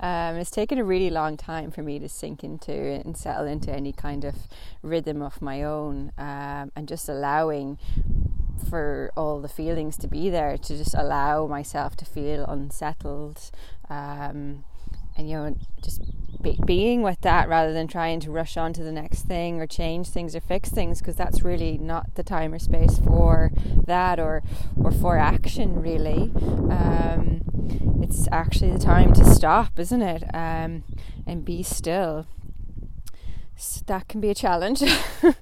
Um, 0.00 0.36
it's 0.36 0.50
taken 0.50 0.78
a 0.78 0.84
really 0.84 1.10
long 1.10 1.36
time 1.36 1.70
for 1.70 1.82
me 1.82 1.98
to 1.98 2.08
sink 2.08 2.42
into 2.42 2.72
and 2.72 3.14
settle 3.14 3.44
into 3.44 3.70
any 3.70 3.92
kind 3.92 4.24
of 4.24 4.34
rhythm 4.80 5.20
of 5.20 5.42
my 5.42 5.62
own 5.62 6.12
um, 6.16 6.72
and 6.74 6.88
just 6.88 7.10
allowing 7.10 7.76
for 8.70 9.12
all 9.18 9.38
the 9.42 9.48
feelings 9.48 9.98
to 9.98 10.08
be 10.08 10.30
there, 10.30 10.56
to 10.56 10.78
just 10.78 10.94
allow 10.94 11.46
myself 11.46 11.94
to 11.96 12.06
feel 12.06 12.46
unsettled, 12.46 13.50
um, 13.90 14.64
and 15.20 15.28
you 15.28 15.36
know, 15.36 15.56
just 15.82 16.00
be, 16.42 16.58
being 16.64 17.02
with 17.02 17.20
that 17.20 17.48
rather 17.48 17.72
than 17.72 17.86
trying 17.86 18.18
to 18.20 18.30
rush 18.30 18.56
on 18.56 18.72
to 18.72 18.82
the 18.82 18.90
next 18.90 19.22
thing 19.22 19.60
or 19.60 19.66
change 19.66 20.08
things 20.08 20.34
or 20.34 20.40
fix 20.40 20.70
things, 20.70 20.98
because 20.98 21.16
that's 21.16 21.42
really 21.42 21.76
not 21.78 22.14
the 22.14 22.22
time 22.22 22.54
or 22.54 22.58
space 22.58 22.98
for 22.98 23.52
that 23.86 24.18
or 24.18 24.42
or 24.76 24.90
for 24.90 25.18
action. 25.18 25.80
Really, 25.80 26.32
um, 26.70 27.42
it's 28.02 28.26
actually 28.32 28.72
the 28.72 28.78
time 28.78 29.12
to 29.12 29.24
stop, 29.24 29.78
isn't 29.78 30.02
it? 30.02 30.24
Um, 30.34 30.84
and 31.26 31.44
be 31.44 31.62
still. 31.62 32.26
So 33.56 33.82
that 33.86 34.08
can 34.08 34.22
be 34.22 34.30
a 34.30 34.34
challenge. 34.34 34.82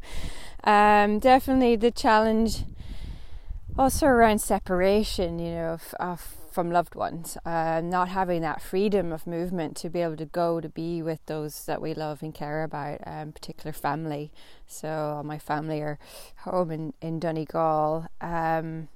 um, 0.65 1.21
definitely 1.21 1.77
the 1.77 1.93
challenge 1.93 2.65
also 3.79 4.07
around 4.07 4.41
separation, 4.41 5.39
you 5.39 5.53
know, 5.53 5.69
of, 5.69 5.95
of 6.01 6.38
from 6.59 6.73
loved 6.73 6.97
ones, 6.97 7.39
uh, 7.45 7.81
not 7.81 8.09
having 8.09 8.43
that 8.43 8.61
freedom 8.61 9.13
of 9.13 9.29
movement 9.29 9.77
to 9.77 9.89
be 9.89 10.01
able 10.01 10.17
to 10.17 10.25
go 10.25 10.61
to 10.61 10.69
be 10.69 11.01
with 11.01 11.25
those 11.27 11.67
that 11.67 11.81
we 11.81 11.95
love 11.95 12.21
and 12.21 12.35
care 12.35 12.65
about, 12.65 12.99
um, 13.07 13.31
particular 13.31 13.73
family. 13.73 14.33
So 14.67 15.23
my 15.25 15.39
family 15.39 15.81
are 15.83 16.01
home 16.39 16.73
in 16.73 16.95
in 17.01 17.21
Donegal, 17.21 18.09
um, 18.21 18.89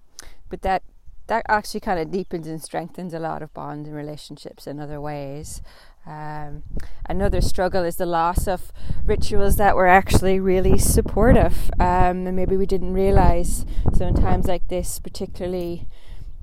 but 0.49 0.63
that 0.63 0.83
that 1.29 1.45
actually 1.49 1.79
kind 1.79 2.01
of 2.01 2.11
deepens 2.11 2.49
and 2.49 2.61
strengthens 2.61 3.15
a 3.15 3.21
lot 3.21 3.43
of 3.43 3.55
bonds 3.55 3.89
and 3.89 3.97
relationships 3.97 4.67
in 4.67 4.81
other 4.81 5.01
ways. 5.01 5.63
Um, 6.05 6.65
another 7.09 7.41
struggle 7.41 7.85
is 7.85 7.95
the 7.95 8.07
loss 8.07 8.49
of 8.49 8.73
rituals 9.05 9.55
that 9.55 9.77
were 9.77 9.87
actually 9.87 10.41
really 10.41 10.79
supportive, 10.79 11.71
um, 11.79 12.27
and 12.27 12.35
maybe 12.35 12.57
we 12.57 12.67
didn't 12.67 12.93
realize. 12.93 13.65
So, 13.95 14.09
in 14.09 14.15
times 14.15 14.49
like 14.49 14.67
this, 14.67 14.99
particularly 14.99 15.87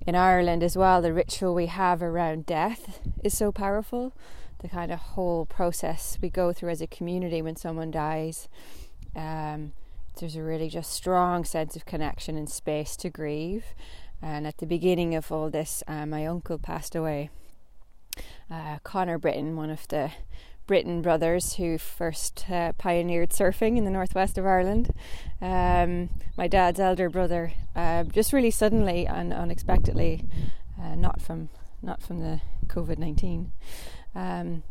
in 0.09 0.15
Ireland 0.15 0.63
as 0.63 0.75
well, 0.75 1.03
the 1.03 1.13
ritual 1.13 1.53
we 1.53 1.67
have 1.67 2.01
around 2.01 2.47
death 2.47 2.99
is 3.23 3.37
so 3.37 3.51
powerful. 3.51 4.11
The 4.57 4.67
kind 4.67 4.91
of 4.91 4.97
whole 4.99 5.45
process 5.45 6.17
we 6.19 6.31
go 6.31 6.51
through 6.51 6.71
as 6.71 6.81
a 6.81 6.87
community 6.87 7.43
when 7.43 7.55
someone 7.55 7.91
dies. 7.91 8.49
Um, 9.15 9.73
there's 10.19 10.35
a 10.35 10.41
really 10.41 10.67
just 10.67 10.91
strong 10.91 11.45
sense 11.45 11.75
of 11.75 11.85
connection 11.85 12.37
and 12.37 12.49
space 12.49 12.97
to 12.97 13.11
grieve. 13.11 13.65
And 14.19 14.47
at 14.47 14.57
the 14.57 14.65
beginning 14.65 15.13
of 15.13 15.31
all 15.31 15.51
this, 15.51 15.83
uh, 15.87 16.07
my 16.07 16.25
uncle 16.25 16.57
passed 16.57 16.95
away 16.95 17.29
uh, 18.49 18.79
Connor 18.83 19.19
Britton, 19.19 19.55
one 19.55 19.69
of 19.69 19.87
the 19.89 20.09
Britton 20.69 21.01
brothers 21.01 21.55
who 21.55 21.79
first 21.79 22.45
uh, 22.47 22.73
pioneered 22.73 23.31
surfing 23.31 23.75
in 23.75 23.85
the 23.85 23.89
northwest 23.89 24.37
of 24.37 24.45
Ireland. 24.45 24.93
Um, 25.41 26.09
my 26.37 26.47
dad's 26.47 26.79
elder 26.79 27.09
brother, 27.09 27.53
uh, 27.75 28.03
just 28.03 28.31
really 28.33 28.51
suddenly 28.51 29.07
and 29.07 29.33
unexpectedly, 29.33 30.25
uh, 30.79 30.93
not 30.93 31.23
from 31.23 31.49
not 31.81 32.03
from 32.03 32.19
the 32.19 32.41
COVID 32.67 32.99
nineteen. 32.99 33.51
Um, 34.13 34.61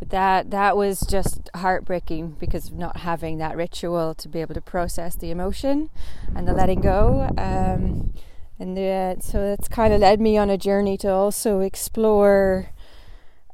but 0.00 0.10
that 0.10 0.50
that 0.50 0.76
was 0.76 1.06
just 1.08 1.48
heartbreaking 1.54 2.36
because 2.40 2.66
of 2.66 2.74
not 2.74 2.96
having 2.96 3.38
that 3.38 3.56
ritual 3.56 4.16
to 4.16 4.28
be 4.28 4.40
able 4.40 4.54
to 4.54 4.60
process 4.60 5.14
the 5.14 5.30
emotion 5.30 5.88
and 6.34 6.48
the 6.48 6.52
letting 6.52 6.80
go. 6.80 7.30
Um, 7.38 8.12
and 8.58 8.76
the, 8.76 9.18
so 9.20 9.40
it's 9.44 9.68
kind 9.68 9.94
of 9.94 10.00
led 10.00 10.20
me 10.20 10.36
on 10.36 10.50
a 10.50 10.58
journey 10.58 10.96
to 10.98 11.08
also 11.08 11.60
explore 11.60 12.70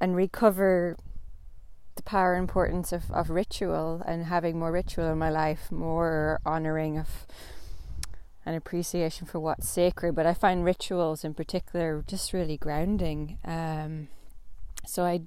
and 0.01 0.17
recover 0.17 0.97
the 1.97 2.03
power 2.03 2.35
and 2.35 2.43
importance 2.43 2.93
of, 2.93 3.11
of 3.11 3.31
ritual 3.31 4.03
and 4.07 4.25
having 4.25 4.59
more 4.59 4.73
ritual 4.73 5.11
in 5.11 5.19
my 5.19 5.31
life, 5.31 5.71
more 5.71 6.41
honoring 6.45 6.99
of 6.99 7.27
an 8.47 8.55
appreciation 8.55 9.27
for 9.27 9.41
what's 9.41 9.69
sacred. 9.69 10.15
But 10.15 10.27
I 10.27 10.35
find 10.35 10.65
rituals 10.65 11.25
in 11.25 11.35
particular 11.35 12.05
just 12.07 12.33
really 12.33 12.57
grounding. 12.57 13.39
Um, 13.45 14.09
so 14.87 15.05
I 15.05 15.23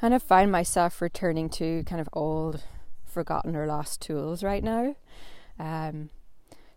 kind 0.00 0.14
of 0.14 0.22
find 0.22 0.52
myself 0.52 1.00
returning 1.00 1.48
to 1.50 1.82
kind 1.84 2.00
of 2.00 2.08
old, 2.12 2.64
forgotten, 3.06 3.56
or 3.56 3.66
lost 3.66 4.00
tools 4.02 4.42
right 4.42 4.62
now. 4.62 4.96
Um, 5.58 6.10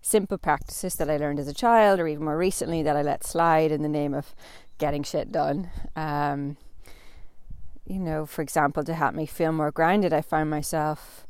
simple 0.02 0.38
practices 0.38 0.96
that 0.96 1.10
I 1.10 1.18
learned 1.18 1.39
as 1.39 1.48
a 1.48 1.54
child, 1.54 2.00
or 2.00 2.08
even 2.08 2.24
more 2.24 2.38
recently 2.38 2.82
that 2.84 2.96
I 2.96 3.02
let 3.02 3.26
slide 3.26 3.72
in 3.72 3.82
the 3.82 3.89
name 3.89 4.14
of 4.14 4.34
getting 4.78 5.04
shit 5.04 5.32
done. 5.32 5.70
Um, 5.96 6.58
you 7.92 8.00
know, 8.00 8.26
for 8.26 8.42
example, 8.42 8.84
to 8.84 8.94
help 8.94 9.14
me 9.14 9.26
feel 9.26 9.52
more 9.52 9.72
grounded, 9.72 10.14
I 10.14 10.22
find 10.22 10.50
myself 10.50 11.26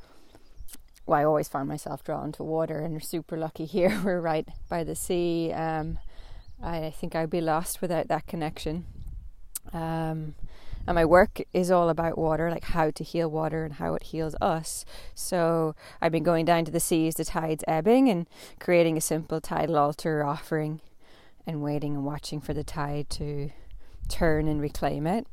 well, 1.08 1.20
I 1.20 1.24
always 1.24 1.50
find 1.50 1.68
myself 1.68 2.04
drawn 2.04 2.32
to 2.34 2.44
water, 2.44 2.80
and 2.80 2.94
we're 2.94 3.00
super 3.00 3.36
lucky 3.36 3.66
here. 3.66 4.00
We're 4.06 4.22
right 4.22 4.48
by 4.70 4.84
the 4.84 4.96
sea. 4.96 5.52
Um, 5.52 5.98
I 6.62 6.92
think 6.92 7.16
I'd 7.16 7.30
be 7.30 7.42
lost 7.42 7.82
without 7.82 8.08
that 8.08 8.28
connection. 8.28 8.86
Um, 9.74 10.36
and 10.88 10.96
my 10.96 11.06
work 11.06 11.42
is 11.54 11.72
all 11.72 11.90
about 11.90 12.18
water, 12.18 12.50
like 12.50 12.66
how 12.66 12.92
to 12.92 13.04
heal 13.04 13.30
water 13.30 13.66
and 13.66 13.74
how 13.74 13.96
it 13.96 14.04
heals 14.04 14.36
us. 14.40 14.86
So 15.16 15.76
I've 16.02 16.12
been 16.12 16.24
going 16.24 16.46
down 16.46 16.66
to 16.66 16.72
the 16.72 16.80
sea 16.80 17.08
as 17.08 17.16
the 17.16 17.26
tide's 17.26 17.64
ebbing 17.68 18.08
and 18.08 18.28
creating 18.60 18.96
a 18.96 19.02
simple 19.02 19.42
tidal 19.42 19.78
altar 19.78 20.24
offering 20.24 20.82
and 21.46 21.64
waiting 21.64 21.96
and 21.96 22.06
watching 22.06 22.40
for 22.40 22.54
the 22.54 22.64
tide 22.64 23.10
to 23.12 23.50
turn 24.08 24.48
and 24.48 24.62
reclaim 24.62 25.08
it. 25.08 25.28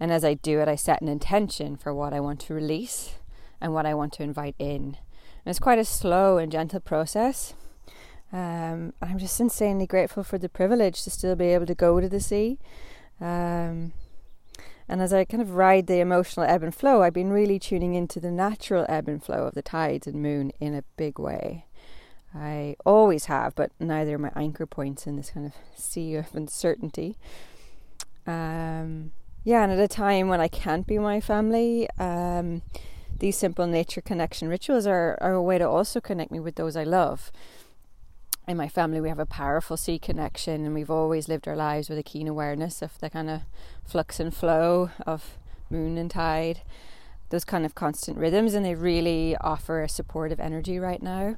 And 0.00 0.10
as 0.10 0.24
I 0.24 0.34
do 0.34 0.60
it, 0.60 0.68
I 0.68 0.76
set 0.76 1.02
an 1.02 1.08
intention 1.08 1.76
for 1.76 1.94
what 1.94 2.14
I 2.14 2.20
want 2.20 2.40
to 2.40 2.54
release 2.54 3.16
and 3.60 3.74
what 3.74 3.84
I 3.84 3.92
want 3.92 4.14
to 4.14 4.22
invite 4.22 4.56
in. 4.58 4.96
And 5.44 5.46
it's 5.46 5.58
quite 5.58 5.78
a 5.78 5.84
slow 5.84 6.38
and 6.38 6.50
gentle 6.50 6.80
process. 6.80 7.54
Um, 8.32 8.94
I'm 9.02 9.18
just 9.18 9.38
insanely 9.40 9.86
grateful 9.86 10.24
for 10.24 10.38
the 10.38 10.48
privilege 10.48 11.02
to 11.02 11.10
still 11.10 11.36
be 11.36 11.46
able 11.46 11.66
to 11.66 11.74
go 11.74 12.00
to 12.00 12.08
the 12.08 12.20
sea. 12.20 12.58
Um, 13.20 13.92
and 14.88 15.00
as 15.02 15.12
I 15.12 15.24
kind 15.24 15.42
of 15.42 15.54
ride 15.54 15.86
the 15.86 16.00
emotional 16.00 16.46
ebb 16.46 16.62
and 16.62 16.74
flow, 16.74 17.02
I've 17.02 17.12
been 17.12 17.30
really 17.30 17.58
tuning 17.58 17.94
into 17.94 18.20
the 18.20 18.30
natural 18.30 18.86
ebb 18.88 19.06
and 19.06 19.22
flow 19.22 19.44
of 19.46 19.54
the 19.54 19.62
tides 19.62 20.06
and 20.06 20.22
moon 20.22 20.52
in 20.60 20.74
a 20.74 20.84
big 20.96 21.18
way. 21.18 21.66
I 22.34 22.76
always 22.86 23.26
have, 23.26 23.54
but 23.54 23.72
neither 23.78 24.14
are 24.14 24.18
my 24.18 24.32
anchor 24.36 24.66
points 24.66 25.06
in 25.06 25.16
this 25.16 25.30
kind 25.30 25.46
of 25.46 25.52
sea 25.76 26.14
of 26.14 26.34
uncertainty. 26.34 27.16
Um, 28.26 29.12
yeah, 29.44 29.62
and 29.62 29.72
at 29.72 29.78
a 29.78 29.88
time 29.88 30.28
when 30.28 30.40
I 30.40 30.48
can't 30.48 30.86
be 30.86 30.98
my 30.98 31.20
family, 31.20 31.88
um, 31.98 32.62
these 33.20 33.36
simple 33.36 33.66
nature 33.66 34.00
connection 34.00 34.48
rituals 34.48 34.86
are, 34.86 35.16
are 35.20 35.34
a 35.34 35.42
way 35.42 35.58
to 35.58 35.68
also 35.68 36.00
connect 36.00 36.30
me 36.30 36.40
with 36.40 36.56
those 36.56 36.76
I 36.76 36.84
love. 36.84 37.30
In 38.48 38.56
my 38.56 38.68
family 38.68 39.00
we 39.00 39.08
have 39.08 39.18
a 39.18 39.26
powerful 39.26 39.76
sea 39.76 39.98
connection 39.98 40.64
and 40.64 40.74
we've 40.74 40.90
always 40.90 41.28
lived 41.28 41.46
our 41.46 41.54
lives 41.54 41.88
with 41.88 41.98
a 41.98 42.02
keen 42.02 42.26
awareness 42.26 42.82
of 42.82 42.98
the 42.98 43.08
kind 43.08 43.30
of 43.30 43.42
flux 43.84 44.18
and 44.18 44.34
flow 44.34 44.90
of 45.06 45.38
moon 45.68 45.98
and 45.98 46.10
tide 46.10 46.62
those 47.28 47.44
kind 47.44 47.64
of 47.64 47.76
constant 47.76 48.18
rhythms 48.18 48.54
and 48.54 48.64
they 48.64 48.74
really 48.74 49.36
offer 49.36 49.82
a 49.82 49.88
supportive 49.88 50.40
energy 50.40 50.78
right 50.78 51.02
now. 51.02 51.36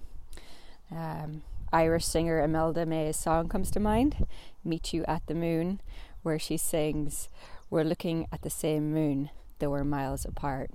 Um, 0.90 1.42
irish 1.72 2.05
singer 2.05 2.40
imelda 2.42 2.86
may's 2.86 3.16
song 3.16 3.48
comes 3.48 3.70
to 3.70 3.80
mind 3.80 4.26
meet 4.62 4.92
you 4.92 5.05
at 5.07 5.26
the 5.26 5.34
moon 5.34 5.80
where 6.22 6.38
she 6.38 6.57
sings 6.57 7.28
we're 7.73 7.85
looking 7.85 8.27
at 8.31 8.43
the 8.43 8.51
same 8.51 8.93
moon 8.93 9.31
though 9.59 9.70
we're 9.70 9.85
miles 9.85 10.25
apart 10.25 10.70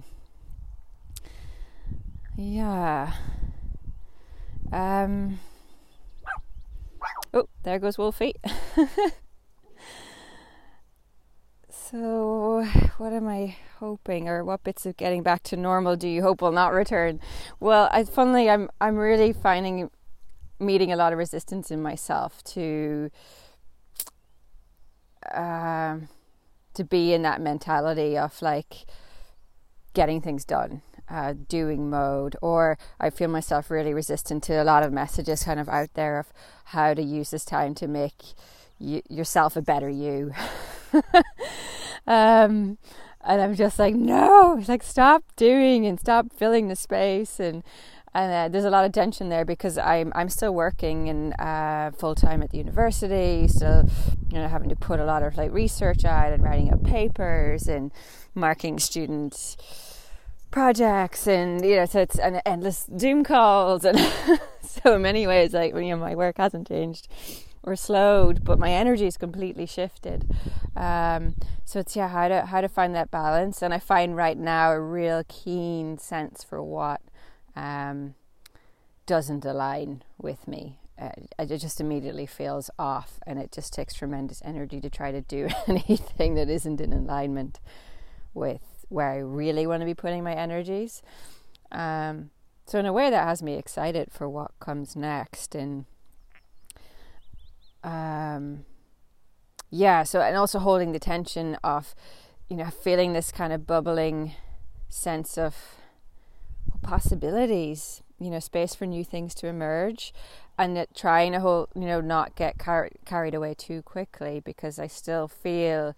yeah 2.36 3.14
um 4.72 5.40
Oh, 7.34 7.48
there 7.64 7.80
goes 7.80 7.98
Wolfie. 7.98 8.36
so, 11.70 12.66
what 12.98 13.14
am 13.14 13.28
I 13.28 13.58
hoping, 13.80 14.28
or 14.28 14.44
what 14.44 14.64
bits 14.64 14.86
of 14.86 14.98
getting 14.98 15.24
back 15.24 15.44
to 15.44 15.58
normal 15.58 15.96
do 15.96 16.08
you 16.08 16.22
hope 16.22 16.42
will 16.42 16.52
not 16.52 16.74
return? 16.74 17.20
Well, 17.60 17.90
I 17.92 18.06
funnily, 18.06 18.50
I'm 18.50 18.70
I'm 18.82 18.96
really 18.96 19.34
finding 19.34 19.92
meeting 20.60 20.92
a 20.92 20.96
lot 20.96 21.14
of 21.14 21.20
resistance 21.20 21.70
in 21.70 21.82
myself 21.82 22.44
to 22.44 23.12
um, 25.34 26.08
to 26.78 26.84
be 26.84 27.14
in 27.14 27.22
that 27.24 27.42
mentality 27.42 28.18
of 28.18 28.42
like 28.42 28.86
getting 29.94 30.22
things 30.22 30.46
done 30.46 30.82
uh, 31.10 31.34
doing 31.48 31.90
mode, 31.90 32.36
or 32.42 32.78
I 33.00 33.10
feel 33.10 33.30
myself 33.30 33.72
really 33.72 33.94
resistant 33.94 34.44
to 34.44 34.62
a 34.62 34.64
lot 34.64 34.84
of 34.84 34.92
messages 34.92 35.44
kind 35.44 35.60
of 35.60 35.70
out 35.70 35.94
there 35.94 36.20
of 36.20 36.28
how 36.66 36.94
to 36.94 37.02
use 37.02 37.32
this 37.32 37.46
time 37.46 37.76
to 37.76 37.88
make 37.88 38.34
yourself 38.80 39.56
a 39.56 39.62
better 39.62 39.90
you. 39.90 40.34
um, 42.08 42.78
and 43.22 43.42
I'm 43.42 43.56
just 43.56 43.80
like, 43.80 43.96
no, 43.96 44.58
it's 44.58 44.70
like 44.70 44.84
stop 44.84 45.24
doing 45.36 45.86
and 45.86 46.00
stop 46.00 46.34
filling 46.34 46.68
the 46.68 46.76
space 46.76 47.40
and. 47.40 47.64
And 48.14 48.34
uh, 48.34 48.48
there's 48.50 48.66
a 48.66 48.70
lot 48.70 48.86
of 48.86 48.92
tension 48.92 49.30
there 49.30 49.46
because 49.46 49.78
I'm 49.78 50.12
I'm 50.16 50.30
still 50.30 50.54
working 50.54 51.10
and 51.10 51.40
uh, 51.40 51.92
full 51.92 52.16
time 52.16 52.42
at 52.42 52.52
the 52.52 52.58
university, 52.58 53.48
still 53.48 53.90
you 54.30 54.40
know 54.40 54.48
having 54.48 54.70
to 54.70 54.76
put 54.76 55.00
a 55.00 55.06
lot 55.06 55.24
of 55.24 55.38
like 55.38 55.52
research 55.52 56.04
out 56.06 56.34
and 56.34 56.44
writing 56.44 56.72
up 56.74 56.84
papers 56.84 57.68
and 57.68 57.92
marking 58.34 58.80
students 58.80 59.58
projects 60.50 61.28
and 61.28 61.66
you 61.66 61.76
know 61.76 61.86
so 61.86 62.00
it's 62.00 62.18
an 62.20 62.42
endless 62.46 62.90
zoom 62.98 63.22
calls 63.22 63.84
and 63.84 64.00
so 64.62 64.96
in 64.96 65.02
many 65.02 65.28
ways 65.28 65.54
like 65.54 65.74
you 65.76 65.90
know 65.90 65.98
my 65.98 66.16
work 66.16 66.38
hasn't 66.38 66.68
changed 66.68 67.10
or 67.68 67.76
slowed 67.76 68.44
but 68.46 68.58
my 68.58 68.72
energy 68.72 69.06
is 69.06 69.18
completely 69.18 69.66
shifted. 69.66 70.26
Um, 70.76 71.36
so 71.66 71.80
it's 71.80 71.96
yeah 71.96 72.08
how 72.08 72.30
to 72.30 72.46
how 72.46 72.62
to 72.62 72.70
find 72.70 72.96
that 72.96 73.12
balance. 73.12 73.62
And 73.62 73.74
i 73.74 73.80
find 73.80 74.16
right 74.16 74.38
now 74.38 74.72
a 74.72 74.80
real 74.80 75.24
keen 75.28 75.98
sense 75.98 76.44
for 76.44 76.64
what 76.64 77.02
um, 77.58 78.16
doesn't 79.06 79.46
align 79.46 80.04
with 80.18 80.48
me 80.48 80.80
uh, 81.00 81.10
it 81.38 81.58
just 81.58 81.80
immediately 81.80 82.26
feels 82.26 82.72
off 82.80 83.20
and 83.28 83.38
it 83.40 83.52
just 83.52 83.72
takes 83.72 83.94
tremendous 83.94 84.42
energy 84.44 84.82
to 84.82 84.90
try 84.90 85.12
to 85.12 85.22
do 85.22 85.48
anything 85.68 86.34
that 86.34 86.50
isn't 86.50 86.82
in 86.82 86.92
alignment 86.92 87.60
with 88.34 88.86
where 88.90 89.10
I 89.10 89.18
really 89.18 89.68
want 89.68 89.82
to 89.82 89.86
be 89.86 89.94
putting 89.94 90.24
my 90.24 90.34
energies. 90.34 91.02
Um, 91.72 92.32
so 92.66 92.80
in 92.80 92.86
a 92.86 92.94
way, 92.94 93.10
that 93.10 93.28
has 93.28 93.44
me 93.44 93.56
excited 93.56 94.12
for 94.12 94.28
what 94.28 94.52
comes 94.60 94.96
next, 94.96 95.56
and 95.56 95.86
um, 97.84 98.66
yeah. 99.70 100.04
So 100.04 100.22
and 100.22 100.36
also 100.36 100.60
holding 100.60 100.92
the 100.92 101.00
tension 101.00 101.58
of, 101.64 101.96
you 102.50 102.58
know, 102.58 102.70
feeling 102.70 103.14
this 103.14 103.32
kind 103.32 103.54
of 103.54 103.66
bubbling 103.66 104.34
sense 104.90 105.38
of 105.38 105.56
possibilities. 106.82 108.02
You 108.20 108.32
know, 108.32 108.40
space 108.40 108.74
for 108.74 108.88
new 108.88 109.04
things 109.04 109.36
to 109.36 109.48
emerge, 109.48 110.12
and 110.58 110.88
trying 110.96 111.34
to 111.34 111.40
hold, 111.40 111.70
you 111.76 111.86
know, 111.86 112.02
not 112.02 112.36
get 112.36 112.58
car- 112.58 112.90
carried 113.06 113.36
away 113.36 113.54
too 113.54 113.84
quickly 113.84 114.40
because 114.40 114.80
I 114.80 114.88
still 114.88 115.28
feel 115.28 115.96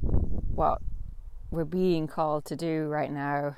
what 0.00 0.80
we're 1.50 1.66
being 1.66 2.06
called 2.06 2.46
to 2.46 2.56
do 2.56 2.86
right 2.88 3.12
now 3.12 3.56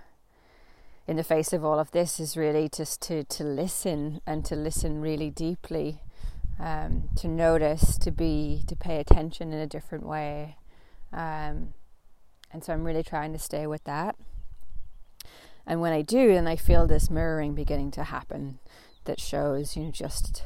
in 1.06 1.16
the 1.16 1.24
face 1.24 1.52
of 1.52 1.64
all 1.64 1.78
of 1.78 1.90
this 1.90 2.20
is 2.20 2.36
really 2.36 2.68
just 2.68 3.00
to, 3.02 3.24
to 3.24 3.44
listen 3.44 4.20
and 4.26 4.44
to 4.44 4.54
listen 4.54 5.00
really 5.00 5.30
deeply, 5.30 6.00
um, 6.58 7.08
to 7.16 7.28
notice, 7.28 7.98
to 7.98 8.10
be, 8.10 8.62
to 8.66 8.76
pay 8.76 8.98
attention 8.98 9.52
in 9.52 9.58
a 9.58 9.66
different 9.66 10.06
way. 10.06 10.56
Um, 11.12 11.74
and 12.52 12.62
so 12.62 12.72
I'm 12.72 12.84
really 12.84 13.02
trying 13.02 13.32
to 13.32 13.38
stay 13.38 13.66
with 13.66 13.84
that. 13.84 14.16
And 15.66 15.80
when 15.80 15.92
I 15.92 16.02
do, 16.02 16.34
then 16.34 16.46
I 16.46 16.56
feel 16.56 16.86
this 16.86 17.10
mirroring 17.10 17.54
beginning 17.54 17.90
to 17.92 18.04
happen 18.04 18.58
that 19.04 19.20
shows, 19.20 19.76
you 19.76 19.84
know, 19.84 19.90
just 19.90 20.44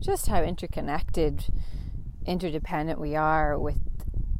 just 0.00 0.26
how 0.26 0.42
interconnected, 0.42 1.46
interdependent 2.26 3.00
we 3.00 3.16
are 3.16 3.58
with 3.58 3.78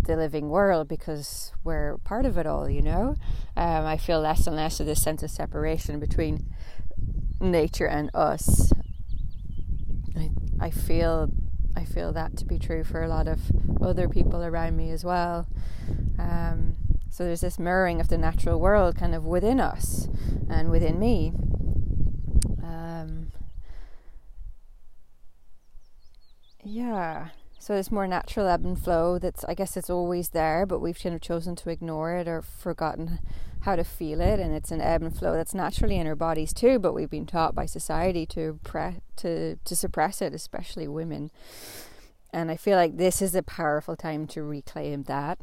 the 0.03 0.17
living 0.17 0.51
world 0.51 0.89
because 0.89 1.53
we're 1.63 1.97
part 1.99 2.27
of 2.27 2.37
it 2.37 2.47
all, 2.47 2.69
you 2.69 2.83
know. 2.83 3.17
Um, 3.57 3.87
I 3.87 3.97
feel 3.97 4.21
less 4.21 4.47
and 4.47 4.57
less 4.57 4.81
of 4.81 4.87
this 4.87 5.03
sense 5.03 5.23
of 5.23 5.31
separation 5.31 5.99
between 5.99 6.55
nature 7.41 7.87
and 7.87 8.11
us. 8.15 8.73
I, 10.17 10.31
I 10.61 10.71
feel 10.71 11.31
I 11.77 11.85
feel 11.85 12.13
that 12.13 12.37
to 12.39 12.45
be 12.45 12.59
true 12.59 12.85
for 12.85 13.03
a 13.03 13.09
lot 13.09 13.27
of 13.27 13.41
other 13.83 14.09
people 14.09 14.43
around 14.43 14.77
me 14.77 14.91
as 14.91 15.05
well. 15.05 15.49
Um, 16.19 16.74
so 17.15 17.23
there's 17.23 17.43
this 17.43 17.61
mirroring 17.61 18.01
of 18.01 18.09
the 18.09 18.19
natural 18.19 18.59
world 18.59 18.97
kind 18.97 19.15
of 19.15 19.25
within 19.25 19.61
us 19.61 20.09
and 20.51 20.69
within 20.69 20.99
me. 20.99 21.33
Um, 22.61 23.31
yeah. 26.65 27.29
So 27.61 27.77
this 27.77 27.93
more 27.93 28.09
natural 28.09 28.49
ebb 28.49 28.65
and 28.65 28.77
flow 28.77 29.21
that's 29.21 29.45
I 29.45 29.55
guess 29.55 29.77
it's 29.77 29.89
always 29.89 30.31
there, 30.31 30.67
but 30.67 30.81
we've 30.81 30.99
kind 31.01 31.15
of 31.15 31.21
chosen 31.21 31.55
to 31.55 31.71
ignore 31.71 32.17
it 32.17 32.27
or 32.27 32.43
forgotten 32.43 33.21
how 33.61 33.77
to 33.77 33.85
feel 33.85 34.21
it 34.21 34.41
and 34.41 34.53
it's 34.53 34.73
an 34.73 34.81
ebb 34.81 35.03
and 35.03 35.17
flow 35.17 35.35
that's 35.35 35.55
naturally 35.55 35.99
in 35.99 36.09
our 36.09 36.17
bodies 36.17 36.53
too, 36.53 36.81
but 36.81 36.95
we've 36.95 37.11
been 37.11 37.27
taught 37.27 37.55
by 37.55 37.65
society 37.65 38.27
to 38.27 38.59
pre- 38.65 39.03
to 39.19 39.55
to 39.55 39.77
suppress 39.77 40.21
it, 40.21 40.35
especially 40.35 40.89
women. 40.89 41.31
And 42.33 42.51
I 42.51 42.57
feel 42.57 42.77
like 42.77 42.97
this 42.97 43.23
is 43.23 43.37
a 43.37 43.43
powerful 43.45 43.95
time 43.95 44.27
to 44.27 44.43
reclaim 44.43 45.05
that, 45.05 45.39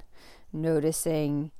noticing 0.51 1.51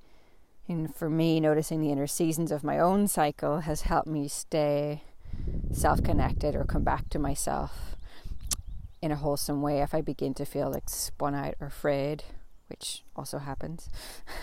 and 0.68 0.96
for 0.96 1.10
me 1.10 1.40
noticing 1.40 1.82
the 1.82 1.92
inner 1.92 2.08
seasons 2.08 2.52
of 2.52 2.64
my 2.64 2.80
own 2.80 3.08
cycle 3.08 3.62
has 3.62 3.84
helped 3.84 4.08
me 4.08 4.28
stay 4.28 5.04
self-connected 5.72 6.56
or 6.56 6.66
come 6.66 6.84
back 6.84 7.10
to 7.10 7.20
myself 7.20 7.96
in 9.02 9.12
a 9.12 9.16
wholesome 9.16 9.62
way 9.62 9.82
if 9.82 9.94
I 9.94 10.02
begin 10.02 10.34
to 10.36 10.46
feel 10.46 10.72
like 10.72 10.90
spun 10.90 11.34
out 11.34 11.56
or 11.60 11.68
afraid, 11.68 12.24
which 12.68 13.04
also 13.16 13.40
happens. 13.40 13.90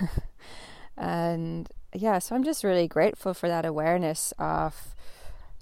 And 0.98 1.68
yeah, 1.94 2.18
so 2.18 2.34
I'm 2.34 2.44
just 2.44 2.64
really 2.64 2.88
grateful 2.88 3.32
for 3.32 3.48
that 3.48 3.64
awareness 3.64 4.32
of 4.38 4.94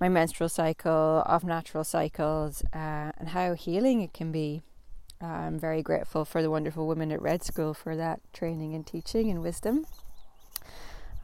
my 0.00 0.08
menstrual 0.08 0.48
cycle, 0.48 1.22
of 1.26 1.44
natural 1.44 1.84
cycles, 1.84 2.62
uh, 2.74 3.12
and 3.18 3.28
how 3.28 3.54
healing 3.54 4.00
it 4.00 4.12
can 4.12 4.32
be. 4.32 4.62
I'm 5.20 5.58
very 5.58 5.82
grateful 5.82 6.24
for 6.24 6.42
the 6.42 6.50
wonderful 6.50 6.86
women 6.86 7.12
at 7.12 7.22
Red 7.22 7.42
School 7.42 7.72
for 7.74 7.96
that 7.96 8.20
training 8.32 8.74
and 8.74 8.86
teaching 8.86 9.30
and 9.30 9.42
wisdom. 9.42 9.86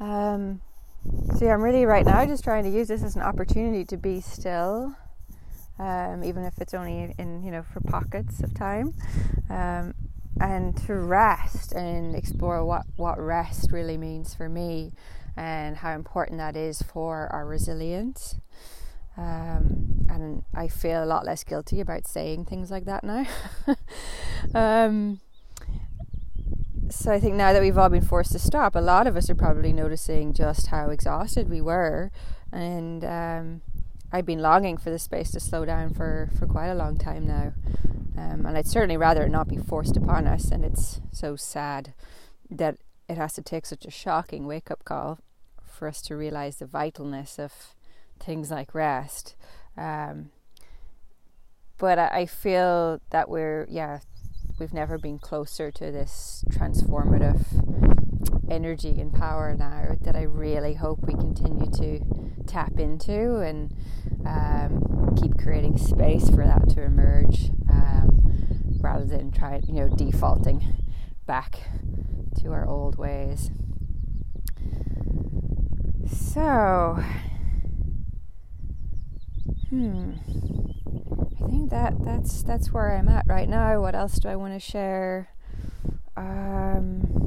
Um, 0.03 0.61
so 1.39 1.45
yeah, 1.45 1.55
I'm 1.55 1.63
really 1.63 1.87
right 1.87 2.05
now 2.05 2.27
just 2.27 2.43
trying 2.43 2.65
to 2.65 2.71
use 2.71 2.89
this 2.89 3.05
as 3.05 3.15
an 3.15 3.23
opportunity 3.23 3.85
to 3.85 3.97
be 3.97 4.21
still, 4.21 4.97
um, 5.79 6.25
even 6.25 6.45
if 6.45 6.61
it's 6.61 6.75
only 6.75 7.15
in 7.19 7.45
you 7.45 7.53
know 7.53 7.63
for 7.63 7.81
pockets 7.81 8.41
of 8.41 8.53
time, 8.53 8.95
um, 9.49 9.95
and 10.41 10.77
to 10.87 10.95
rest 10.95 11.73
and 11.73 12.17
explore 12.17 12.65
what 12.65 12.83
what 12.97 13.17
rest 13.21 13.71
really 13.71 13.97
means 13.97 14.35
for 14.35 14.49
me, 14.49 14.93
and 15.37 15.77
how 15.77 15.93
important 15.93 16.39
that 16.39 16.57
is 16.57 16.83
for 16.83 17.29
our 17.33 17.47
resilience. 17.47 18.35
Um, 19.17 20.07
and 20.09 20.43
I 20.53 20.67
feel 20.67 21.05
a 21.05 21.07
lot 21.07 21.25
less 21.25 21.45
guilty 21.45 21.81
about 21.81 22.09
saying 22.09 22.47
things 22.47 22.73
like 22.73 22.87
that 22.87 23.05
now. 23.05 23.27
so 26.93 27.11
I 27.11 27.19
think 27.19 27.35
now 27.35 27.53
that 27.53 27.63
we've 27.63 27.79
all 27.79 27.89
been 27.89 28.03
forced 28.03 28.33
to 28.33 28.39
stop, 28.39 28.75
a 28.75 28.81
lot 28.81 29.07
of 29.07 29.17
us 29.17 29.31
are 29.31 29.35
probably 29.35 29.73
noticing 29.73 30.33
just 30.33 30.69
how 30.69 30.91
exhausted 30.91 31.49
we 31.49 31.61
were, 31.61 32.11
and 32.53 33.05
um, 33.05 33.63
I've 34.13 34.27
been 34.27 34.41
longing 34.41 34.77
for 34.77 34.91
the 34.91 34.99
space 34.99 35.31
to 35.33 35.41
slow 35.41 35.65
down 35.65 35.95
for 35.95 36.31
for 36.39 36.47
quite 36.47 36.69
a 36.69 36.75
long 36.75 36.99
time 36.99 37.27
now, 37.27 37.55
um, 38.17 38.45
and 38.47 38.57
I'd 38.57 38.67
certainly 38.67 38.97
rather 38.97 39.25
it 39.25 39.31
not 39.31 39.49
be 39.49 39.57
forced 39.57 39.97
upon 39.97 40.27
us. 40.27 40.51
And 40.51 40.65
it's 40.65 41.01
so 41.13 41.35
sad 41.35 41.95
that 42.51 42.77
it 43.09 43.17
has 43.17 43.33
to 43.35 43.43
take 43.43 43.65
such 43.65 43.87
a 43.87 43.91
shocking 43.91 44.47
wake 44.47 44.71
up 44.71 44.85
call 44.85 45.19
for 45.65 45.89
us 45.89 46.03
to 46.03 46.17
realize 46.17 46.57
the 46.57 46.67
vitalness 46.67 47.39
of 47.39 47.75
things 48.21 48.51
like 48.51 48.75
rest. 48.75 49.35
Um, 49.77 50.31
but 51.79 51.99
I, 51.99 52.09
I 52.13 52.27
feel 52.27 53.01
that 53.11 53.29
we're 53.31 53.67
yeah 53.71 54.01
we've 54.63 54.73
never 54.73 54.97
been 54.97 55.19
closer 55.19 55.73
to 55.73 55.91
this 55.91 56.45
transformative 56.49 57.45
energy 58.49 59.01
and 59.01 59.13
power 59.13 59.57
now 59.59 59.97
that 60.03 60.15
I 60.15 60.23
really 60.23 60.75
hope 60.75 61.01
we 61.03 61.15
continue 61.15 61.69
to 61.79 62.45
tap 62.47 62.79
into 62.79 63.41
and 63.41 63.75
um, 64.25 65.17
keep 65.21 65.37
creating 65.37 65.79
space 65.79 66.31
for 66.31 66.47
that 66.47 66.69
to 66.77 66.83
emerge 66.83 67.51
um, 67.69 68.79
rather 68.81 69.05
than 69.05 69.33
try 69.33 69.61
you 69.67 69.73
know 69.73 69.89
defaulting 69.89 70.85
back 71.27 71.59
to 72.41 72.53
our 72.53 72.65
old 72.65 72.97
ways. 72.97 73.51
So, 76.07 77.03
hmm. 79.71 80.13
I 81.41 81.47
think 81.47 81.71
that 81.71 81.95
that's 82.05 82.43
that's 82.43 82.73
where 82.73 82.97
I'm 82.97 83.09
at 83.09 83.27
right 83.27 83.49
now. 83.49 83.81
What 83.81 83.95
else 83.95 84.19
do 84.19 84.29
I 84.29 84.37
want 84.37 84.55
to 84.55 84.61
share? 84.61 85.31
Um, 86.17 87.23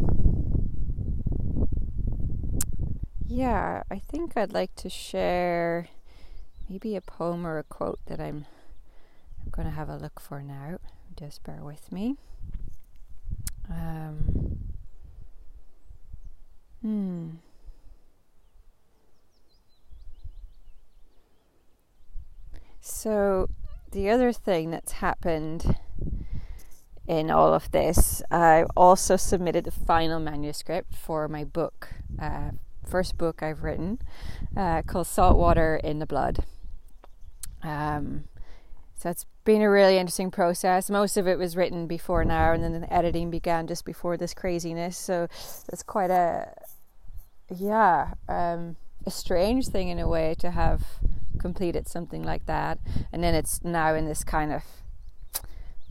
yeah, 3.28 3.84
I 3.89 3.99
think 3.99 4.38
I'd 4.38 4.53
like 4.53 4.76
to 4.76 4.89
share 4.89 5.88
maybe 6.70 6.95
a 6.95 7.01
poem 7.01 7.45
or 7.45 7.57
a 7.57 7.63
quote 7.63 7.99
that 8.07 8.20
I'm 8.20 8.45
I'm 9.43 9.51
going 9.51 9.68
to 9.68 9.74
have 9.74 9.89
a 9.89 9.97
look 9.97 10.20
for 10.20 10.41
now. 10.41 10.80
Just 11.16 11.43
bear 11.43 11.63
with 11.63 11.91
me. 11.91 12.18
Um, 13.70 14.57
hmm. 16.82 17.30
So 22.86 23.49
the 23.91 24.11
other 24.11 24.31
thing 24.31 24.69
that's 24.69 24.91
happened 24.93 25.75
in 27.07 27.31
all 27.31 27.51
of 27.51 27.71
this, 27.71 28.21
I 28.29 28.65
also 28.77 29.15
submitted 29.15 29.63
the 29.63 29.71
final 29.71 30.19
manuscript 30.19 30.95
for 30.95 31.27
my 31.27 31.45
book, 31.45 31.89
uh, 32.21 32.51
first 32.88 33.17
book 33.17 33.41
I've 33.41 33.63
written, 33.63 33.97
uh, 34.55 34.83
called 34.83 35.07
Saltwater 35.07 35.77
in 35.83 35.97
the 35.97 36.05
Blood. 36.05 36.45
Um, 37.63 38.25
so 38.95 39.09
it's 39.09 39.25
been 39.45 39.63
a 39.63 39.69
really 39.69 39.97
interesting 39.97 40.29
process. 40.29 40.88
Most 40.88 41.17
of 41.17 41.27
it 41.27 41.39
was 41.39 41.57
written 41.57 41.88
before 41.88 42.23
now, 42.23 42.53
and 42.53 42.63
then 42.63 42.79
the 42.79 42.93
editing 42.93 43.31
began 43.31 43.65
just 43.65 43.83
before 43.83 44.15
this 44.15 44.36
craziness. 44.36 44.95
So 44.95 45.27
it's 45.73 45.81
quite 45.81 46.11
a, 46.11 46.53
yeah, 47.49 48.13
um, 48.29 48.75
a 49.07 49.11
strange 49.11 49.69
thing 49.69 49.88
in 49.89 49.97
a 49.97 50.07
way 50.07 50.36
to 50.38 50.51
have 50.51 50.83
completed 51.45 51.87
something 51.87 52.23
like 52.23 52.47
that, 52.47 52.79
and 53.13 53.23
then 53.23 53.35
it's 53.35 53.63
now 53.63 53.93
in 53.93 54.05
this 54.07 54.23
kind 54.23 54.51
of 54.51 54.63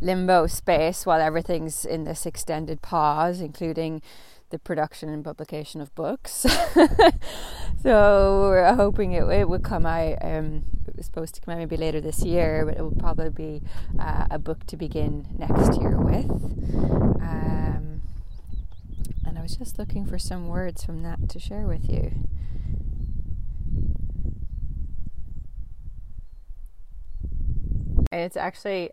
limbo 0.00 0.48
space 0.48 1.06
while 1.06 1.20
everything's 1.20 1.84
in 1.84 2.02
this 2.02 2.26
extended 2.26 2.82
pause, 2.82 3.40
including 3.40 4.02
the 4.50 4.58
production 4.58 5.08
and 5.08 5.24
publication 5.24 5.80
of 5.80 5.94
books. 5.94 6.32
so 7.84 8.48
we're 8.48 8.74
hoping 8.74 9.12
it, 9.12 9.22
it 9.30 9.48
would 9.48 9.62
come 9.62 9.86
out. 9.86 10.18
Um, 10.22 10.64
it 10.88 10.96
was 10.96 11.06
supposed 11.06 11.36
to 11.36 11.40
come 11.40 11.52
out 11.52 11.58
maybe 11.58 11.76
later 11.76 12.00
this 12.00 12.24
year, 12.24 12.66
but 12.66 12.76
it 12.76 12.82
will 12.82 12.98
probably 12.98 13.30
be 13.30 13.62
uh, 13.96 14.26
a 14.32 14.40
book 14.40 14.66
to 14.66 14.76
begin 14.76 15.28
next 15.38 15.80
year 15.80 15.96
with. 15.96 16.30
Um, 17.22 18.02
and 19.24 19.38
I 19.38 19.40
was 19.40 19.56
just 19.56 19.78
looking 19.78 20.04
for 20.04 20.18
some 20.18 20.48
words 20.48 20.82
from 20.82 21.04
that 21.04 21.28
to 21.28 21.38
share 21.38 21.68
with 21.68 21.88
you. 21.88 22.26
It's 28.14 28.36
actually 28.36 28.90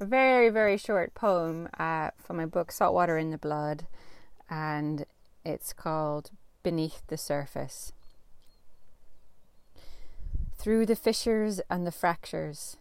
a 0.00 0.04
very, 0.04 0.48
very 0.48 0.76
short 0.76 1.14
poem 1.14 1.68
uh, 1.78 2.10
from 2.18 2.38
my 2.38 2.46
book 2.46 2.72
Saltwater 2.72 3.16
in 3.16 3.30
the 3.30 3.38
Blood, 3.38 3.86
and 4.50 5.06
it's 5.44 5.72
called 5.72 6.32
Beneath 6.64 7.00
the 7.06 7.16
Surface. 7.16 7.92
Through 10.58 10.86
the 10.86 10.96
fissures 10.96 11.60
and 11.70 11.86
the 11.86 11.92
fractures, 11.92 12.76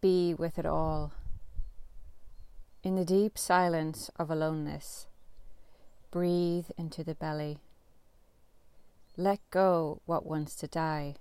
be 0.00 0.34
with 0.34 0.56
it 0.56 0.66
all. 0.66 1.12
In 2.84 2.94
the 2.94 3.04
deep 3.04 3.36
silence 3.36 4.12
of 4.20 4.30
aloneness, 4.30 5.08
breathe 6.12 6.66
into 6.76 7.02
the 7.02 7.16
belly. 7.16 7.58
Let 9.16 9.40
go 9.50 10.00
what 10.06 10.24
wants 10.24 10.54
to 10.56 10.68
die. 10.68 11.16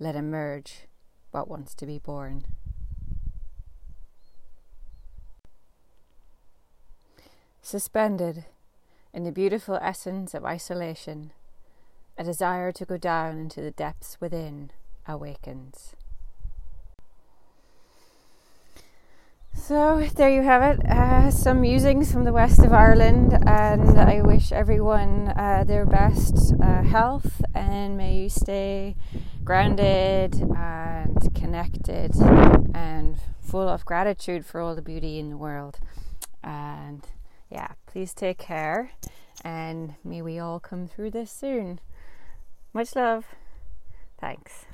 Let 0.00 0.16
emerge 0.16 0.88
what 1.30 1.46
wants 1.46 1.72
to 1.76 1.86
be 1.86 2.00
born. 2.00 2.46
Suspended 7.66 8.44
in 9.14 9.24
the 9.24 9.32
beautiful 9.32 9.78
essence 9.80 10.34
of 10.34 10.44
isolation, 10.44 11.30
a 12.18 12.22
desire 12.22 12.70
to 12.70 12.84
go 12.84 12.98
down 12.98 13.38
into 13.38 13.62
the 13.62 13.70
depths 13.70 14.18
within 14.20 14.70
awakens. 15.08 15.96
So 19.54 20.06
there 20.14 20.28
you 20.28 20.42
have 20.42 20.62
it. 20.62 20.84
Uh, 20.86 21.30
some 21.30 21.62
musings 21.62 22.12
from 22.12 22.24
the 22.24 22.34
west 22.34 22.58
of 22.58 22.74
Ireland, 22.74 23.32
and 23.46 23.98
I 23.98 24.20
wish 24.20 24.52
everyone 24.52 25.32
uh, 25.34 25.64
their 25.66 25.86
best 25.86 26.52
uh, 26.62 26.82
health, 26.82 27.40
and 27.54 27.96
may 27.96 28.24
you 28.24 28.28
stay 28.28 28.94
grounded 29.42 30.34
and 30.54 31.34
connected 31.34 32.14
and 32.74 33.16
full 33.40 33.66
of 33.70 33.86
gratitude 33.86 34.44
for 34.44 34.60
all 34.60 34.74
the 34.74 34.82
beauty 34.82 35.18
in 35.18 35.30
the 35.30 35.38
world. 35.38 35.78
And 36.42 37.06
yeah, 37.54 37.68
please 37.86 38.12
take 38.12 38.38
care 38.38 38.90
and 39.44 39.94
may 40.02 40.20
we 40.20 40.40
all 40.40 40.58
come 40.58 40.88
through 40.88 41.12
this 41.12 41.30
soon. 41.30 41.80
Much 42.72 42.96
love. 42.96 43.26
Thanks. 44.18 44.66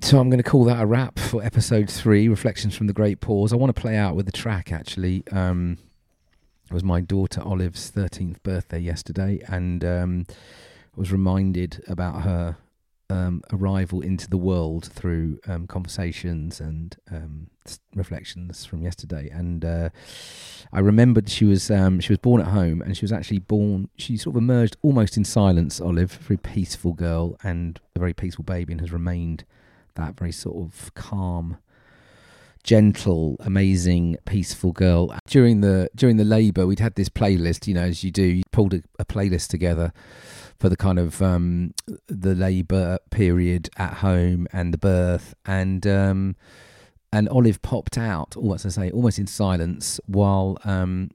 So 0.00 0.18
I'm 0.18 0.30
going 0.30 0.42
to 0.42 0.48
call 0.48 0.64
that 0.64 0.82
a 0.82 0.86
wrap 0.86 1.18
for 1.18 1.42
episode 1.42 1.90
three, 1.90 2.28
Reflections 2.28 2.74
from 2.74 2.86
the 2.86 2.94
Great 2.94 3.20
Pause. 3.20 3.52
I 3.52 3.56
want 3.56 3.74
to 3.74 3.80
play 3.80 3.96
out 3.96 4.16
with 4.16 4.24
the 4.24 4.32
track 4.32 4.72
actually. 4.72 5.22
Um, 5.30 5.76
it 6.70 6.72
was 6.72 6.84
my 6.84 7.02
daughter 7.02 7.42
Olive's 7.42 7.90
13th 7.90 8.42
birthday 8.42 8.78
yesterday, 8.78 9.40
and 9.48 9.84
um, 9.84 10.26
was 10.96 11.12
reminded 11.12 11.84
about 11.86 12.22
her 12.22 12.56
um, 13.10 13.42
arrival 13.52 14.00
into 14.00 14.28
the 14.28 14.36
world 14.36 14.86
through 14.86 15.38
um, 15.46 15.66
conversations 15.66 16.60
and 16.60 16.96
um, 17.10 17.48
reflections 17.94 18.64
from 18.64 18.82
yesterday. 18.82 19.28
And 19.30 19.64
uh, 19.64 19.90
I 20.72 20.80
remembered 20.80 21.28
she 21.28 21.44
was 21.44 21.70
um, 21.70 22.00
she 22.00 22.12
was 22.12 22.18
born 22.18 22.40
at 22.40 22.48
home, 22.48 22.82
and 22.82 22.96
she 22.96 23.04
was 23.04 23.12
actually 23.12 23.38
born. 23.38 23.88
She 23.96 24.16
sort 24.16 24.36
of 24.36 24.42
emerged 24.42 24.76
almost 24.82 25.16
in 25.16 25.24
silence. 25.24 25.80
Olive, 25.80 26.18
a 26.20 26.24
very 26.24 26.38
peaceful 26.38 26.92
girl, 26.92 27.36
and 27.42 27.80
a 27.94 27.98
very 27.98 28.14
peaceful 28.14 28.44
baby, 28.44 28.72
and 28.72 28.80
has 28.80 28.92
remained 28.92 29.44
that 29.94 30.18
very 30.18 30.32
sort 30.32 30.56
of 30.56 30.92
calm 30.94 31.58
gentle, 32.62 33.36
amazing, 33.40 34.16
peaceful 34.24 34.72
girl. 34.72 35.16
During 35.28 35.60
the 35.60 35.88
during 35.94 36.16
the 36.16 36.24
labour, 36.24 36.66
we'd 36.66 36.80
had 36.80 36.96
this 36.96 37.08
playlist. 37.08 37.66
You 37.66 37.74
know, 37.74 37.82
as 37.82 38.02
you 38.02 38.10
do, 38.10 38.24
you 38.24 38.42
pulled 38.50 38.74
a, 38.74 38.82
a 38.98 39.04
playlist 39.04 39.48
together 39.48 39.92
for 40.58 40.68
the 40.68 40.76
kind 40.76 40.98
of 40.98 41.20
um, 41.22 41.74
the 42.06 42.34
labour 42.34 42.98
period 43.10 43.68
at 43.76 43.94
home 43.94 44.46
and 44.52 44.72
the 44.72 44.78
birth, 44.78 45.34
and 45.44 45.86
um, 45.86 46.36
and 47.12 47.28
Olive 47.28 47.62
popped 47.62 47.98
out, 47.98 48.36
or 48.36 48.42
what's 48.42 48.66
I 48.66 48.70
say, 48.70 48.90
almost 48.90 49.18
in 49.18 49.26
silence, 49.26 50.00
while 50.06 50.58
um, 50.64 51.10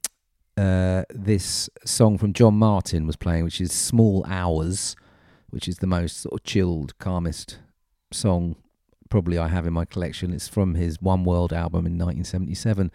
uh, 0.58 1.04
this 1.10 1.70
song 1.86 2.18
from 2.18 2.34
John 2.34 2.56
Martyn 2.56 3.08
was 3.08 3.16
playing, 3.16 3.44
which 3.44 3.62
is 3.62 3.72
"Small 3.72 4.26
Hours," 4.28 4.96
which 5.50 5.68
is 5.68 5.78
the 5.78 5.88
most 5.88 6.22
sort 6.22 6.34
of 6.34 6.44
chilled, 6.44 6.98
calmest 7.00 7.60
song 8.12 8.56
probably 9.12 9.38
I 9.38 9.50
have 9.50 9.68
in 9.68 9.74
my 9.74 9.86
collection. 9.86 10.34
It's 10.34 10.48
from 10.48 10.74
his 10.74 11.00
One 11.00 11.24
World 11.24 11.54
album 11.54 11.86
in 11.86 12.00
1977. 12.00 12.92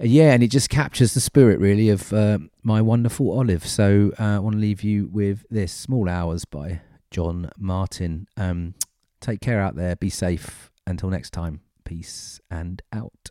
Yeah, 0.00 0.32
and 0.32 0.42
it 0.42 0.48
just 0.48 0.70
captures 0.70 1.14
the 1.14 1.20
spirit 1.20 1.60
really 1.60 1.88
of 1.88 2.12
uh, 2.12 2.38
my 2.62 2.82
wonderful 2.82 3.30
Olive. 3.30 3.64
So 3.66 4.12
uh, 4.18 4.36
I 4.36 4.38
want 4.40 4.54
to 4.54 4.60
leave 4.60 4.82
you 4.82 5.08
with 5.12 5.44
this 5.50 5.72
Small 5.72 6.08
Hours 6.08 6.44
by 6.44 6.80
John 7.10 7.50
Martyn. 7.56 8.26
Um, 8.36 8.74
take 9.20 9.40
care 9.40 9.60
out 9.60 9.76
there, 9.76 9.94
be 9.94 10.10
safe. 10.10 10.70
Until 10.86 11.10
next 11.10 11.30
time, 11.30 11.60
peace 11.84 12.40
and 12.50 12.82
out. 12.92 13.30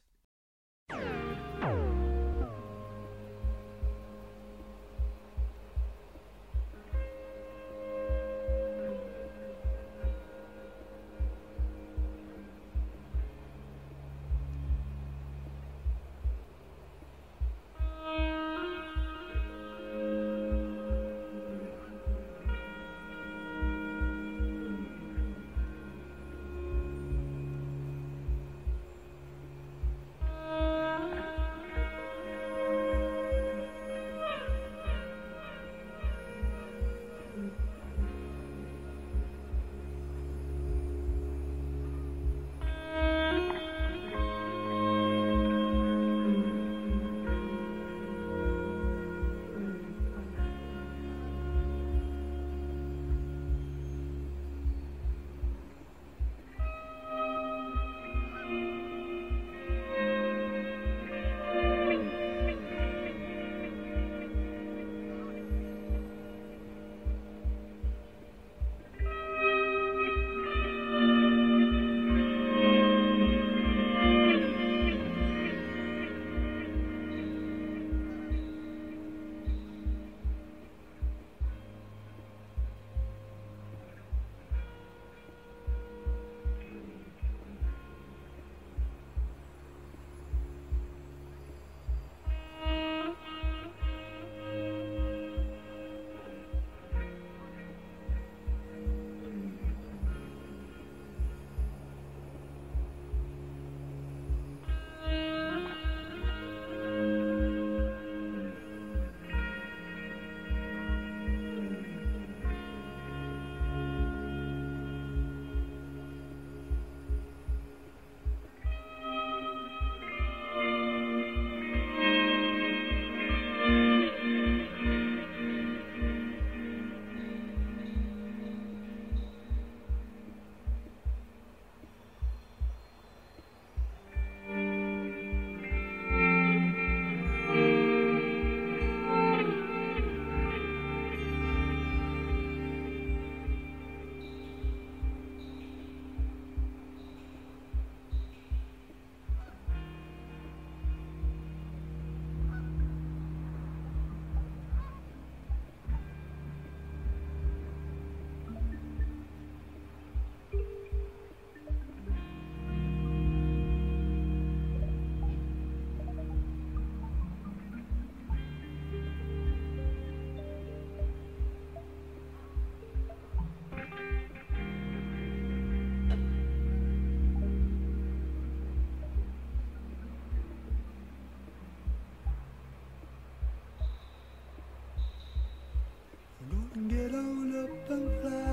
dragonfly. 187.93 188.52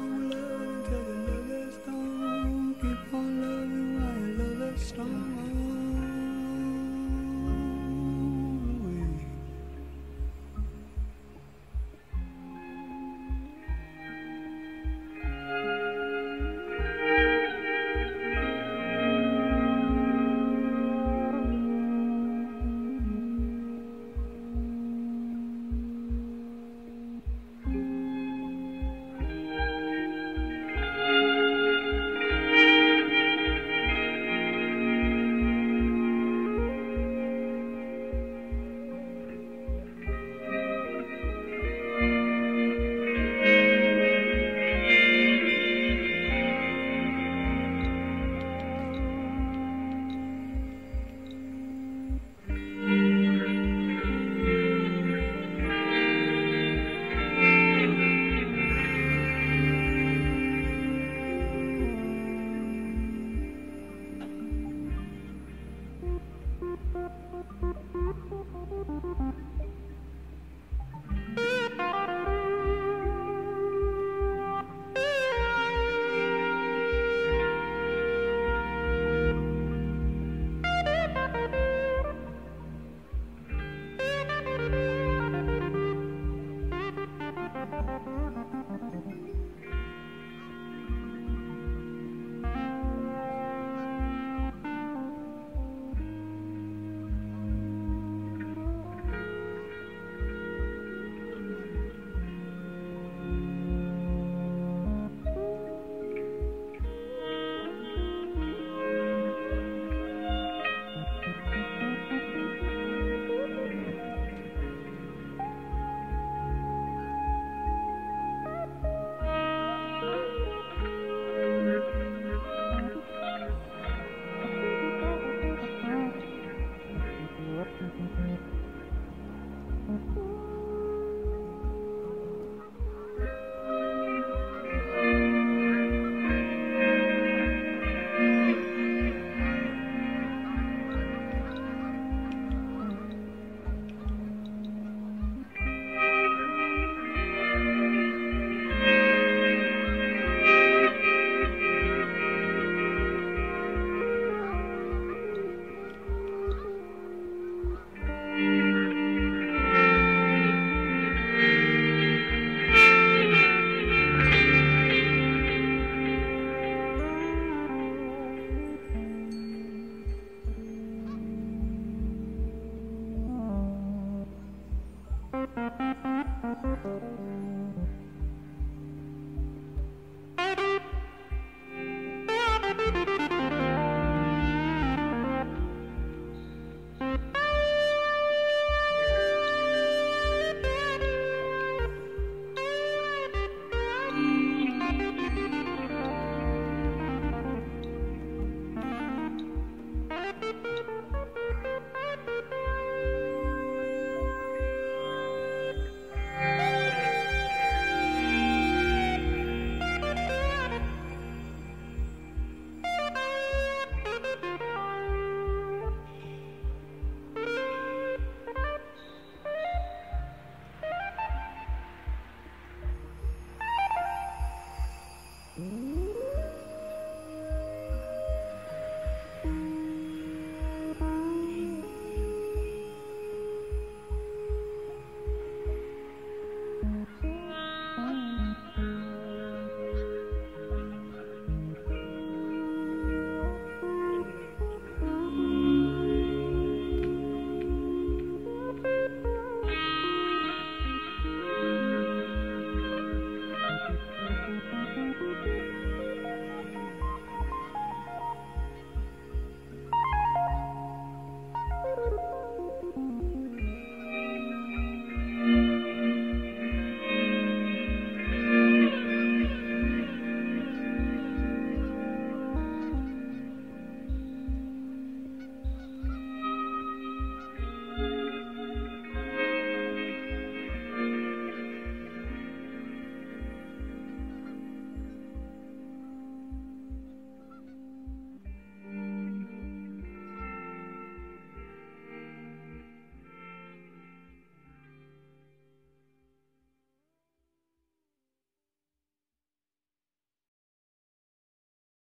I 0.00 0.02
Hallelujah. 0.02 0.29